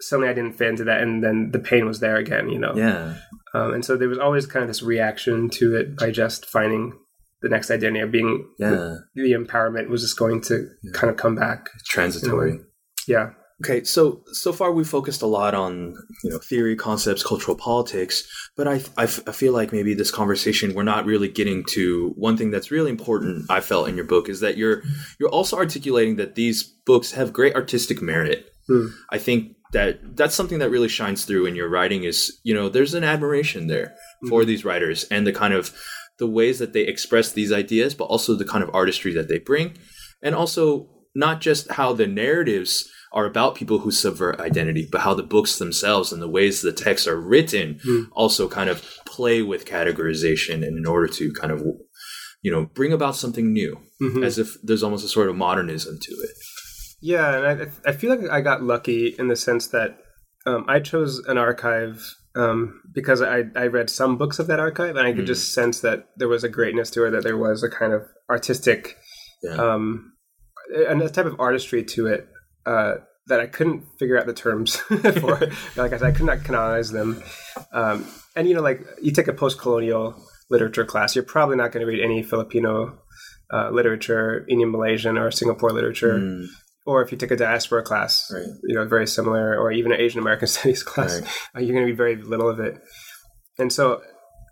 suddenly 0.00 0.28
i 0.28 0.34
didn't 0.34 0.54
fit 0.58 0.68
into 0.68 0.84
that 0.84 1.00
and 1.02 1.22
then 1.22 1.50
the 1.52 1.58
pain 1.58 1.86
was 1.86 2.00
there 2.00 2.16
again 2.16 2.48
you 2.50 2.58
know 2.58 2.74
Yeah. 2.76 3.14
um, 3.54 3.72
and 3.74 3.84
so 3.84 3.96
there 3.96 4.08
was 4.08 4.18
always 4.18 4.46
kind 4.46 4.62
of 4.62 4.68
this 4.68 4.82
reaction 4.82 5.48
to 5.50 5.76
it 5.76 5.96
by 5.96 6.10
just 6.10 6.46
finding 6.46 6.92
the 7.42 7.48
next 7.48 7.70
identity 7.70 8.00
of 8.00 8.10
being 8.10 8.48
Yeah. 8.58 8.96
the 9.14 9.32
empowerment 9.32 9.88
was 9.88 10.02
just 10.02 10.18
going 10.18 10.40
to 10.42 10.68
Yeah. 10.82 10.92
kind 10.94 11.10
of 11.10 11.16
come 11.16 11.34
back 11.36 11.70
Transitory. 11.86 12.58
yeah 13.06 13.30
Okay, 13.64 13.84
so 13.84 14.22
so 14.32 14.52
far 14.52 14.70
we've 14.70 14.88
focused 14.88 15.22
a 15.22 15.26
lot 15.26 15.54
on 15.54 15.94
you 16.22 16.30
know 16.30 16.38
theory, 16.38 16.76
concepts, 16.76 17.22
cultural 17.22 17.56
politics, 17.56 18.28
but 18.54 18.68
I, 18.68 18.82
I, 18.98 19.04
f- 19.04 19.26
I 19.26 19.32
feel 19.32 19.54
like 19.54 19.72
maybe 19.72 19.94
this 19.94 20.10
conversation 20.10 20.74
we're 20.74 20.82
not 20.82 21.06
really 21.06 21.28
getting 21.28 21.64
to 21.70 22.12
one 22.16 22.36
thing 22.36 22.50
that's 22.50 22.70
really 22.70 22.90
important. 22.90 23.50
I 23.50 23.60
felt 23.60 23.88
in 23.88 23.96
your 23.96 24.04
book 24.04 24.28
is 24.28 24.40
that 24.40 24.58
you're 24.58 24.82
you're 25.18 25.30
also 25.30 25.56
articulating 25.56 26.16
that 26.16 26.34
these 26.34 26.64
books 26.64 27.12
have 27.12 27.32
great 27.32 27.54
artistic 27.54 28.02
merit. 28.02 28.52
Hmm. 28.68 28.88
I 29.10 29.16
think 29.16 29.56
that 29.72 30.16
that's 30.16 30.34
something 30.34 30.58
that 30.58 30.70
really 30.70 30.88
shines 30.88 31.24
through 31.24 31.46
in 31.46 31.56
your 31.56 31.70
writing. 31.70 32.04
Is 32.04 32.38
you 32.42 32.52
know 32.52 32.68
there's 32.68 32.92
an 32.92 33.04
admiration 33.04 33.68
there 33.68 33.94
for 34.28 34.44
these 34.44 34.66
writers 34.66 35.04
and 35.04 35.26
the 35.26 35.32
kind 35.32 35.54
of 35.54 35.74
the 36.18 36.26
ways 36.26 36.58
that 36.58 36.74
they 36.74 36.82
express 36.82 37.32
these 37.32 37.52
ideas, 37.52 37.94
but 37.94 38.04
also 38.04 38.34
the 38.34 38.44
kind 38.44 38.62
of 38.62 38.74
artistry 38.74 39.14
that 39.14 39.28
they 39.28 39.38
bring, 39.38 39.78
and 40.22 40.34
also 40.34 40.90
not 41.14 41.40
just 41.40 41.70
how 41.72 41.94
the 41.94 42.06
narratives 42.06 42.92
are 43.16 43.24
about 43.32 43.54
people 43.60 43.78
who 43.78 43.90
subvert 43.90 44.38
identity, 44.40 44.84
but 44.92 45.00
how 45.00 45.14
the 45.14 45.22
books 45.34 45.58
themselves 45.58 46.12
and 46.12 46.20
the 46.22 46.28
ways 46.38 46.60
the 46.60 46.72
texts 46.86 47.08
are 47.08 47.20
written 47.32 47.66
also 48.12 48.46
kind 48.58 48.70
of 48.70 48.76
play 49.06 49.38
with 49.50 49.64
categorization 49.64 50.56
and 50.66 50.76
in 50.80 50.86
order 50.86 51.08
to 51.18 51.32
kind 51.40 51.52
of 51.54 51.58
you 52.42 52.50
know 52.52 52.62
bring 52.78 52.92
about 52.92 53.16
something 53.16 53.52
new 53.52 53.72
Mhm. 54.00 54.22
as 54.28 54.38
if 54.38 54.48
there's 54.62 54.82
almost 54.82 55.04
a 55.04 55.08
sort 55.16 55.28
of 55.30 55.36
modernism 55.36 55.94
to 56.06 56.12
it 56.28 56.36
Yeah, 57.00 57.28
and 57.36 57.44
I, 57.62 57.90
I 57.90 57.92
feel 57.92 58.10
like 58.14 58.28
I 58.30 58.40
got 58.50 58.62
lucky 58.62 59.02
in 59.18 59.28
the 59.28 59.36
sense 59.36 59.64
that 59.68 59.90
um, 60.46 60.64
I 60.68 60.78
chose 60.80 61.12
an 61.26 61.38
archive 61.38 61.96
um, 62.36 62.58
because 62.98 63.20
I, 63.22 63.44
I 63.62 63.66
read 63.66 63.88
some 63.90 64.18
books 64.18 64.38
of 64.38 64.46
that 64.48 64.60
archive, 64.60 64.94
and 64.96 65.06
I 65.08 65.12
could 65.14 65.24
Mm. 65.24 65.32
just 65.34 65.54
sense 65.54 65.80
that 65.80 65.98
there 66.18 66.28
was 66.28 66.44
a 66.44 66.50
greatness 66.58 66.90
to 66.90 67.04
it, 67.06 67.10
that 67.12 67.24
there 67.24 67.36
was 67.48 67.62
a 67.62 67.70
kind 67.80 67.92
of 67.94 68.02
artistic, 68.30 68.96
Yeah. 69.42 69.56
um, 69.66 70.12
and 70.90 71.00
a 71.02 71.08
type 71.08 71.26
of 71.32 71.40
artistry 71.40 71.82
to 71.94 72.06
it 72.14 72.22
uh, 72.66 72.94
that 73.28 73.40
I 73.40 73.46
couldn't 73.46 73.84
figure 73.98 74.18
out 74.18 74.26
the 74.26 74.34
terms 74.34 74.76
for. 75.20 75.38
like 75.76 75.92
I 75.92 75.98
said, 75.98 76.02
I 76.02 76.12
could 76.12 76.26
not 76.26 76.44
canonize 76.44 76.90
them. 76.90 77.22
Um, 77.72 78.06
and 78.36 78.48
you 78.48 78.54
know, 78.54 78.62
like 78.62 78.80
you 79.02 79.12
take 79.12 79.28
a 79.28 79.32
post-colonial 79.32 80.14
literature 80.50 80.84
class, 80.84 81.14
you're 81.16 81.24
probably 81.24 81.56
not 81.56 81.72
going 81.72 81.84
to 81.84 81.90
read 81.90 82.02
any 82.04 82.22
Filipino 82.22 82.98
uh, 83.52 83.70
literature, 83.70 84.44
Indian 84.48 84.70
Malaysian, 84.70 85.16
or 85.18 85.30
Singapore 85.30 85.72
literature 85.72 86.18
Mm, 86.18 86.46
or 86.84 87.02
if 87.02 87.10
you 87.10 87.18
take 87.18 87.32
a 87.32 87.36
diaspora 87.36 87.82
class, 87.82 88.30
Right. 88.32 88.46
you 88.64 88.74
know, 88.76 88.84
very 88.86 89.06
similar, 89.08 89.58
or 89.58 89.72
even 89.72 89.90
an 89.92 90.00
Asian 90.00 90.20
American 90.20 90.46
Studies 90.54 90.82
class, 90.84 91.20
Right. 91.20 91.30
uh, 91.56 91.60
you're 91.60 91.74
going 91.74 91.86
to 91.86 91.92
be 91.92 91.96
very 91.96 92.14
little 92.16 92.48
of 92.48 92.60
it. 92.60 92.80
And 93.58 93.72
so, 93.72 94.02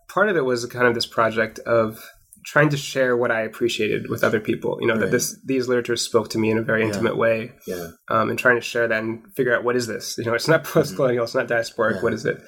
part 0.08 0.28
of 0.28 0.36
it 0.36 0.44
was 0.44 0.64
kind 0.66 0.86
of 0.88 0.94
this 0.94 1.06
project 1.06 1.58
of 1.60 2.00
trying 2.44 2.68
to 2.70 2.76
share 2.76 3.16
what 3.16 3.30
I 3.30 3.40
appreciated 3.40 4.08
with 4.10 4.22
other 4.24 4.40
people. 4.40 4.78
You 4.80 4.86
know, 4.88 4.98
that 4.98 5.10
this 5.10 5.38
these 5.44 5.68
literatures 5.68 6.02
spoke 6.02 6.28
to 6.30 6.38
me 6.38 6.50
in 6.50 6.58
a 6.58 6.62
very 6.62 6.80
Yeah. 6.82 6.88
intimate 6.88 7.16
way, 7.16 7.52
yeah 7.66 7.88
um, 8.08 8.30
and 8.30 8.38
trying 8.38 8.56
to 8.56 8.60
share 8.62 8.86
that 8.88 9.02
and 9.02 9.22
figure 9.36 9.54
out 9.56 9.64
what 9.64 9.76
is 9.76 9.86
this. 9.86 10.16
You 10.18 10.24
know, 10.26 10.34
it's 10.34 10.48
not 10.48 10.64
post-colonial, 10.64 11.24
it's 11.24 11.34
not 11.34 11.48
diasporic. 11.48 11.96
Yeah. 11.96 12.02
What 12.02 12.12
is 12.12 12.24
it? 12.26 12.38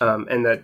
Um, 0.00 0.26
and 0.30 0.44
that 0.46 0.62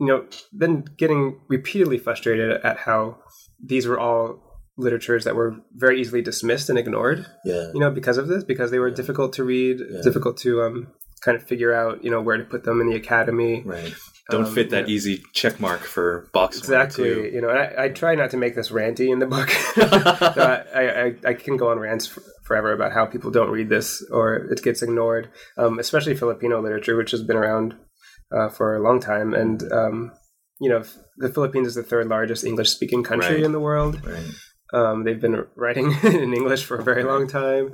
you 0.00 0.06
know, 0.06 0.24
then 0.52 0.84
getting 0.96 1.38
repeatedly 1.48 1.98
frustrated 1.98 2.50
at 2.64 2.78
how 2.78 3.18
these 3.62 3.86
were 3.86 3.98
all 4.00 4.42
literatures 4.78 5.24
that 5.24 5.36
were 5.36 5.56
very 5.74 6.00
easily 6.00 6.22
dismissed 6.22 6.70
and 6.70 6.78
ignored 6.78 7.26
yeah 7.44 7.70
you 7.74 7.80
know, 7.80 7.90
because 7.90 8.16
of 8.16 8.26
this, 8.28 8.42
because 8.42 8.70
they 8.70 8.78
were 8.78 8.90
difficult 8.90 9.34
to 9.34 9.44
read, 9.44 9.78
Yeah. 9.78 10.00
difficult 10.02 10.38
to 10.38 10.62
um, 10.62 10.86
kind 11.22 11.36
of 11.36 11.42
figure 11.42 11.74
out, 11.74 12.02
you 12.02 12.10
know, 12.10 12.22
where 12.22 12.38
to 12.38 12.44
put 12.44 12.64
them 12.64 12.80
in 12.80 12.88
the 12.88 12.96
academy. 12.96 13.62
right 13.66 13.92
don't 14.30 14.46
Um, 14.46 14.54
fit 14.54 14.70
that 14.70 14.88
yeah. 14.88 14.94
easy 14.94 15.22
check 15.32 15.60
mark 15.60 15.80
for 15.80 16.28
box 16.32 16.58
Exactly. 16.58 17.32
You 17.34 17.40
know, 17.42 17.48
I, 17.50 17.84
I 17.84 17.88
try 17.88 18.14
not 18.14 18.30
to 18.30 18.36
make 18.36 18.54
this 18.54 18.70
ranty 18.70 19.10
in 19.12 19.18
the 19.18 19.26
book. 19.26 19.48
So 20.34 20.64
I, 20.74 20.82
I, 21.04 21.14
I 21.30 21.34
can 21.34 21.56
go 21.56 21.70
on 21.70 21.78
rants 21.78 22.08
f- 22.16 22.22
forever 22.44 22.72
about 22.72 22.92
how 22.92 23.04
people 23.06 23.30
don't 23.30 23.50
read 23.50 23.68
this 23.68 24.02
or 24.10 24.34
it 24.36 24.62
gets 24.62 24.82
ignored, 24.82 25.28
um, 25.58 25.78
especially 25.78 26.14
Filipino 26.14 26.60
literature, 26.62 26.96
which 26.96 27.10
has 27.12 27.22
been 27.22 27.36
around 27.36 27.74
uh, 28.36 28.48
for 28.48 28.74
a 28.76 28.82
long 28.82 29.00
time. 29.00 29.34
And, 29.34 29.62
um, 29.72 30.12
you 30.60 30.68
know, 30.70 30.82
the 31.18 31.28
Philippines 31.28 31.66
is 31.68 31.74
the 31.74 31.82
third 31.82 32.06
largest 32.08 32.44
English 32.44 32.70
speaking 32.70 33.02
country 33.02 33.36
Right. 33.36 33.44
in 33.44 33.52
the 33.52 33.60
world. 33.60 34.04
right 34.06 34.26
Um, 34.72 35.04
they've 35.04 35.20
been 35.20 35.46
writing 35.56 35.92
in 36.02 36.32
English 36.34 36.64
for 36.64 36.76
a 36.76 36.82
very 36.84 37.02
long 37.02 37.26
time. 37.26 37.72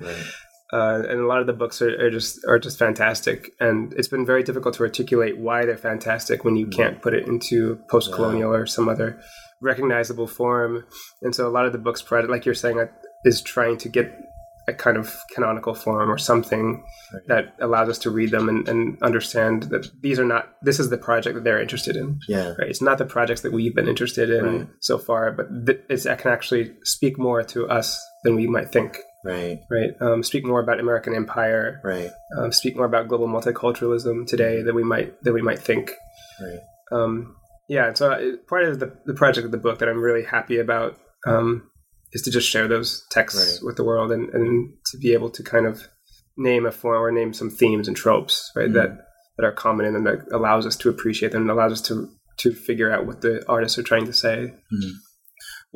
Uh, 0.72 1.02
and 1.08 1.20
a 1.20 1.26
lot 1.26 1.40
of 1.40 1.46
the 1.46 1.52
books 1.52 1.80
are, 1.82 1.94
are 2.06 2.10
just 2.10 2.38
are 2.48 2.58
just 2.58 2.78
fantastic. 2.78 3.50
And 3.60 3.92
it's 3.94 4.08
been 4.08 4.26
very 4.26 4.42
difficult 4.42 4.74
to 4.76 4.82
articulate 4.82 5.38
why 5.38 5.64
they're 5.64 5.76
fantastic 5.76 6.44
when 6.44 6.56
you 6.56 6.66
can't 6.66 7.00
put 7.02 7.14
it 7.14 7.26
into 7.28 7.78
post-colonial 7.90 8.52
or 8.52 8.66
some 8.66 8.88
other 8.88 9.20
recognizable 9.60 10.26
form. 10.26 10.84
And 11.22 11.34
so 11.34 11.46
a 11.46 11.50
lot 11.50 11.66
of 11.66 11.72
the 11.72 11.78
books, 11.78 12.04
like 12.10 12.44
you're 12.44 12.54
saying, 12.54 12.78
uh, 12.80 12.86
is 13.24 13.40
trying 13.42 13.78
to 13.78 13.88
get 13.88 14.12
a 14.68 14.74
kind 14.74 14.96
of 14.96 15.16
canonical 15.32 15.74
form 15.74 16.10
or 16.10 16.18
something 16.18 16.84
Right. 17.14 17.22
that 17.28 17.54
allows 17.60 17.88
us 17.88 17.98
to 18.00 18.10
read 18.10 18.32
them 18.32 18.48
and, 18.48 18.68
and 18.68 19.00
understand 19.00 19.64
that 19.64 19.88
these 20.02 20.18
are 20.18 20.24
not 20.24 20.48
this 20.62 20.80
is 20.80 20.90
the 20.90 20.98
project 20.98 21.36
that 21.36 21.44
they're 21.44 21.62
interested 21.62 21.94
in 21.94 22.18
yeah 22.26 22.48
right 22.58 22.68
it's 22.68 22.82
not 22.82 22.98
the 22.98 23.04
projects 23.04 23.42
that 23.42 23.52
we've 23.52 23.76
been 23.76 23.86
interested 23.86 24.28
in 24.28 24.44
Right. 24.44 24.68
so 24.80 24.98
far 24.98 25.30
but 25.30 25.46
th- 25.66 25.82
it's, 25.88 26.04
it 26.04 26.18
can 26.18 26.32
actually 26.32 26.72
speak 26.82 27.16
more 27.16 27.44
to 27.44 27.68
us 27.68 28.04
than 28.24 28.34
we 28.34 28.48
might 28.48 28.72
think 28.72 28.98
right 29.26 29.58
right? 29.70 29.90
Um, 30.00 30.22
speak 30.22 30.44
more 30.46 30.60
about 30.60 30.80
American 30.80 31.14
empire, 31.14 31.80
right 31.84 32.10
um, 32.38 32.52
speak 32.52 32.76
more 32.76 32.86
about 32.86 33.08
global 33.08 33.28
multiculturalism 33.28 34.26
today 34.26 34.62
than 34.62 34.74
we 34.74 34.84
might 34.84 35.20
than 35.22 35.34
we 35.34 35.42
might 35.42 35.58
think. 35.58 35.90
right 36.40 36.60
Um, 36.92 37.36
yeah, 37.68 37.92
so 37.94 38.12
uh, 38.12 38.20
part 38.48 38.62
of 38.64 38.78
the, 38.78 38.96
the 39.06 39.14
project 39.14 39.44
of 39.44 39.50
the 39.50 39.58
book 39.58 39.80
that 39.80 39.88
I'm 39.88 40.00
really 40.00 40.22
happy 40.24 40.58
about 40.58 40.96
um, 41.26 41.68
is 42.12 42.22
to 42.22 42.30
just 42.30 42.48
share 42.48 42.68
those 42.68 43.04
texts 43.10 43.40
Right. 43.60 43.66
with 43.66 43.76
the 43.76 43.82
world 43.84 44.12
and, 44.12 44.28
and 44.30 44.72
to 44.92 44.98
be 44.98 45.12
able 45.12 45.30
to 45.30 45.42
kind 45.42 45.66
of 45.66 45.88
name 46.36 46.64
a 46.66 46.70
form 46.70 47.02
or 47.02 47.10
name 47.10 47.32
some 47.32 47.50
themes 47.50 47.88
and 47.88 47.96
tropes, 47.96 48.52
right? 48.54 48.68
Mhm. 48.70 48.74
That 48.74 48.90
that 49.36 49.44
are 49.44 49.52
common 49.52 49.84
and 49.86 50.06
that 50.06 50.20
allows 50.32 50.64
us 50.66 50.76
to 50.76 50.88
appreciate 50.88 51.32
them 51.32 51.42
and 51.42 51.50
allows 51.50 51.72
us 51.72 51.82
to 51.88 52.08
to 52.38 52.52
figure 52.52 52.92
out 52.92 53.06
what 53.06 53.20
the 53.22 53.42
artists 53.48 53.78
are 53.78 53.82
trying 53.82 54.06
to 54.06 54.12
say. 54.12 54.52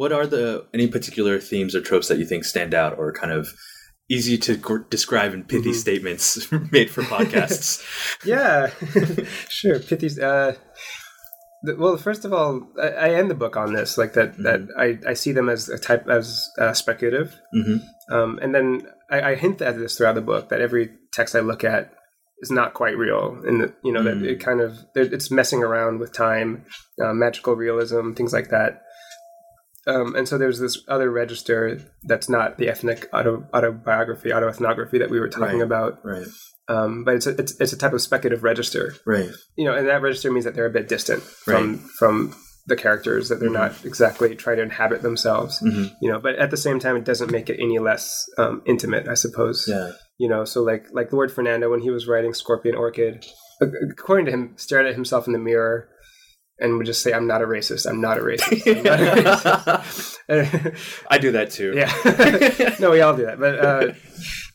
What 0.00 0.12
are 0.12 0.26
the 0.26 0.64
any 0.72 0.86
particular 0.88 1.38
themes 1.40 1.74
or 1.76 1.82
tropes 1.82 2.08
that 2.08 2.18
you 2.18 2.24
think 2.24 2.44
stand 2.44 2.72
out 2.72 2.96
or 2.98 3.12
kind 3.12 3.32
of 3.38 3.48
easy 4.08 4.38
to 4.46 4.56
gr- 4.56 4.88
describe 4.96 5.34
in 5.34 5.44
pithy 5.44 5.72
Mhm. 5.72 5.74
statements 5.86 6.24
made 6.76 6.88
for 6.90 7.02
podcasts? 7.02 7.72
Yeah, 8.24 8.70
sure. 9.58 9.78
Pithy. 9.78 10.08
Uh, 10.30 10.52
th- 11.66 11.76
well, 11.78 11.96
first 11.98 12.24
of 12.24 12.32
all, 12.32 12.50
I, 12.82 12.88
I 12.88 13.08
end 13.20 13.28
the 13.30 13.34
book 13.44 13.56
on 13.58 13.74
this, 13.74 13.98
like 13.98 14.14
that. 14.14 14.38
That 14.38 14.60
I, 14.84 14.86
I 15.10 15.14
see 15.22 15.32
them 15.32 15.48
as 15.50 15.68
a 15.68 15.78
type 15.78 16.08
as 16.08 16.48
uh, 16.58 16.72
speculative, 16.72 17.36
hmm 17.52 17.76
um, 18.10 18.38
and 18.42 18.54
then 18.54 18.66
I, 19.10 19.18
I 19.30 19.34
hint 19.34 19.60
at 19.62 19.76
this 19.78 19.96
throughout 19.96 20.14
the 20.16 20.28
book 20.32 20.48
that 20.48 20.60
every 20.62 20.90
text 21.12 21.36
I 21.36 21.40
look 21.40 21.62
at 21.62 21.92
is 22.40 22.50
not 22.50 22.72
quite 22.74 22.96
real, 22.96 23.24
and 23.46 23.60
that 23.60 23.74
you 23.84 23.92
know 23.92 24.00
Mm. 24.02 24.20
that 24.20 24.30
it 24.32 24.40
kind 24.40 24.60
of 24.62 24.78
it's 24.94 25.30
messing 25.30 25.62
around 25.62 26.00
with 26.00 26.12
time, 26.12 26.64
uh, 27.04 27.12
magical 27.12 27.54
realism, 27.54 28.12
things 28.14 28.32
like 28.32 28.48
that. 28.48 28.72
Um, 29.86 30.14
and 30.14 30.28
so 30.28 30.36
there's 30.36 30.58
this 30.60 30.82
other 30.88 31.10
register 31.10 31.80
that's 32.02 32.28
not 32.28 32.58
the 32.58 32.68
ethnic 32.68 33.08
auto, 33.12 33.46
autobiography, 33.54 34.28
autoethnography 34.30 34.98
that 34.98 35.10
we 35.10 35.18
were 35.20 35.28
talking 35.28 35.58
Right. 35.60 35.64
about, 35.64 35.98
Right. 36.04 36.26
um, 36.68 37.04
but 37.04 37.14
it's 37.14 37.26
a, 37.26 37.30
it's 37.30 37.58
it's 37.60 37.72
a 37.72 37.78
type 37.78 37.92
of 37.94 38.02
speculative 38.02 38.42
register 38.44 38.94
Right. 39.06 39.30
you 39.56 39.64
know, 39.64 39.74
and 39.74 39.88
that 39.88 40.02
register 40.02 40.30
means 40.30 40.44
that 40.44 40.54
they're 40.54 40.66
a 40.66 40.70
bit 40.70 40.86
distant 40.88 41.22
from 41.22 41.78
from 41.98 42.34
the 42.66 42.76
characters 42.76 43.30
that 43.30 43.40
they're 43.40 43.48
Mhm. 43.48 43.54
not 43.54 43.84
exactly 43.86 44.36
trying 44.36 44.58
to 44.58 44.62
inhabit 44.62 45.00
themselves. 45.02 45.58
hmm 45.60 45.84
You 46.02 46.12
know, 46.12 46.18
but 46.20 46.36
at 46.36 46.50
the 46.50 46.58
same 46.58 46.78
time, 46.78 46.94
it 46.96 47.04
doesn't 47.04 47.32
make 47.32 47.48
it 47.48 47.58
any 47.58 47.78
less 47.78 48.24
um, 48.38 48.60
intimate, 48.66 49.08
I 49.08 49.14
suppose. 49.14 49.66
Yeah. 49.66 49.92
You 50.18 50.28
know, 50.28 50.44
so 50.44 50.62
like 50.62 50.86
like 50.92 51.10
Lloyd 51.12 51.32
Fernando 51.32 51.70
when 51.70 51.80
he 51.80 51.90
was 51.90 52.06
writing 52.06 52.34
Scorpion 52.34 52.74
Orchid, 52.76 53.24
according 53.90 54.26
to 54.26 54.30
him, 54.32 54.52
stared 54.56 54.86
at 54.86 54.94
himself 54.94 55.26
in 55.26 55.32
the 55.32 55.38
mirror 55.38 55.88
and 56.60 56.76
would 56.76 56.86
just 56.86 57.02
say, 57.02 57.12
"I'm 57.12 57.26
not 57.26 57.42
a 57.42 57.46
racist. 57.46 57.86
I'm 57.88 58.00
not 58.00 58.18
a 58.18 58.20
racist." 58.20 58.66
I'm 58.76 58.82
not 58.82 59.00
a 59.00 60.42
racist." 60.42 61.04
I 61.10 61.18
do 61.18 61.32
that 61.32 61.50
too. 61.50 61.72
yeah, 61.74 62.76
no, 62.80 62.90
we 62.90 63.00
all 63.00 63.16
do 63.16 63.26
that, 63.26 63.38
but 63.40 63.58
uh, 63.58 63.92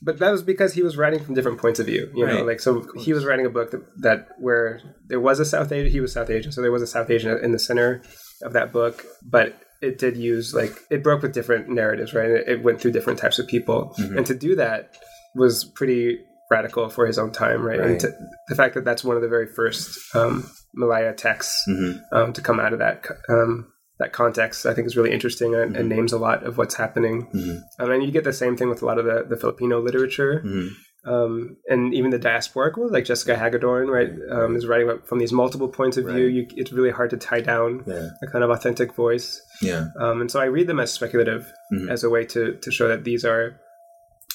but 0.01 0.19
that 0.19 0.31
was 0.31 0.43
because 0.43 0.73
he 0.73 0.81
was 0.83 0.97
writing 0.97 1.23
from 1.23 1.33
different 1.35 1.59
points 1.59 1.79
of 1.79 1.85
view. 1.87 2.11
You 2.15 2.25
know, 2.25 2.35
Right. 2.35 2.45
like 2.45 2.59
so 2.59 2.85
he 2.97 3.13
was 3.13 3.25
writing 3.25 3.45
a 3.45 3.49
book 3.49 3.71
that, 3.71 3.83
that 4.01 4.27
where 4.39 4.81
there 5.07 5.19
was 5.19 5.39
a 5.39 5.45
South 5.45 5.71
Asian. 5.71 5.91
He 5.91 5.99
was 5.99 6.13
South 6.13 6.29
Asian, 6.29 6.51
so 6.51 6.61
there 6.61 6.71
was 6.71 6.81
a 6.81 6.87
South 6.87 7.09
Asian 7.09 7.37
in 7.43 7.51
the 7.51 7.59
center 7.59 8.01
of 8.43 8.53
that 8.53 8.71
book, 8.71 9.05
but 9.23 9.55
it 9.81 9.97
did 9.97 10.17
use 10.17 10.53
like 10.53 10.71
it 10.89 11.03
broke 11.03 11.21
with 11.21 11.33
different 11.33 11.69
narratives, 11.69 12.13
right? 12.13 12.29
It, 12.29 12.47
it 12.47 12.63
went 12.63 12.79
through 12.81 12.91
different 12.91 13.19
types 13.19 13.39
of 13.39 13.47
people, 13.47 13.93
Mhm. 13.99 14.17
and 14.17 14.25
to 14.27 14.35
do 14.35 14.55
that 14.55 14.95
was 15.35 15.65
pretty 15.65 16.19
radical 16.51 16.89
for 16.89 17.05
his 17.07 17.17
own 17.17 17.31
time, 17.31 17.61
right? 17.63 17.79
Right. 17.79 17.89
And 17.91 17.99
to, 18.01 18.11
the 18.49 18.55
fact 18.55 18.75
that 18.75 18.85
that's 18.85 19.03
one 19.03 19.15
of 19.15 19.21
the 19.21 19.27
very 19.29 19.47
first 19.47 19.97
um, 20.15 20.49
Malaya 20.75 21.13
texts 21.13 21.61
hmm 21.67 21.93
um, 22.11 22.33
to 22.33 22.41
come 22.41 22.59
out 22.59 22.73
of 22.73 22.79
that 22.79 23.05
um, 23.29 23.71
that 23.99 24.11
context, 24.11 24.65
I 24.65 24.73
think 24.73 24.87
is 24.87 24.97
really 24.97 25.11
interesting 25.13 25.55
and, 25.55 25.75
and 25.77 25.85
Mhm. 25.89 25.95
names 25.95 26.11
a 26.13 26.19
lot 26.19 26.43
of 26.43 26.57
what's 26.57 26.75
happening. 26.75 27.29
hmm 27.31 27.57
Um, 27.79 27.91
and 27.91 28.03
you 28.03 28.11
get 28.11 28.25
the 28.25 28.33
same 28.33 28.57
thing 28.57 28.69
with 28.69 28.81
a 28.81 28.85
lot 28.85 28.97
of 28.99 29.05
the, 29.05 29.25
the 29.29 29.37
Filipino 29.37 29.79
literature, 29.81 30.41
hmm 30.41 30.67
um, 31.07 31.55
and 31.69 31.93
even 31.93 32.09
the 32.09 32.17
diasporic 32.17 32.79
ones, 32.79 32.91
like 32.91 33.05
Jessica 33.05 33.35
Hagedorn, 33.37 33.89
right, 33.89 34.09
um, 34.31 34.55
is 34.55 34.65
writing 34.65 34.89
about- 34.89 35.07
from 35.07 35.19
these 35.19 35.31
multiple 35.31 35.67
points 35.67 35.97
of 35.97 36.05
view. 36.05 36.25
You, 36.25 36.47
it's 36.55 36.71
really 36.73 36.89
hard 36.89 37.11
to 37.11 37.17
tie 37.17 37.41
down 37.41 37.83
Yeah. 37.85 38.07
a 38.23 38.27
kind 38.31 38.43
of 38.43 38.49
authentic 38.49 38.95
voice, 38.95 39.39
Yeah. 39.61 39.89
um, 39.99 40.19
and 40.21 40.31
so 40.31 40.39
I 40.39 40.45
read 40.45 40.65
them 40.65 40.79
as 40.79 40.91
speculative, 40.91 41.45
Mhm. 41.71 41.91
as 41.91 42.03
a 42.03 42.09
way 42.09 42.25
to 42.33 42.55
to 42.63 42.71
show 42.71 42.87
that 42.87 43.03
these 43.03 43.23
are 43.23 43.59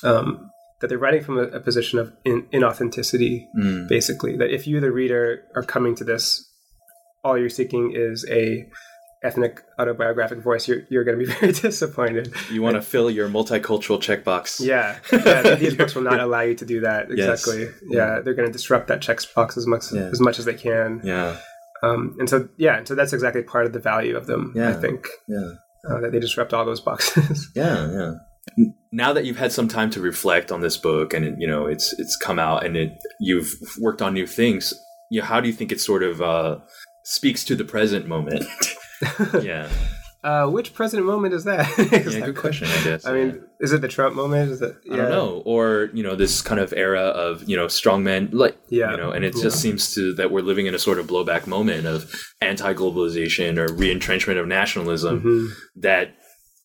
um, 0.05 0.51
that 0.81 0.89
they're 0.89 0.99
writing 0.99 1.23
from 1.23 1.39
a, 1.39 1.43
a 1.43 1.61
position 1.61 1.99
of 1.99 2.13
in, 2.25 2.43
inauthenticity, 2.53 3.47
Mm. 3.59 3.89
basically. 3.89 4.37
That 4.37 4.51
if 4.55 4.67
you, 4.67 4.81
the 4.81 4.91
reader, 4.93 5.43
are 5.55 5.63
coming 5.63 5.95
to 5.97 6.05
this, 6.05 6.47
all 7.25 7.37
you're 7.39 7.49
seeking 7.51 7.93
is 7.95 8.25
a 8.31 8.67
ethnic 9.23 9.63
autobiographic 9.79 10.39
voice. 10.39 10.67
You're 10.67 10.83
you're 10.89 11.05
going 11.05 11.19
to 11.19 11.25
be 11.27 11.31
very 11.41 11.53
disappointed. 11.53 12.33
You 12.51 12.63
want 12.63 12.77
to 12.77 12.83
fill 12.83 13.11
your 13.11 13.29
multicultural 13.29 13.99
checkbox. 14.01 14.61
Yeah, 14.65 14.99
yeah. 15.13 15.55
These 15.57 15.75
books 15.75 15.95
will 15.95 16.03
not 16.03 16.21
allow 16.27 16.41
you 16.41 16.55
to 16.55 16.65
do 16.65 16.81
that. 16.81 17.09
Yes. 17.15 17.47
Exactly. 17.47 17.69
Yeah, 17.91 18.21
they're 18.21 18.35
going 18.35 18.49
to 18.49 18.53
disrupt 18.53 18.89
that 18.89 19.01
checkbox 19.01 19.59
as 19.59 19.67
much 19.67 19.93
Yeah. 19.93 20.09
as 20.11 20.21
much 20.21 20.39
as 20.39 20.47
they 20.47 20.55
can. 20.55 21.03
Yeah. 21.05 21.37
Um, 21.83 22.17
and 22.19 22.29
so 22.29 22.49
yeah, 22.57 22.79
and 22.79 22.89
so 22.89 22.95
that's 22.95 23.13
exactly 23.13 23.43
part 23.43 23.67
of 23.67 23.73
the 23.75 23.79
value 23.81 24.17
of 24.17 24.27
them. 24.27 24.53
Yeah. 24.57 24.71
I 24.71 24.73
think 24.75 25.07
Yeah. 25.29 25.53
uh, 25.91 26.01
that 26.01 26.13
they 26.13 26.21
disrupt 26.21 26.55
all 26.55 26.65
those 26.65 26.81
boxes. 26.81 27.51
Yeah, 27.55 27.91
yeah. 27.93 28.13
Now 28.93 29.13
that 29.13 29.25
you've 29.25 29.37
had 29.39 29.53
some 29.53 29.69
time 29.69 29.91
to 29.91 30.01
reflect 30.01 30.51
on 30.51 30.61
this 30.61 30.77
book, 30.77 31.15
and 31.15 31.25
it, 31.25 31.35
you 31.39 31.47
know 31.47 31.67
it's 31.67 31.93
it's 31.99 32.17
come 32.17 32.39
out, 32.39 32.65
and 32.65 32.77
it 32.77 32.91
you've 33.21 33.51
worked 33.81 34.03
on 34.03 34.15
new 34.15 34.27
things. 34.27 34.75
You 35.11 35.21
know, 35.21 35.27
how 35.27 35.41
do 35.41 35.49
you 35.49 35.55
think 35.55 35.73
it 35.73 35.81
sort 35.81 36.03
of 36.03 36.21
uh, 36.21 36.59
speaks 37.05 37.45
to 37.45 37.57
the 37.57 37.65
present 37.65 38.07
moment? 38.09 38.45
yeah, 39.43 39.69
uh, 40.25 40.47
which 40.49 40.75
present 40.75 41.05
moment 41.05 41.35
is 41.35 41.45
that? 41.45 41.67
yeah. 42.13 42.27
Good 42.27 42.37
question, 42.37 42.69
I 42.69 42.85
guess. 42.85 43.07
I 43.07 43.13
mean, 43.13 43.43
is 43.61 43.73
it 43.73 43.81
the 43.81 43.89
Trump 43.89 44.15
moment? 44.17 44.51
Is 44.53 44.61
it? 44.61 44.75
I 44.93 44.97
don't 44.97 45.11
know, 45.11 45.43
or 45.47 45.91
you 45.95 46.03
know, 46.03 46.17
this 46.17 46.43
kind 46.43 46.61
of 46.61 46.73
era 46.77 47.01
of 47.01 47.49
you 47.49 47.57
know 47.57 47.67
strongmen, 47.67 48.31
like 48.33 48.57
Yeah. 48.71 48.91
you 48.91 48.97
know, 48.97 49.11
and 49.13 49.25
it 49.25 49.35
Yeah. 49.37 49.43
just 49.45 49.61
seems 49.61 49.95
to 49.95 50.13
that 50.15 50.31
we're 50.33 50.43
living 50.43 50.67
in 50.67 50.75
a 50.75 50.79
sort 50.79 50.99
of 50.99 51.07
blowback 51.07 51.47
moment 51.47 51.87
of 51.87 52.13
anti-globalization 52.41 53.57
or 53.59 53.73
re-entrenchment 53.73 54.39
of 54.39 54.47
nationalism. 54.47 55.23
Mhm. 55.23 55.49
that 55.83 56.15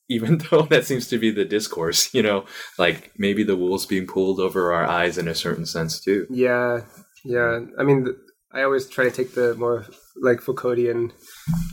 even 0.10 0.38
though 0.52 0.64
that 0.64 0.86
seems 0.86 1.08
to 1.08 1.18
be 1.18 1.32
the 1.32 1.46
discourse, 1.46 2.14
you 2.14 2.24
know, 2.24 2.46
like 2.78 3.12
maybe 3.18 3.44
the 3.44 3.56
wool's 3.56 3.86
being 3.86 4.08
pulled 4.08 4.40
over 4.40 4.74
our 4.74 4.86
eyes 4.86 5.18
in 5.18 5.28
a 5.28 5.36
certain 5.36 5.66
sense 5.66 6.00
too. 6.00 6.28
Yeah, 6.30 6.82
yeah. 7.24 7.60
I 7.78 7.84
mean, 7.84 8.08
I 8.54 8.64
always 8.64 8.88
try 8.88 9.04
to 9.04 9.12
take 9.12 9.34
the 9.36 9.56
more 9.56 9.86
like 10.22 10.40
Foucauldian 10.40 11.12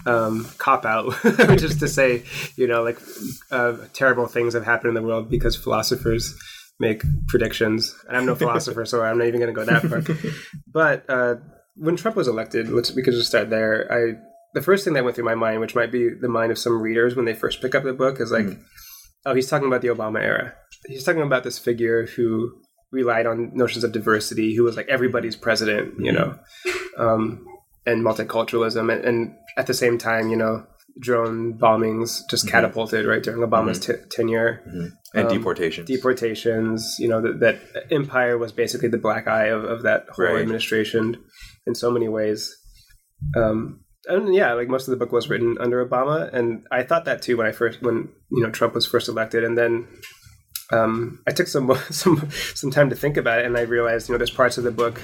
um, 0.04 0.48
cop 0.58 0.84
out, 0.84 1.12
which 1.48 1.62
is 1.62 1.78
to 1.78 1.88
say, 1.88 2.24
you 2.56 2.66
know, 2.66 2.82
like 2.82 2.98
uh, 3.50 3.76
terrible 3.92 4.26
things 4.26 4.54
have 4.54 4.64
happened 4.64 4.88
in 4.88 4.94
the 4.94 5.06
world 5.06 5.30
because 5.30 5.56
philosophers 5.56 6.34
make 6.80 7.04
predictions. 7.28 7.94
And 8.08 8.16
I'm 8.16 8.26
no 8.26 8.34
philosopher, 8.34 8.84
so 8.84 9.02
I'm 9.02 9.18
not 9.18 9.28
even 9.28 9.40
going 9.40 9.54
to 9.54 9.58
go 9.58 9.64
that 9.64 9.82
far. 9.82 10.02
But 10.66 11.04
uh, 11.08 11.36
when 11.76 11.96
Trump 11.96 12.16
was 12.16 12.28
elected, 12.28 12.68
let's 12.68 12.94
we 12.94 13.02
could 13.02 13.14
just 13.14 13.28
start 13.28 13.50
there. 13.50 13.90
I 13.92 14.14
the 14.54 14.62
first 14.62 14.84
thing 14.84 14.94
that 14.94 15.04
went 15.04 15.16
through 15.16 15.24
my 15.24 15.34
mind, 15.34 15.60
which 15.60 15.74
might 15.74 15.90
be 15.92 16.10
the 16.20 16.28
mind 16.28 16.52
of 16.52 16.58
some 16.58 16.80
readers 16.80 17.14
when 17.16 17.24
they 17.24 17.34
first 17.34 17.60
pick 17.62 17.74
up 17.74 17.84
the 17.84 17.92
book, 17.92 18.20
is 18.20 18.30
like, 18.32 18.46
oh, 19.26 19.34
he's 19.34 19.48
talking 19.48 19.66
about 19.68 19.82
the 19.82 19.88
Obama 19.88 20.20
era. 20.22 20.54
He's 20.86 21.04
talking 21.04 21.22
about 21.22 21.44
this 21.44 21.58
figure 21.58 22.06
who 22.06 22.52
relied 22.90 23.26
on 23.26 23.50
notions 23.54 23.84
of 23.84 23.92
diversity, 23.92 24.54
who 24.54 24.64
was 24.64 24.76
like 24.76 24.88
everybody's 24.88 25.36
president, 25.36 25.94
you 25.98 26.12
know, 26.12 26.38
um, 26.98 27.44
and 27.86 28.04
multiculturalism, 28.04 28.92
and, 28.92 29.04
and 29.04 29.34
at 29.56 29.66
the 29.66 29.74
same 29.74 29.96
time, 29.98 30.28
you 30.28 30.36
know, 30.36 30.66
drone 31.00 31.58
bombings 31.58 32.20
just 32.28 32.46
catapulted 32.46 33.06
right 33.06 33.22
during 33.22 33.40
Obama's 33.40 33.78
t- 33.80 33.94
tenure. 34.10 34.62
And 35.14 35.26
Um, 35.28 35.34
deportations. 35.38 35.88
deportations 35.88 36.96
you 36.98 37.08
know 37.08 37.20
that, 37.22 37.40
that 37.40 37.60
empire 37.90 38.36
was 38.38 38.52
basically 38.52 38.88
the 38.88 38.98
black 38.98 39.26
eye 39.26 39.46
of, 39.46 39.64
of 39.64 39.82
that 39.84 40.06
whole 40.10 40.26
Right. 40.26 40.40
administration 40.42 41.16
in 41.66 41.74
so 41.74 41.90
many 41.90 42.08
ways. 42.08 42.54
Um 43.36 43.80
and 44.06 44.34
yeah 44.34 44.52
like 44.52 44.68
most 44.68 44.88
of 44.88 44.90
the 44.90 44.96
book 44.96 45.12
was 45.12 45.28
written 45.28 45.56
under 45.60 45.84
obama 45.84 46.32
and 46.32 46.66
i 46.72 46.82
thought 46.82 47.04
that 47.04 47.22
too 47.22 47.36
when 47.36 47.46
i 47.46 47.52
first 47.52 47.80
when 47.82 48.08
you 48.30 48.42
know 48.42 48.50
trump 48.50 48.74
was 48.74 48.86
first 48.86 49.08
elected 49.08 49.44
and 49.44 49.56
then 49.56 49.86
um, 50.72 51.20
I 51.26 51.32
took 51.32 51.46
some 51.46 51.72
some 51.90 52.30
some 52.54 52.70
time 52.70 52.90
to 52.90 52.96
think 52.96 53.16
about 53.16 53.40
it, 53.40 53.46
and 53.46 53.56
I 53.56 53.62
realized, 53.62 54.08
you 54.08 54.14
know, 54.14 54.18
there's 54.18 54.30
parts 54.30 54.58
of 54.58 54.64
the 54.64 54.70
book 54.70 55.00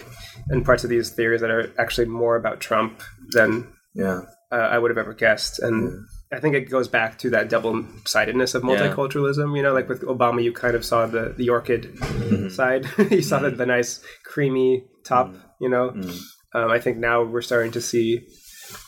and 0.49 0.65
parts 0.65 0.83
of 0.83 0.91
these 0.91 1.11
theories 1.11 1.41
that 1.43 1.51
are 1.51 1.73
actually 1.79 2.07
more 2.07 2.37
about 2.37 2.61
Trump 2.61 3.03
than 3.33 3.69
yeah. 3.95 4.23
uh, 4.51 4.57
I 4.57 4.79
would 4.79 4.91
have 4.91 4.99
ever 4.99 5.13
guessed. 5.13 5.59
And 5.59 6.07
I 6.33 6.41
think 6.41 6.55
it 6.55 6.71
goes 6.71 6.89
back 6.89 7.19
to 7.19 7.31
that 7.31 7.49
double 7.49 7.85
sidedness 8.07 8.55
of 8.55 8.63
multiculturalism. 8.63 9.57
You 9.57 9.63
know, 9.63 9.75
like 9.75 9.89
with 9.89 10.03
Obama, 10.03 10.43
you 10.43 10.53
kind 10.53 10.75
of 10.75 10.85
saw 10.85 11.07
the, 11.07 11.35
the 11.37 11.51
orchid 11.51 11.99
side, 12.53 12.87
you 13.11 13.23
saw 13.23 13.39
the, 13.39 13.51
the 13.51 13.67
nice 13.67 14.03
creamy 14.25 14.85
top, 15.05 15.35
you 15.61 15.69
know. 15.69 15.91
Um, 16.55 16.71
I 16.71 16.79
think 16.79 16.97
now 16.97 17.23
we're 17.23 17.43
starting 17.43 17.73
to 17.73 17.81
see. 17.81 18.27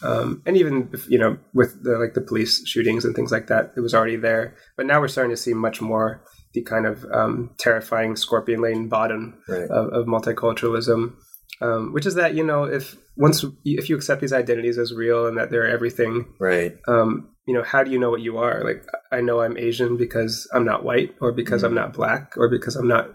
Um, 0.03 0.43
and 0.47 0.57
even 0.57 0.91
you 1.09 1.19
know 1.19 1.39
with 1.55 1.83
the 1.83 1.99
like 1.99 2.15
the 2.15 2.21
police 2.21 2.67
shootings 2.67 3.05
and 3.05 3.15
things 3.15 3.33
like 3.33 3.47
that, 3.49 3.73
it 3.77 3.81
was 3.81 3.95
already 3.95 4.17
there. 4.17 4.57
But 4.77 4.87
now 4.87 5.01
we're 5.01 5.09
starting 5.09 5.31
to 5.35 5.37
see 5.43 5.55
much 5.55 5.81
more 5.81 6.25
the 6.55 6.63
kind 6.63 6.87
of 6.87 7.05
um, 7.13 7.51
terrifying 7.59 8.17
scorpion 8.17 8.61
lane 8.61 8.89
bottom 8.89 9.41
Right. 9.49 9.71
of, 9.71 9.93
of 9.93 10.07
multiculturalism, 10.07 11.15
um, 11.61 11.93
which 11.93 12.07
is 12.07 12.15
that 12.15 12.35
you 12.35 12.45
know 12.45 12.65
if 12.65 12.97
once 13.17 13.45
if 13.65 13.89
you 13.89 13.97
accept 13.97 14.21
these 14.21 14.33
identities 14.33 14.79
as 14.79 14.93
real 14.93 15.27
and 15.27 15.37
that 15.39 15.51
they're 15.51 15.69
everything, 15.69 16.27
Right. 16.39 16.77
um, 16.89 17.31
you 17.47 17.55
know 17.55 17.63
how 17.63 17.83
do 17.85 17.91
you 17.91 17.99
know 17.99 18.11
what 18.11 18.21
you 18.21 18.39
are? 18.39 18.63
Like 18.65 18.85
I 19.13 19.21
know 19.21 19.41
I'm 19.41 19.57
Asian 19.59 19.97
because 19.97 20.49
I'm 20.55 20.65
not 20.65 20.85
white, 20.85 21.15
or 21.21 21.33
because 21.33 21.63
I'm 21.63 21.75
not 21.75 21.93
black, 21.93 22.35
or 22.37 22.49
because 22.49 22.77
I'm 22.77 22.89
not 22.89 23.11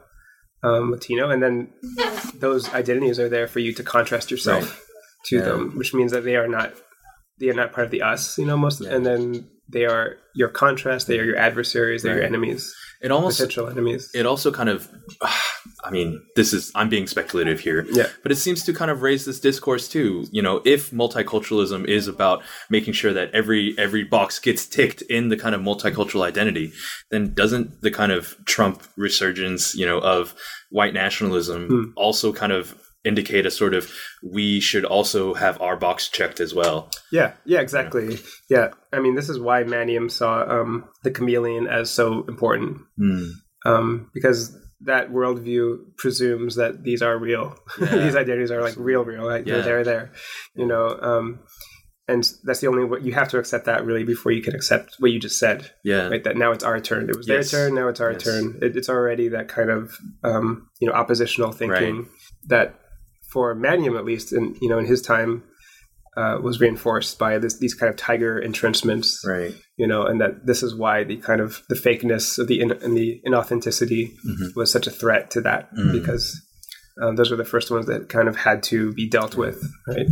um, 0.64 0.92
Latino, 0.92 1.30
and 1.30 1.44
then 1.44 1.70
those 2.34 2.74
identities 2.74 3.20
are 3.20 3.30
there 3.30 3.48
for 3.48 3.60
you 3.60 3.74
to 3.74 3.84
contrast 3.84 4.32
yourself 4.32 4.64
Right. 4.64 4.82
To 5.26 5.36
Yeah. 5.38 5.44
them, 5.44 5.78
which 5.78 5.94
means 5.94 6.12
that 6.12 6.24
they 6.24 6.36
are 6.36 6.48
not 6.48 6.74
they 7.38 7.50
are 7.50 7.54
not 7.54 7.74
part 7.74 7.84
of 7.86 7.92
the 7.92 8.02
us, 8.02 8.38
you 8.38 8.46
know, 8.46 8.56
most, 8.56 8.80
and 8.80 9.06
then 9.06 9.46
they 9.68 9.84
are 9.86 10.16
your 10.36 10.48
contrast, 10.48 11.08
they 11.08 11.20
are 11.20 11.26
your 11.26 11.36
adversaries, 11.36 12.02
they're 12.04 12.16
your 12.16 12.24
enemies, 12.24 12.74
It 13.02 13.12
almost 13.12 13.40
potential 13.40 13.68
enemies. 13.68 14.10
it 14.14 14.26
also 14.26 14.52
kind 14.52 14.70
of 14.70 14.88
I 15.84 15.92
mean, 15.92 16.20
this 16.36 16.54
is 16.54 16.72
I'm 16.76 16.90
being 16.90 17.06
speculative 17.08 17.60
here. 17.60 17.86
Yeah. 17.92 18.08
But 18.24 18.32
it 18.32 18.38
seems 18.38 18.64
to 18.64 18.74
kind 18.74 18.90
of 18.90 19.02
raise 19.04 19.26
this 19.26 19.40
discourse 19.40 19.88
too. 19.88 20.26
You 20.32 20.42
know, 20.42 20.62
if 20.66 20.92
multiculturalism 20.92 21.86
is 21.88 22.08
about 22.08 22.42
making 22.70 22.94
sure 22.94 23.14
that 23.14 23.30
every 23.34 23.76
every 23.78 24.04
box 24.04 24.40
gets 24.40 24.66
ticked 24.66 25.02
in 25.04 25.30
the 25.30 25.38
kind 25.38 25.54
of 25.54 25.62
multicultural 25.62 26.24
identity, 26.24 26.72
then 27.12 27.34
doesn't 27.34 27.82
the 27.82 27.92
kind 27.92 28.12
of 28.12 28.36
Trump 28.46 28.82
resurgence, 28.98 29.76
you 29.76 29.86
know, 29.86 30.00
of 30.00 30.34
white 30.72 30.94
nationalism 30.94 31.68
Hmm. 31.68 31.84
also 31.96 32.32
kind 32.34 32.52
of 32.54 32.76
indicate 33.06 33.46
a 33.46 33.52
sort 33.52 33.74
of 33.74 33.92
we 34.24 34.60
should 34.60 34.84
also 34.86 35.34
have 35.36 35.62
our 35.62 35.78
box 35.78 36.10
checked 36.10 36.40
as 36.40 36.54
well. 36.54 36.90
Yeah, 37.12 37.34
yeah, 37.46 37.60
exactly. 37.62 38.20
Yeah, 38.50 38.70
I 38.92 39.00
mean, 39.00 39.16
this 39.16 39.30
is 39.30 39.40
why 39.40 39.64
Maniam 39.64 40.10
saw 40.12 40.42
um, 40.50 40.86
the 41.04 41.12
chameleon 41.12 41.68
as 41.68 41.90
so 41.92 42.26
important 42.28 42.82
um, 43.66 44.10
because 44.14 44.58
that 44.82 45.10
worldview 45.12 45.78
presumes 45.98 46.56
that 46.58 46.84
these 46.84 47.02
are 47.02 47.18
real. 47.18 47.56
Yeah. 47.80 47.96
these 48.04 48.16
identities 48.16 48.52
are 48.52 48.62
like 48.62 48.76
real, 48.78 49.04
real. 49.06 49.26
Like 49.26 49.46
Yeah. 49.48 49.56
they're, 49.62 49.64
they're 49.64 49.84
there, 49.84 50.12
you 50.56 50.66
know. 50.68 50.98
Um, 51.02 51.40
and 52.08 52.30
that's 52.44 52.60
the 52.60 52.68
only 52.68 52.84
way 52.84 53.00
you 53.02 53.14
have 53.14 53.30
to 53.30 53.40
accept 53.40 53.66
that 53.66 53.84
really 53.84 54.04
before 54.04 54.32
you 54.32 54.44
can 54.44 54.54
accept 54.54 54.96
what 55.00 55.12
you 55.12 55.20
just 55.20 55.40
said. 55.40 55.72
Yeah. 55.84 56.08
Right, 56.10 56.24
that 56.24 56.38
now 56.38 56.52
it's 56.52 56.64
our 56.64 56.80
turn. 56.80 57.10
It 57.10 57.16
was 57.18 57.28
Yes. 57.28 57.50
their 57.50 57.68
turn. 57.70 57.76
Now 57.76 57.88
it's 57.88 58.00
our 58.00 58.12
Yes. 58.12 58.24
turn. 58.24 58.60
It, 58.62 58.76
it's 58.78 58.90
already 58.90 59.30
that 59.30 59.48
kind 59.48 59.72
of 59.72 59.98
um, 60.24 60.68
you 60.80 60.88
know 60.88 60.94
oppositional 60.94 61.52
thinking 61.52 61.96
Right. 61.98 62.06
that 62.50 62.80
for 63.32 63.56
Maniam 63.56 63.98
at 63.98 64.06
least, 64.06 64.34
in 64.34 64.56
you 64.62 64.70
know 64.70 64.80
in 64.80 64.86
his 64.86 65.02
time, 65.02 65.44
uh, 66.18 66.40
was 66.42 66.60
reinforced 66.60 67.20
by 67.20 67.38
this, 67.38 67.60
these 67.60 67.74
kind 67.74 67.90
of 67.90 67.98
tiger 67.98 68.42
entrenchments. 68.42 69.24
Right. 69.28 69.54
You 69.78 69.88
know, 69.88 70.06
and 70.06 70.22
that 70.22 70.46
this 70.46 70.64
is 70.64 70.74
why 70.74 71.04
the 71.04 71.18
kind 71.18 71.42
of 71.42 71.62
the 71.68 71.76
fakeness 71.76 72.38
of 72.40 72.48
the 72.48 72.62
in, 72.62 72.72
and 72.72 72.96
the 72.96 73.22
inauthenticity 73.28 74.14
Mm-hmm. 74.26 74.60
was 74.60 74.72
such 74.72 74.88
a 74.88 74.92
threat 74.92 75.30
to 75.32 75.42
that 75.42 75.70
because 75.92 76.42
um, 77.02 77.16
those 77.18 77.30
were 77.30 77.38
the 77.38 77.44
first 77.46 77.70
ones 77.72 77.86
that 77.88 78.08
kind 78.10 78.28
of 78.28 78.38
had 78.38 78.64
to 78.64 78.94
be 78.94 79.10
dealt 79.10 79.36
with. 79.36 79.62
Right. 79.88 80.08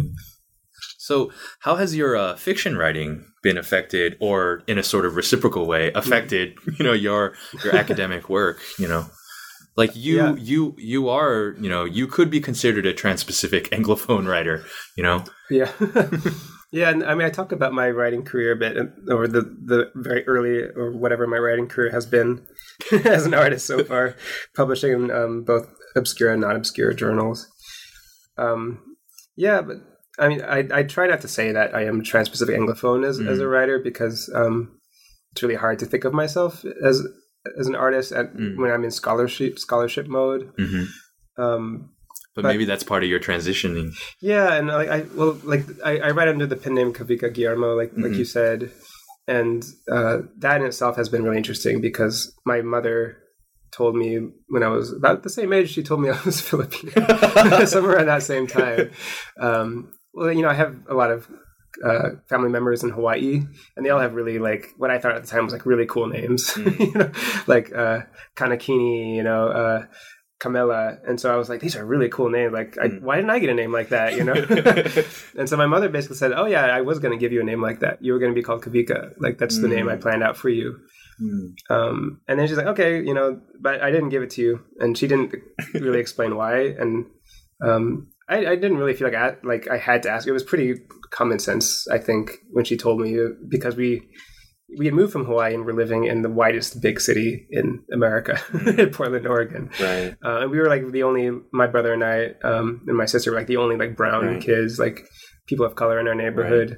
So, 0.98 1.32
how 1.60 1.76
has 1.76 1.96
your 1.96 2.16
uh, 2.16 2.36
fiction 2.36 2.78
writing 2.78 3.26
been 3.42 3.58
affected, 3.58 4.16
or 4.22 4.64
in 4.68 4.78
a 4.78 4.84
sort 4.84 5.06
of 5.06 5.16
reciprocal 5.16 5.66
way, 5.66 5.92
affected? 5.94 6.58
You 6.80 6.86
know, 6.86 6.94
your 6.94 7.34
your 7.64 7.76
academic 7.76 8.30
work. 8.30 8.60
You 8.80 8.88
know, 8.88 9.06
like 9.76 9.96
you 9.96 10.18
Yeah. 10.18 10.36
you 10.36 10.76
you 10.78 11.10
are 11.10 11.56
you 11.60 11.70
know 11.70 11.84
you 11.86 12.08
could 12.08 12.30
be 12.30 12.40
considered 12.40 12.86
a 12.86 12.94
trans-Pacific 12.94 13.70
anglophone 13.72 14.28
writer. 14.28 14.64
You 14.98 15.04
know, 15.04 15.24
Yeah. 15.50 15.72
yeah, 16.72 16.90
and 16.90 17.04
I 17.04 17.16
mean, 17.16 17.26
I 17.26 17.30
talk 17.30 17.52
about 17.52 17.74
my 17.74 17.90
writing 17.90 18.24
career 18.24 18.54
a 18.54 18.56
bit 18.56 18.78
uh, 18.78 19.14
over 19.14 19.28
the, 19.28 19.42
the 19.42 19.92
very 19.96 20.26
early 20.28 20.64
or 20.76 20.92
whatever 20.92 21.28
my 21.28 21.38
writing 21.38 21.68
career 21.68 21.92
has 21.92 22.06
been 22.06 22.46
as 23.06 23.26
an 23.26 23.34
artist 23.34 23.66
so 23.66 23.84
far, 23.84 24.16
publishing 24.56 24.92
in 24.92 25.12
um, 25.12 25.44
both 25.44 25.68
obscure 25.96 26.32
and 26.32 26.42
non 26.42 26.56
obscure 26.56 26.94
journals. 26.94 27.48
Um, 28.38 28.80
yeah, 29.36 29.62
but 29.62 29.78
I 30.20 30.28
mean, 30.28 30.42
I, 30.42 30.68
I 30.72 30.84
try 30.84 31.08
not 31.08 31.22
to 31.22 31.28
say 31.28 31.52
that 31.52 31.76
I 31.76 31.86
am 31.86 32.04
trans 32.04 32.30
Pacific 32.30 32.56
Anglophone 32.56 33.06
as, 33.08 33.20
as 33.20 33.40
a 33.40 33.48
writer 33.48 33.80
because 33.80 34.32
um, 34.36 34.80
it's 35.32 35.42
really 35.42 35.56
hard 35.56 35.80
to 35.80 35.86
think 35.86 36.04
of 36.04 36.14
myself 36.14 36.64
as 36.84 37.02
as 37.60 37.68
an 37.68 37.76
artist 37.76 38.12
at, 38.12 38.34
Mm. 38.36 38.58
when 38.58 38.72
I'm 38.72 38.84
in 38.84 38.92
scholarship 38.92 39.60
scholarship 39.60 40.08
mode. 40.08 40.52
Mhm. 40.60 40.88
Um, 41.38 41.90
but, 42.36 42.44
But- 42.44 42.50
maybe 42.50 42.66
that's 42.66 42.84
part 42.84 43.04
of 43.04 43.10
your 43.10 43.20
transitioning. 43.20 43.94
yeah, 44.22 44.54
and 44.54 44.68
like 44.68 44.90
I 44.90 45.06
well, 45.16 45.38
like 45.44 45.66
I, 45.86 46.00
I 46.00 46.10
write 46.12 46.28
under 46.30 46.46
the 46.48 46.56
pen 46.56 46.74
name 46.74 46.94
Kawika 46.94 47.34
Guillermo, 47.34 47.76
like 47.76 47.92
like 47.96 48.14
you 48.14 48.26
said, 48.26 48.72
and 49.28 49.64
uh, 49.92 50.20
that 50.40 50.60
in 50.62 50.68
itself 50.68 50.96
has 50.96 51.10
been 51.10 51.24
really 51.24 51.38
interesting 51.38 51.80
because 51.82 52.34
my 52.46 52.62
mother 52.62 53.18
told 53.72 53.96
me 53.96 54.20
when 54.48 54.62
I 54.64 54.68
was 54.70 54.92
about 54.94 55.24
the 55.24 55.30
same 55.30 55.52
age. 55.54 55.72
She 55.72 55.84
told 55.84 56.02
me 56.02 56.10
I 56.18 56.20
was 56.24 56.42
Filipino, 56.42 57.66
somewhere 57.66 57.96
around 57.98 58.08
that 58.08 58.24
same 58.24 58.48
time. 58.48 58.92
Um, 59.40 59.94
well, 60.14 60.32
you 60.32 60.44
know, 60.44 60.50
I 60.50 60.54
have 60.54 60.76
a 60.88 60.94
lot 60.94 61.10
of 61.12 61.28
uh, 61.84 62.10
family 62.30 62.50
members 62.50 62.84
in 62.84 62.90
Hawaii, 62.90 63.42
and 63.76 63.86
they 63.86 63.90
all 63.90 64.00
have 64.00 64.14
really 64.14 64.40
like 64.40 64.74
what 64.78 64.92
I 64.92 65.00
thought 65.00 65.16
at 65.16 65.22
the 65.24 65.28
time 65.30 65.44
was 65.46 65.54
like 65.54 65.66
really 65.66 65.86
cool 65.86 66.08
names, 66.08 66.52
Mm. 66.52 66.80
you 66.94 66.94
know, 66.94 67.12
like 67.48 67.74
uh, 67.74 68.02
Kanakini, 68.36 69.16
you 69.16 69.24
know, 69.24 69.48
uh, 69.48 69.86
Camilla, 70.40 70.98
and 71.08 71.20
so 71.22 71.34
I 71.34 71.38
was 71.38 71.48
like, 71.50 71.62
these 71.62 71.76
are 71.78 71.86
really 71.86 72.10
cool 72.10 72.30
names. 72.30 72.52
Like, 72.54 72.78
I, 72.78 72.88
Mm. 72.90 73.02
why 73.02 73.16
didn't 73.16 73.32
I 73.32 73.40
get 73.40 73.50
a 73.50 73.54
name 73.54 73.72
like 73.72 73.90
that? 73.90 74.16
You 74.16 74.24
know, 74.26 74.34
and 75.38 75.48
so 75.50 75.56
my 75.58 75.66
mother 75.68 75.88
basically 75.90 76.18
said, 76.18 76.34
"Oh 76.34 76.46
yeah, 76.46 76.66
I 76.66 76.82
was 76.82 77.00
going 77.00 77.18
to 77.18 77.22
give 77.22 77.32
you 77.32 77.42
a 77.42 77.46
name 77.46 77.62
like 77.62 77.80
that. 77.80 78.04
You 78.04 78.14
were 78.14 78.20
going 78.20 78.32
to 78.34 78.36
be 78.36 78.44
called 78.44 78.62
Kawika. 78.64 79.14
Like 79.20 79.38
that's 79.38 79.60
the 79.60 79.68
name 79.68 79.88
I 79.90 79.96
Mm. 79.96 80.02
planned 80.02 80.24
out 80.24 80.38
for 80.38 80.50
you." 80.50 80.80
Mm. 81.22 81.54
Um, 81.70 82.22
and 82.28 82.40
then 82.40 82.48
she's 82.48 82.58
like, 82.58 82.66
okay, 82.68 83.02
you 83.02 83.14
know, 83.14 83.40
but 83.62 83.82
I 83.82 83.92
didn't 83.92 84.10
give 84.10 84.24
it 84.24 84.32
to 84.32 84.42
you. 84.42 84.62
And 84.80 84.98
she 84.98 85.08
didn't 85.08 85.34
really 85.76 86.00
explain 86.06 86.36
why. 86.36 86.56
And 86.78 87.06
um, 87.64 88.08
I, 88.28 88.38
I 88.48 88.56
didn't 88.56 88.78
really 88.78 88.96
feel 88.96 89.08
like 89.08 89.16
I, 89.16 89.36
like 89.44 89.70
I 89.70 89.78
had 89.78 90.04
to 90.04 90.10
ask. 90.10 90.28
It 90.28 90.32
was 90.34 90.44
pretty 90.44 90.74
common 91.14 91.40
sense, 91.40 91.88
I 91.90 91.98
think, 91.98 92.32
when 92.52 92.66
she 92.66 92.76
told 92.78 93.00
me 93.00 93.18
because 93.48 93.76
we 93.76 94.02
we 94.78 94.86
had 94.86 94.96
moved 94.96 95.14
from 95.14 95.26
Hawaii 95.26 95.54
and 95.54 95.66
we're 95.66 95.74
living 95.74 96.06
in 96.06 96.24
the 96.24 96.30
whitest 96.30 96.82
big 96.82 97.00
city 97.00 97.48
in 97.52 97.84
America, 97.94 98.40
Portland, 98.94 99.28
Oregon. 99.28 99.70
Right. 99.80 100.16
Uh, 100.26 100.42
and 100.42 100.52
we 100.52 100.58
were 100.58 100.68
like 100.68 100.92
the 100.92 101.04
only, 101.04 101.30
my 101.52 101.68
brother 101.68 101.94
and 101.94 102.04
I 102.04 102.32
um, 102.44 102.82
and 102.88 102.98
my 102.98 103.06
sister 103.06 103.32
were 103.32 103.38
like 103.38 103.48
the 103.48 103.58
only 103.58 103.78
like 103.78 103.96
brown 103.96 104.26
Right. 104.26 104.42
kids, 104.42 104.80
like 104.80 105.06
people 105.48 105.66
of 105.66 105.76
color 105.76 106.00
in 106.00 106.08
our 106.08 106.16
neighborhood. 106.16 106.78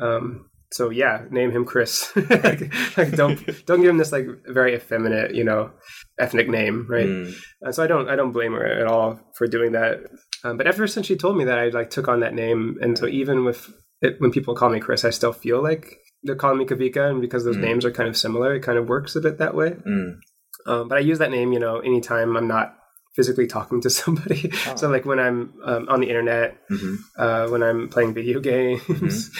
Um, 0.00 0.50
so 0.72 0.90
yeah, 0.90 1.22
name 1.30 1.52
him 1.52 1.64
Chris. 1.64 2.10
like, 2.16 2.74
like, 2.96 3.12
don't 3.12 3.38
don't 3.66 3.80
give 3.80 3.90
him 3.90 3.98
this 3.98 4.12
like 4.12 4.26
very 4.48 4.74
effeminate, 4.74 5.34
you 5.34 5.44
know, 5.44 5.70
ethnic 6.18 6.48
name, 6.48 6.86
right? 6.90 7.06
Mm. 7.06 7.34
And 7.62 7.74
so 7.74 7.84
I 7.84 7.86
don't 7.86 8.08
I 8.08 8.16
don't 8.16 8.32
blame 8.32 8.52
her 8.52 8.66
at 8.66 8.86
all 8.86 9.20
for 9.36 9.46
doing 9.46 9.72
that. 9.72 9.98
Um, 10.44 10.56
but 10.56 10.66
ever 10.66 10.86
since 10.86 11.06
she 11.06 11.16
told 11.16 11.36
me 11.36 11.44
that, 11.44 11.58
I 11.58 11.68
like 11.68 11.90
took 11.90 12.08
on 12.08 12.20
that 12.20 12.34
name, 12.34 12.78
and 12.80 12.96
so 12.98 13.06
even 13.06 13.44
with 13.44 13.72
it, 14.02 14.20
when 14.20 14.30
people 14.30 14.54
call 14.54 14.68
me 14.70 14.80
Chris, 14.80 15.04
I 15.04 15.10
still 15.10 15.32
feel 15.32 15.62
like 15.62 15.96
they're 16.22 16.36
calling 16.36 16.58
me 16.58 16.66
Kawika, 16.66 17.10
and 17.10 17.20
because 17.20 17.44
those 17.44 17.56
Mm. 17.56 17.60
names 17.62 17.84
are 17.84 17.90
kind 17.90 18.08
of 18.08 18.16
similar, 18.16 18.54
it 18.54 18.60
kind 18.60 18.78
of 18.78 18.88
works 18.88 19.16
a 19.16 19.20
bit 19.20 19.38
that 19.38 19.54
way. 19.54 19.70
Mm. 19.86 20.18
Um, 20.66 20.88
but 20.88 20.98
I 20.98 21.00
use 21.00 21.18
that 21.20 21.30
name, 21.30 21.52
you 21.52 21.58
know, 21.60 21.78
anytime 21.78 22.36
I'm 22.36 22.48
not 22.48 22.74
physically 23.14 23.46
talking 23.46 23.80
to 23.80 23.90
somebody. 24.00 24.50
So 24.76 24.88
like 24.90 25.04
when 25.06 25.18
I'm 25.18 25.54
um, 25.64 25.88
on 25.88 26.00
the 26.00 26.08
internet, 26.08 26.58
Mhm. 26.70 26.96
uh, 27.18 27.48
when 27.48 27.62
I'm 27.62 27.88
playing 27.88 28.12
video 28.14 28.40
games, 28.52 29.30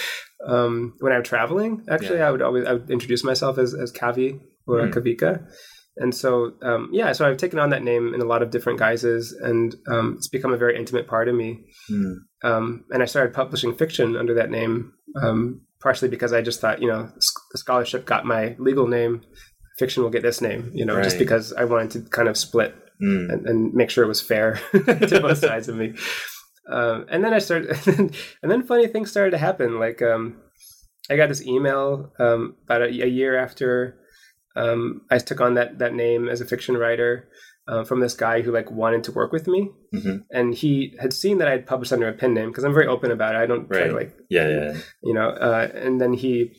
um, 0.46 0.94
when 1.00 1.12
I'm 1.12 1.22
traveling, 1.22 1.84
actually, 1.88 2.18
Yeah. 2.18 2.28
I 2.28 2.30
would 2.30 2.42
always 2.42 2.64
I 2.66 2.72
would 2.74 2.90
introduce 2.90 3.22
myself 3.24 3.58
as 3.58 3.74
as 3.74 3.92
Kavi 3.92 4.40
or 4.66 4.78
Mm. 4.80 4.92
Kawika. 4.94 5.46
And 5.98 6.14
so, 6.14 6.52
um, 6.62 6.90
yeah, 6.92 7.12
so 7.12 7.26
I've 7.26 7.38
taken 7.38 7.58
on 7.58 7.70
that 7.70 7.82
name 7.82 8.12
in 8.14 8.20
a 8.20 8.26
lot 8.26 8.42
of 8.42 8.50
different 8.50 8.78
guises, 8.78 9.32
and 9.32 9.74
um, 9.88 10.14
it's 10.16 10.28
become 10.28 10.52
a 10.52 10.58
very 10.58 10.76
intimate 10.76 11.06
part 11.06 11.28
of 11.28 11.34
me. 11.34 11.64
Mm. 11.90 12.16
Um, 12.44 12.84
and 12.90 13.02
I 13.02 13.06
started 13.06 13.34
publishing 13.34 13.74
fiction 13.74 14.16
under 14.16 14.34
that 14.34 14.50
name, 14.50 14.92
um, 15.22 15.62
partially 15.80 16.08
because 16.08 16.32
I 16.32 16.42
just 16.42 16.60
thought, 16.60 16.82
you 16.82 16.88
know, 16.88 17.10
the 17.52 17.58
scholarship 17.58 18.04
got 18.04 18.26
my 18.26 18.56
legal 18.58 18.86
name, 18.86 19.22
fiction 19.78 20.02
will 20.02 20.10
get 20.10 20.22
this 20.22 20.40
name, 20.40 20.70
you 20.74 20.84
know, 20.84 21.02
just 21.02 21.18
because 21.18 21.52
I 21.54 21.64
wanted 21.64 21.90
to 21.92 22.10
kind 22.10 22.28
of 22.28 22.36
split 22.36 22.74
Mm. 23.02 23.30
and, 23.30 23.46
and 23.46 23.74
make 23.74 23.90
sure 23.90 24.04
it 24.04 24.08
was 24.08 24.22
fair 24.22 24.58
to 24.72 25.20
both 25.20 25.36
sides 25.36 25.68
of 25.68 25.76
me. 25.76 25.92
Um, 26.66 27.04
and 27.10 27.22
then 27.22 27.34
I 27.34 27.38
started, 27.38 27.76
and 28.42 28.50
then 28.50 28.66
funny 28.66 28.86
things 28.86 29.10
started 29.10 29.32
to 29.32 29.38
happen. 29.38 29.78
Like 29.78 30.00
um, 30.00 30.40
I 31.10 31.16
got 31.16 31.28
this 31.28 31.46
email 31.46 32.12
um, 32.18 32.56
about 32.64 32.82
a, 32.82 32.86
a 32.86 33.06
year 33.06 33.36
after 33.36 33.98
um, 34.56 35.02
I 35.10 35.18
took 35.18 35.40
on 35.40 35.54
that 35.54 35.78
that 35.78 35.94
name 35.94 36.28
as 36.28 36.40
a 36.40 36.46
fiction 36.46 36.76
writer 36.76 37.28
uh, 37.68 37.82
from 37.84 37.98
this 38.00 38.14
guy 38.14 38.42
who 38.42 38.52
like 38.52 38.70
wanted 38.70 39.02
to 39.04 39.12
work 39.12 39.32
with 39.32 39.46
me, 39.48 39.70
Mhm. 39.94 40.22
and 40.30 40.54
he 40.54 40.96
had 41.00 41.12
seen 41.12 41.38
that 41.38 41.48
I 41.48 41.52
had 41.52 41.66
published 41.66 41.92
under 41.92 42.08
a 42.08 42.12
pen 42.12 42.32
name 42.34 42.48
because 42.50 42.64
I'm 42.64 42.74
very 42.74 42.86
open 42.86 43.10
about 43.10 43.34
it. 43.34 43.38
I 43.38 43.46
don't 43.46 43.68
try 43.68 43.88
to 43.88 43.92
like 43.94 44.12
Yeah, 44.30 44.48
yeah. 44.48 44.72
you 45.02 45.14
know. 45.14 45.28
Uh, 45.30 45.68
and 45.74 46.00
then 46.00 46.12
he 46.12 46.52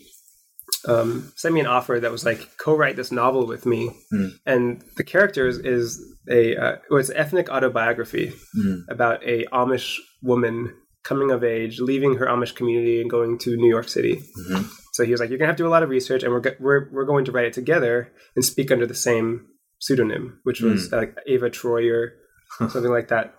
um, 0.87 1.31
sent 1.35 1.53
me 1.53 1.59
an 1.61 1.67
offer 1.67 1.99
that 1.99 2.11
was 2.11 2.25
like 2.25 2.47
co-write 2.57 2.95
this 2.95 3.11
novel 3.11 3.45
with 3.47 3.65
me, 3.65 3.89
Hmm. 4.11 4.27
and 4.45 4.83
the 4.97 5.03
characters 5.03 5.57
is 5.59 5.97
a 6.29 6.55
uh, 6.55 6.71
it 6.89 6.93
was 6.93 7.09
ethnic 7.11 7.49
autobiography 7.49 8.33
Mm. 8.57 8.81
about 8.89 9.23
a 9.23 9.45
Amish 9.51 9.97
woman 10.21 10.73
coming 11.03 11.31
of 11.31 11.43
age, 11.43 11.79
leaving 11.79 12.15
her 12.17 12.25
Amish 12.25 12.53
community 12.55 12.99
and 13.01 13.09
going 13.09 13.37
to 13.39 13.55
New 13.55 13.69
York 13.69 13.87
City. 13.87 14.21
Mhm. 14.49 14.65
So 14.97 15.05
he 15.05 15.11
was 15.11 15.19
like, 15.21 15.29
"You're 15.29 15.37
gonna 15.37 15.47
have 15.53 15.55
to 15.57 15.63
do 15.63 15.67
a 15.67 15.75
lot 15.77 15.83
of 15.83 15.89
research, 15.89 16.23
and 16.23 16.33
we're 16.33 16.39
go- 16.41 16.55
we're 16.59 16.89
we're 16.91 17.05
going 17.05 17.25
to 17.25 17.31
write 17.31 17.45
it 17.45 17.53
together 17.53 18.11
and 18.35 18.43
speak 18.43 18.71
under 18.71 18.87
the 18.87 18.95
same 18.95 19.45
pseudonym, 19.79 20.39
which 20.43 20.59
was 20.61 20.91
like 20.91 21.15
Ava 21.27 21.49
Troyer, 21.51 22.09
something 22.57 22.91
like 22.91 23.09
that." 23.09 23.35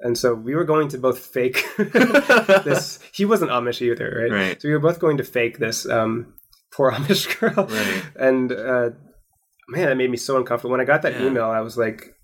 And 0.00 0.16
so 0.16 0.34
we 0.34 0.54
were 0.54 0.64
going 0.64 0.88
to 0.88 0.98
both 0.98 1.18
fake 1.18 1.64
this. 2.64 2.98
He 3.12 3.24
wasn't 3.24 3.50
Amish 3.50 3.80
either, 3.80 4.08
right? 4.22 4.32
Right. 4.48 4.62
So 4.62 4.68
we 4.68 4.74
were 4.74 4.80
both 4.80 4.98
going 5.00 5.16
to 5.18 5.24
fake 5.24 5.58
this 5.58 5.88
um, 5.88 6.34
poor 6.72 6.90
Amish 6.96 7.38
girl, 7.40 7.66
Right. 7.66 8.02
and 8.16 8.52
uh, 8.52 8.90
man, 9.68 9.86
that 9.88 9.96
made 9.96 10.10
me 10.10 10.16
so 10.16 10.36
uncomfortable. 10.36 10.72
When 10.72 10.80
I 10.80 10.84
got 10.84 11.02
that 11.02 11.14
Yeah. 11.14 11.26
email, 11.26 11.44
I 11.46 11.60
was 11.60 11.76
like, 11.76 12.14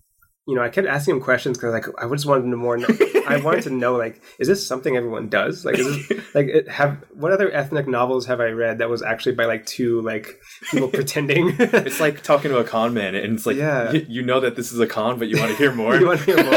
you 0.47 0.55
know, 0.55 0.63
I 0.63 0.69
kept 0.69 0.87
asking 0.87 1.17
him 1.17 1.21
questions 1.23 1.57
because 1.57 1.73
like 1.73 1.87
I 1.99 2.07
just 2.11 2.27
wanted 2.27 2.43
to 2.43 2.49
know 2.49 2.57
more. 2.59 2.79
I 3.27 3.41
wanted 3.43 3.63
to 3.65 3.71
know 3.71 3.97
like, 3.97 4.21
is 4.39 4.47
this 4.47 4.67
something 4.67 4.95
everyone 4.95 5.29
does? 5.31 5.65
Like, 5.65 5.79
is 5.79 6.09
this 6.09 6.21
like 6.35 6.47
it, 6.49 6.69
have 6.69 7.03
what 7.15 7.33
other 7.33 7.51
ethnic 7.51 7.89
novels 7.89 8.27
have 8.27 8.41
I 8.41 8.49
read 8.49 8.79
that 8.79 8.91
was 8.91 9.03
actually 9.03 9.37
by 9.37 9.47
like 9.47 9.65
two 9.65 10.03
like 10.03 10.39
people 10.71 10.89
pretending? 10.99 11.57
It's 11.59 11.99
like 12.01 12.23
talking 12.23 12.51
to 12.51 12.59
a 12.59 12.65
con 12.65 12.93
man, 12.93 13.15
and 13.15 13.35
it's 13.37 13.47
like 13.47 13.57
Yeah. 13.57 13.93
y- 13.93 14.05
you 14.09 14.23
know 14.23 14.41
that 14.41 14.55
this 14.57 14.71
is 14.73 14.81
a 14.81 14.87
con, 14.87 15.19
but 15.19 15.29
you 15.29 15.39
want 15.39 15.51
to 15.53 15.57
hear 15.57 15.73
more. 15.73 15.97
you 15.97 16.07
want 16.07 16.21
to 16.21 16.27
hear 16.27 16.45
more? 16.45 16.55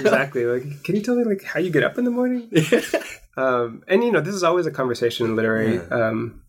exactly. 0.00 0.44
Like, 0.46 0.82
can 0.82 0.96
you 0.96 1.02
tell 1.02 1.14
me 1.14 1.22
like 1.24 1.44
how 1.44 1.60
you 1.60 1.70
get 1.70 1.84
up 1.84 1.98
in 1.98 2.04
the 2.04 2.10
morning? 2.10 2.50
um, 3.36 3.82
and 3.86 4.02
you 4.02 4.10
know 4.10 4.20
this 4.20 4.34
is 4.34 4.42
always 4.42 4.66
a 4.66 4.70
conversation 4.70 5.26
in 5.26 5.36
literary 5.36 5.78
um, 5.90 6.42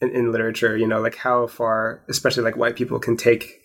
in, 0.00 0.10
in 0.10 0.30
literature 0.32 0.76
you 0.76 0.86
know 0.86 1.00
like 1.00 1.16
how 1.16 1.46
far 1.46 2.04
especially 2.08 2.42
like 2.44 2.56
white 2.56 2.76
people 2.76 2.98
can 2.98 3.16
take 3.16 3.60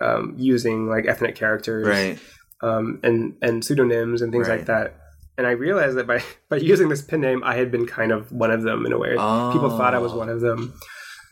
um, 0.00 0.34
using 0.36 0.88
like 0.88 1.06
ethnic 1.06 1.34
characters 1.36 1.86
right. 1.86 2.18
um, 2.62 3.00
and 3.02 3.34
and 3.42 3.64
pseudonyms 3.64 4.22
and 4.22 4.32
things 4.32 4.48
Right. 4.48 4.58
like 4.58 4.66
that 4.66 4.94
and 5.38 5.46
i 5.46 5.50
realized 5.50 5.96
that 5.96 6.06
by 6.06 6.22
by 6.48 6.56
using 6.56 6.88
this 6.88 7.02
pen 7.02 7.20
name 7.20 7.42
i 7.44 7.54
had 7.56 7.70
been 7.70 7.86
kind 7.86 8.12
of 8.12 8.30
one 8.32 8.50
of 8.50 8.62
them 8.62 8.84
in 8.86 8.92
a 8.92 8.98
way 8.98 9.10
people 9.52 9.70
thought 9.76 9.94
i 9.94 9.98
was 9.98 10.12
Oh. 10.12 10.18
one 10.18 10.28
of 10.28 10.40
them 10.40 10.58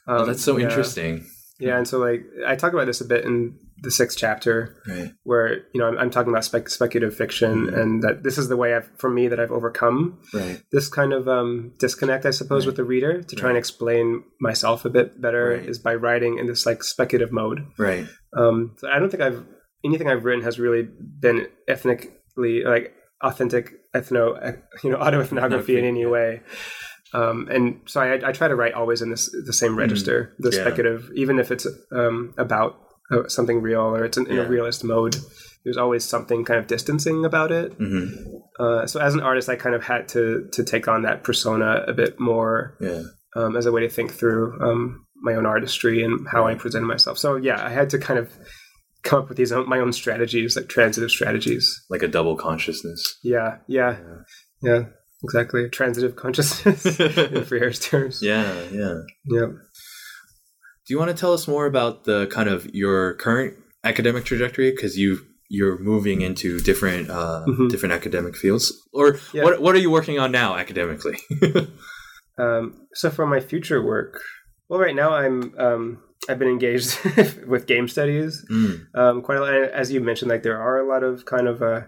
um, 0.06 0.20
Oh, 0.20 0.24
that's 0.26 0.42
so 0.42 0.58
yeah. 0.58 0.66
interesting. 0.68 1.26
Yeah 1.64 1.76
and 1.78 1.86
so 1.88 1.98
like 1.98 2.22
i 2.46 2.54
talk 2.54 2.72
about 2.72 2.86
this 2.86 3.00
a 3.00 3.04
bit 3.04 3.24
in 3.24 3.58
the 3.82 3.90
sixth 3.90 4.16
chapter 4.16 4.76
Right. 4.88 5.10
where 5.24 5.48
you 5.74 5.78
know 5.80 5.86
I'm, 5.88 5.98
I'm 5.98 6.10
talking 6.10 6.32
about 6.32 6.44
spec- 6.44 6.70
speculative 6.70 7.14
fiction, 7.14 7.66
Mm-hmm. 7.66 7.78
and 7.80 8.02
that 8.02 8.22
this 8.22 8.38
is 8.38 8.48
the 8.48 8.56
way 8.56 8.72
I've, 8.74 8.88
for 8.96 9.10
me 9.10 9.28
that 9.28 9.38
I've 9.38 9.50
overcome 9.52 10.20
Right. 10.32 10.62
this 10.72 10.88
kind 10.88 11.12
of 11.12 11.28
um, 11.28 11.72
disconnect, 11.78 12.24
I 12.24 12.30
suppose, 12.30 12.62
Right. 12.62 12.68
with 12.68 12.76
the 12.76 12.84
reader 12.84 13.22
to 13.22 13.36
try 13.36 13.50
and 13.50 13.58
explain 13.58 14.24
myself 14.40 14.86
a 14.86 14.90
bit 14.90 15.20
better 15.20 15.52
is 15.52 15.78
by 15.78 15.94
writing 15.96 16.38
in 16.38 16.46
this 16.46 16.64
like 16.64 16.82
speculative 16.82 17.30
mode. 17.32 17.66
Right. 17.78 18.06
Um, 18.34 18.74
so 18.78 18.88
I 18.88 18.98
don't 18.98 19.10
think 19.10 19.22
I've 19.22 19.44
anything 19.84 20.08
I've 20.08 20.24
written 20.24 20.44
has 20.44 20.58
really 20.58 20.88
been 21.24 21.46
ethnically 21.68 22.62
like 22.64 22.94
authentic 23.22 23.70
ethno 23.94 24.56
you 24.82 24.90
know 24.90 24.98
autoethnography 25.06 25.76
in 25.78 25.84
any 25.84 26.06
way. 26.06 26.40
Um, 27.14 27.48
and 27.50 27.80
so 27.86 28.00
I, 28.00 28.28
I 28.28 28.32
try 28.32 28.48
to 28.48 28.56
write 28.56 28.74
always 28.74 29.00
in 29.02 29.10
this 29.10 29.30
the 29.46 29.52
same 29.52 29.76
register, 29.78 30.34
the 30.38 30.48
Mm-hmm. 30.50 30.56
Yeah. 30.58 30.64
speculative, 30.64 31.10
even 31.14 31.38
if 31.38 31.50
it's 31.50 31.66
um, 31.92 32.34
about 32.36 32.76
uh, 33.12 33.28
something 33.28 33.62
real 33.62 33.80
or 33.96 34.04
it's 34.04 34.16
in, 34.18 34.26
in 34.26 34.36
Yeah. 34.36 34.42
a 34.42 34.48
realist 34.48 34.82
mode. 34.84 35.16
There's 35.64 35.76
always 35.78 36.04
something 36.04 36.44
kind 36.44 36.58
of 36.60 36.66
distancing 36.66 37.24
about 37.24 37.50
it. 37.52 37.72
hmm 37.78 38.06
Uh, 38.58 38.86
so 38.86 39.00
as 39.00 39.14
an 39.14 39.20
artist, 39.20 39.48
I 39.48 39.56
kind 39.56 39.74
of 39.74 39.82
had 39.84 40.08
to 40.14 40.22
to 40.56 40.62
take 40.64 40.86
on 40.88 41.02
that 41.02 41.22
persona 41.24 41.84
a 41.88 41.92
bit 41.92 42.18
more 42.20 42.76
Yeah. 42.80 43.02
um, 43.36 43.56
as 43.56 43.66
a 43.66 43.72
way 43.72 43.80
to 43.86 43.88
think 43.96 44.10
through 44.12 44.44
um, 44.66 45.06
my 45.28 45.34
own 45.38 45.46
artistry 45.46 46.04
and 46.04 46.26
how 46.34 46.46
I 46.50 46.54
presented 46.54 46.86
myself. 46.94 47.16
So 47.18 47.36
yeah, 47.36 47.58
I 47.68 47.70
had 47.70 47.88
to 47.90 47.98
kind 47.98 48.18
of 48.18 48.28
come 49.02 49.18
up 49.22 49.28
with 49.28 49.36
these 49.38 49.52
own, 49.56 49.68
my 49.68 49.78
own 49.80 49.92
strategies, 49.92 50.56
like 50.56 50.68
transitive 50.68 51.10
strategies. 51.10 51.64
Like 51.90 52.02
a 52.02 52.08
double 52.08 52.36
consciousness. 52.36 53.00
Yeah, 53.22 53.58
yeah, 53.66 53.96
yeah, 54.62 54.82
exactly. 55.24 55.68
Transitive 55.70 56.14
consciousness 56.16 56.84
in 57.00 57.44
Freire's 57.44 57.80
terms. 57.80 58.22
Yeah. 58.22 58.44
Yeah. 58.70 59.00
yeah. 59.26 59.46
Do 60.86 60.92
you 60.92 60.98
want 60.98 61.10
to 61.10 61.16
tell 61.16 61.32
us 61.32 61.48
more 61.48 61.66
about 61.66 62.04
the 62.04 62.26
kind 62.26 62.48
of 62.48 62.72
your 62.74 63.14
current 63.14 63.54
academic 63.82 64.24
trajectory? 64.24 64.70
Because 64.70 64.96
you 64.98 65.18
you're 65.50 65.78
moving 65.78 66.20
into 66.22 66.58
different 66.60 67.10
uh, 67.10 67.44
Mhm. 67.46 67.68
different 67.70 67.92
academic 67.94 68.36
fields, 68.36 68.72
or 68.92 69.18
Yeah. 69.32 69.44
what 69.44 69.60
what 69.62 69.74
are 69.74 69.78
you 69.78 69.90
working 69.90 70.18
on 70.18 70.30
now 70.32 70.56
academically? 70.56 71.16
Um, 72.36 72.88
so 72.94 73.10
for 73.10 73.26
my 73.26 73.38
future 73.38 73.80
work, 73.80 74.20
well, 74.68 74.80
right 74.80 74.94
now 74.96 75.14
I'm 75.14 75.54
um, 75.56 76.02
I've 76.28 76.38
been 76.40 76.48
engaged 76.48 76.98
with 77.46 77.66
game 77.68 77.86
studies 77.86 78.44
Mm, 78.50 78.86
um, 78.96 79.22
quite 79.22 79.38
a 79.38 79.40
lot. 79.40 79.54
As 79.54 79.92
you 79.92 80.00
mentioned, 80.00 80.30
like 80.32 80.42
there 80.42 80.60
are 80.60 80.80
a 80.80 80.88
lot 80.88 81.04
of 81.04 81.24
kind 81.26 81.46
of 81.46 81.62
uh, 81.62 81.82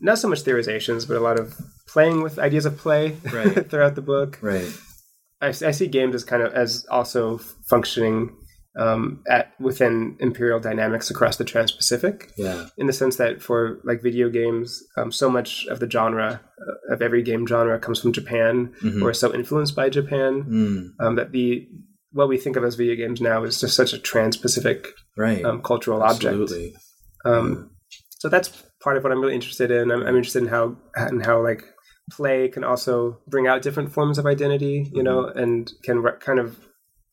not 0.00 0.18
so 0.18 0.26
much 0.28 0.42
theorizations, 0.42 1.06
but 1.06 1.16
a 1.16 1.20
lot 1.20 1.38
of 1.38 1.54
playing 1.96 2.22
with 2.22 2.38
ideas 2.48 2.66
of 2.66 2.74
play 2.76 3.04
Right. 3.38 3.68
throughout 3.70 3.94
the 3.94 4.02
book. 4.14 4.38
right. 4.42 4.70
I, 5.46 5.48
I 5.48 5.72
see 5.78 5.86
games 5.98 6.14
as 6.14 6.24
kind 6.24 6.42
of 6.42 6.52
as 6.54 6.70
also 6.90 7.38
functioning 7.72 8.18
um, 8.78 9.22
at 9.36 9.52
within 9.58 10.16
imperial 10.20 10.60
dynamics 10.60 11.10
across 11.10 11.36
the 11.38 11.44
Trans-Pacific. 11.44 12.30
Yeah. 12.36 12.66
In 12.80 12.86
the 12.86 12.92
sense 12.92 13.16
that 13.16 13.40
for 13.46 13.58
like 13.84 14.02
video 14.02 14.28
games, 14.28 14.68
um, 14.98 15.10
so 15.10 15.30
much 15.30 15.50
of 15.72 15.80
the 15.80 15.90
genre 15.90 16.30
uh, 16.64 16.94
of 16.94 17.00
every 17.00 17.22
game 17.22 17.46
genre 17.46 17.78
comes 17.78 17.98
from 18.00 18.12
Japan 18.12 18.74
Mhm. 18.82 19.02
or 19.02 19.10
is 19.10 19.18
so 19.20 19.32
influenced 19.40 19.74
by 19.74 19.88
Japan 19.88 20.32
Mm, 20.56 21.04
um, 21.04 21.16
that 21.16 21.32
the 21.32 21.66
what 22.12 22.28
we 22.28 22.38
think 22.38 22.56
of 22.56 22.64
as 22.64 22.74
video 22.76 22.96
games 23.02 23.20
now 23.20 23.44
is 23.44 23.60
just 23.60 23.76
such 23.76 23.92
a 23.94 23.98
Trans-Pacific 23.98 24.78
right. 25.18 25.44
um, 25.44 25.60
cultural 25.62 26.02
object. 26.02 26.34
Absolutely. 26.34 26.74
Um, 27.24 27.70
so 28.20 28.28
that's 28.28 28.48
part 28.84 28.96
of 28.96 29.02
what 29.02 29.12
I'm 29.12 29.20
really 29.20 29.34
interested 29.34 29.70
in. 29.70 29.90
I'm, 29.90 30.02
I'm 30.06 30.16
interested 30.16 30.42
in 30.42 30.48
how 30.48 30.76
and 30.94 31.24
how 31.28 31.42
like 31.42 31.62
play 32.10 32.48
can 32.48 32.64
also 32.64 33.18
bring 33.26 33.46
out 33.46 33.62
different 33.62 33.92
forms 33.92 34.18
of 34.18 34.26
identity, 34.26 34.90
you 34.92 35.02
know, 35.02 35.24
and 35.26 35.72
can 35.82 36.00
re- 36.02 36.12
kind 36.20 36.38
of 36.38 36.58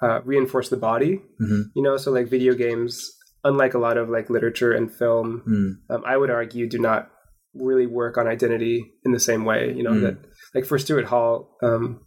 uh, 0.01 0.21
reinforce 0.25 0.69
the 0.69 0.77
body, 0.77 1.21
Mhm. 1.41 1.63
you 1.75 1.81
know. 1.81 1.97
So 1.97 2.11
like 2.11 2.27
video 2.27 2.53
games, 2.53 3.09
unlike 3.43 3.73
a 3.73 3.79
lot 3.79 3.97
of 3.97 4.09
like 4.09 4.29
literature 4.29 4.71
and 4.71 4.91
film, 4.93 5.41
Mm, 5.47 5.95
um, 5.95 6.03
I 6.05 6.17
would 6.17 6.29
argue 6.29 6.67
do 6.67 6.77
not 6.79 7.09
really 7.53 7.85
work 7.87 8.17
on 8.17 8.27
identity 8.27 8.93
in 9.05 9.11
the 9.13 9.19
same 9.19 9.45
way, 9.45 9.73
you 9.73 9.83
know. 9.83 9.91
Mm. 9.91 10.01
That 10.01 10.17
like 10.53 10.65
for 10.65 10.77
Stuart 10.77 11.05
Hall, 11.05 11.57
um, 11.63 12.01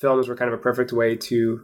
films 0.00 0.26
were 0.28 0.36
kind 0.36 0.52
of 0.52 0.58
a 0.58 0.62
perfect 0.62 0.92
way 0.92 1.16
to 1.16 1.60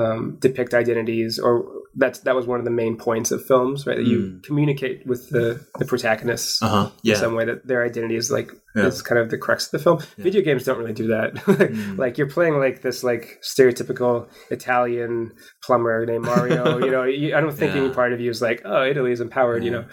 um, 0.00 0.36
depict 0.40 0.72
identities, 0.74 1.38
or 1.38 1.64
that's 2.02 2.18
that 2.20 2.36
was 2.36 2.46
one 2.46 2.58
of 2.62 2.64
the 2.64 2.76
main 2.82 2.94
points 2.96 3.30
of 3.32 3.44
films, 3.50 3.86
right? 3.86 3.96
That 3.96 4.06
you 4.06 4.18
Mm. 4.20 4.42
communicate 4.48 4.98
with 5.10 5.22
the 5.30 5.46
the 5.80 5.84
protagonists 5.84 6.62
Uh 6.62 6.68
huh. 6.68 6.90
in 7.04 7.16
some 7.16 7.34
way 7.34 7.44
that 7.46 7.66
their 7.66 7.82
identity 7.84 8.16
is 8.22 8.30
like 8.30 8.50
Yeah. 8.76 8.86
is 8.86 9.02
kind 9.02 9.18
of 9.18 9.30
the 9.30 9.38
crux 9.38 9.66
of 9.66 9.72
the 9.72 9.78
film. 9.84 9.98
Yeah. 10.16 10.24
Video 10.28 10.42
games 10.42 10.62
don't 10.64 10.78
really 10.82 10.92
do 11.02 11.08
that. 11.08 11.34
Mm. 11.46 11.98
like 11.98 12.18
you're 12.18 12.30
playing 12.36 12.56
like 12.66 12.82
this 12.82 13.02
like 13.02 13.24
stereotypical 13.42 14.28
Italian 14.50 15.32
plumber 15.64 16.06
named 16.06 16.24
Mario. 16.24 16.78
you 16.84 16.90
know, 16.90 17.04
you, 17.04 17.34
I 17.36 17.40
don't 17.40 17.52
think 17.56 17.74
Yeah. 17.74 17.80
any 17.82 17.90
part 17.90 18.12
of 18.12 18.20
you 18.20 18.30
is 18.30 18.40
like, 18.42 18.62
oh, 18.64 18.84
Italy 18.84 19.12
is 19.12 19.20
empowered. 19.20 19.64
You 19.64 19.70
know, 19.72 19.84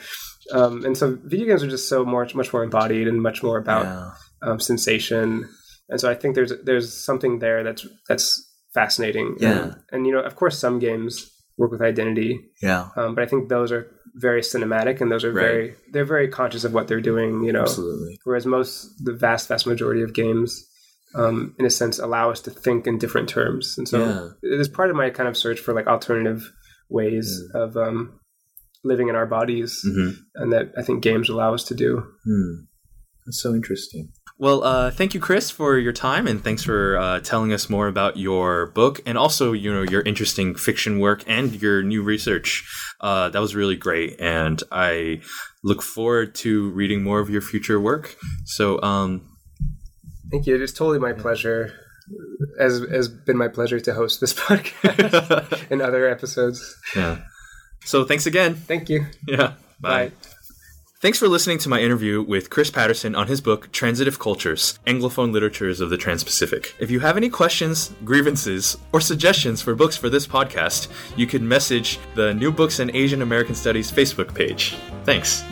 um, 0.51 0.85
and 0.85 0.95
so 0.97 1.17
video 1.23 1.47
games 1.47 1.63
are 1.63 1.69
just 1.77 1.87
so 1.89 2.05
much 2.05 2.35
much 2.35 2.53
more 2.53 2.63
embodied 2.63 3.07
and 3.07 3.21
much 3.21 3.41
more 3.41 3.57
about 3.57 3.85
yeah. 3.85 4.11
um, 4.47 4.59
sensation. 4.59 5.47
And 5.89 5.99
so 6.01 6.09
I 6.09 6.15
think 6.15 6.35
there's 6.35 6.53
there's 6.63 6.93
something 7.05 7.39
there 7.39 7.63
that's 7.63 7.87
that's 8.09 8.44
fascinating. 8.79 9.27
Yeah. 9.39 9.61
And, 9.63 9.75
and 9.93 10.07
you 10.07 10.13
know, 10.13 10.19
of 10.29 10.35
course, 10.35 10.55
some 10.59 10.77
games 10.79 11.31
work 11.57 11.71
with 11.71 11.81
identity, 11.81 12.33
Yeah. 12.61 12.89
um, 12.97 13.15
but 13.15 13.23
I 13.23 13.27
think 13.27 13.47
those 13.49 13.71
are 13.75 13.83
very 14.27 14.41
cinematic 14.41 15.01
and 15.01 15.09
those 15.11 15.23
are 15.27 15.31
Right. 15.33 15.45
very 15.47 15.67
they're 15.91 16.05
very 16.15 16.27
conscious 16.39 16.63
of 16.65 16.73
what 16.73 16.87
they're 16.87 17.07
doing. 17.13 17.31
You 17.47 17.53
know, 17.55 17.61
Absolutely. 17.67 18.13
whereas 18.25 18.45
most 18.45 18.71
the 19.07 19.13
vast 19.25 19.47
vast 19.47 19.65
majority 19.65 20.03
of 20.03 20.13
games. 20.13 20.51
Um, 21.23 21.55
in 21.59 21.65
a 21.65 21.69
sense, 21.69 21.97
allow 21.97 22.29
us 22.29 22.41
to 22.41 22.51
think 22.51 22.87
in 22.87 22.97
different 23.03 23.29
terms, 23.29 23.75
and 23.77 23.87
so 23.87 23.97
Yeah. 23.99 24.29
it 24.51 24.59
is 24.59 24.67
part 24.67 24.89
of 24.89 24.97
my 24.97 25.09
kind 25.17 25.29
of 25.29 25.37
search 25.37 25.61
for 25.61 25.73
like 25.73 25.87
alternative 25.87 26.41
ways 26.89 27.27
of 27.53 27.77
um, 27.77 28.19
living 28.83 29.07
in 29.07 29.15
our 29.15 29.25
bodies, 29.37 29.71
hmm 29.83 30.09
and 30.39 30.51
that 30.51 30.65
I 30.77 30.81
think 30.85 31.01
games 31.09 31.29
allow 31.29 31.53
us 31.53 31.63
to 31.69 31.75
do. 31.85 31.89
Hmm. 32.25 32.53
That's 33.25 33.41
so 33.41 33.53
interesting. 33.55 34.09
Well, 34.37 34.65
uh, 34.65 34.91
thank 34.91 35.13
you, 35.13 35.21
Chris, 35.21 35.49
for 35.49 35.77
your 35.77 35.93
time, 35.93 36.27
and 36.27 36.43
thanks 36.43 36.61
for 36.61 36.97
uh, 36.97 37.19
telling 37.21 37.53
us 37.53 37.69
more 37.69 37.87
about 37.87 38.17
your 38.17 38.65
book 38.67 38.99
and 39.05 39.17
also, 39.17 39.53
you 39.53 39.73
know, 39.73 39.83
your 39.83 40.01
interesting 40.01 40.55
fiction 40.55 40.99
work 40.99 41.23
and 41.25 41.53
your 41.61 41.81
new 41.83 42.03
research. 42.03 42.67
Uh, 42.99 43.29
that 43.29 43.39
was 43.39 43.55
really 43.55 43.77
great, 43.77 44.19
and 44.19 44.61
I 44.73 45.21
look 45.63 45.81
forward 45.81 46.35
to 46.35 46.69
reading 46.71 47.01
more 47.01 47.21
of 47.21 47.29
your 47.29 47.41
future 47.41 47.79
work. 47.79 48.17
So, 48.43 48.81
um, 48.81 49.21
Thank 50.31 50.47
you. 50.47 50.55
It 50.55 50.61
is 50.61 50.73
totally 50.73 50.99
my 50.99 51.13
pleasure. 51.13 51.71
As 52.59 52.81
has 52.91 53.07
been 53.07 53.37
my 53.37 53.47
pleasure 53.47 53.79
to 53.79 53.93
host 53.93 54.19
this 54.19 54.33
podcast 54.47 55.67
and 55.71 55.81
other 55.81 56.09
episodes. 56.09 56.75
yeah. 56.93 57.19
So, 57.85 58.03
thanks 58.03 58.25
again. 58.25 58.55
Thank 58.55 58.89
you. 58.89 59.05
Yeah. 59.27 59.53
Bye. 59.79 60.09
Bye. 60.09 60.11
Thanks 61.05 61.19
for 61.19 61.27
listening 61.27 61.59
to 61.59 61.69
my 61.69 61.81
interview 61.81 62.23
with 62.23 62.49
Chris 62.49 62.71
Patterson 62.71 63.13
on 63.13 63.27
his 63.27 63.39
book, 63.39 63.71
Transitive 63.71 64.17
Cultures 64.17 64.79
Anglophone 64.87 65.31
Literatures 65.31 65.79
of 65.79 65.91
the 65.91 65.97
Trans 65.97 66.23
Pacific. 66.23 66.73
If 66.79 66.89
you 66.89 66.99
have 66.99 67.15
any 67.15 67.29
questions, 67.29 67.93
grievances, 68.03 68.75
or 68.91 68.99
suggestions 68.99 69.61
for 69.61 69.75
books 69.75 69.95
for 69.95 70.09
this 70.09 70.25
podcast, 70.25 70.87
you 71.15 71.27
can 71.27 71.47
message 71.47 71.99
the 72.15 72.33
New 72.33 72.51
Books 72.51 72.79
in 72.79 72.89
Asian 72.95 73.21
American 73.21 73.53
Studies 73.53 73.91
Facebook 73.91 74.33
page. 74.33 74.77
Thanks. 75.03 75.43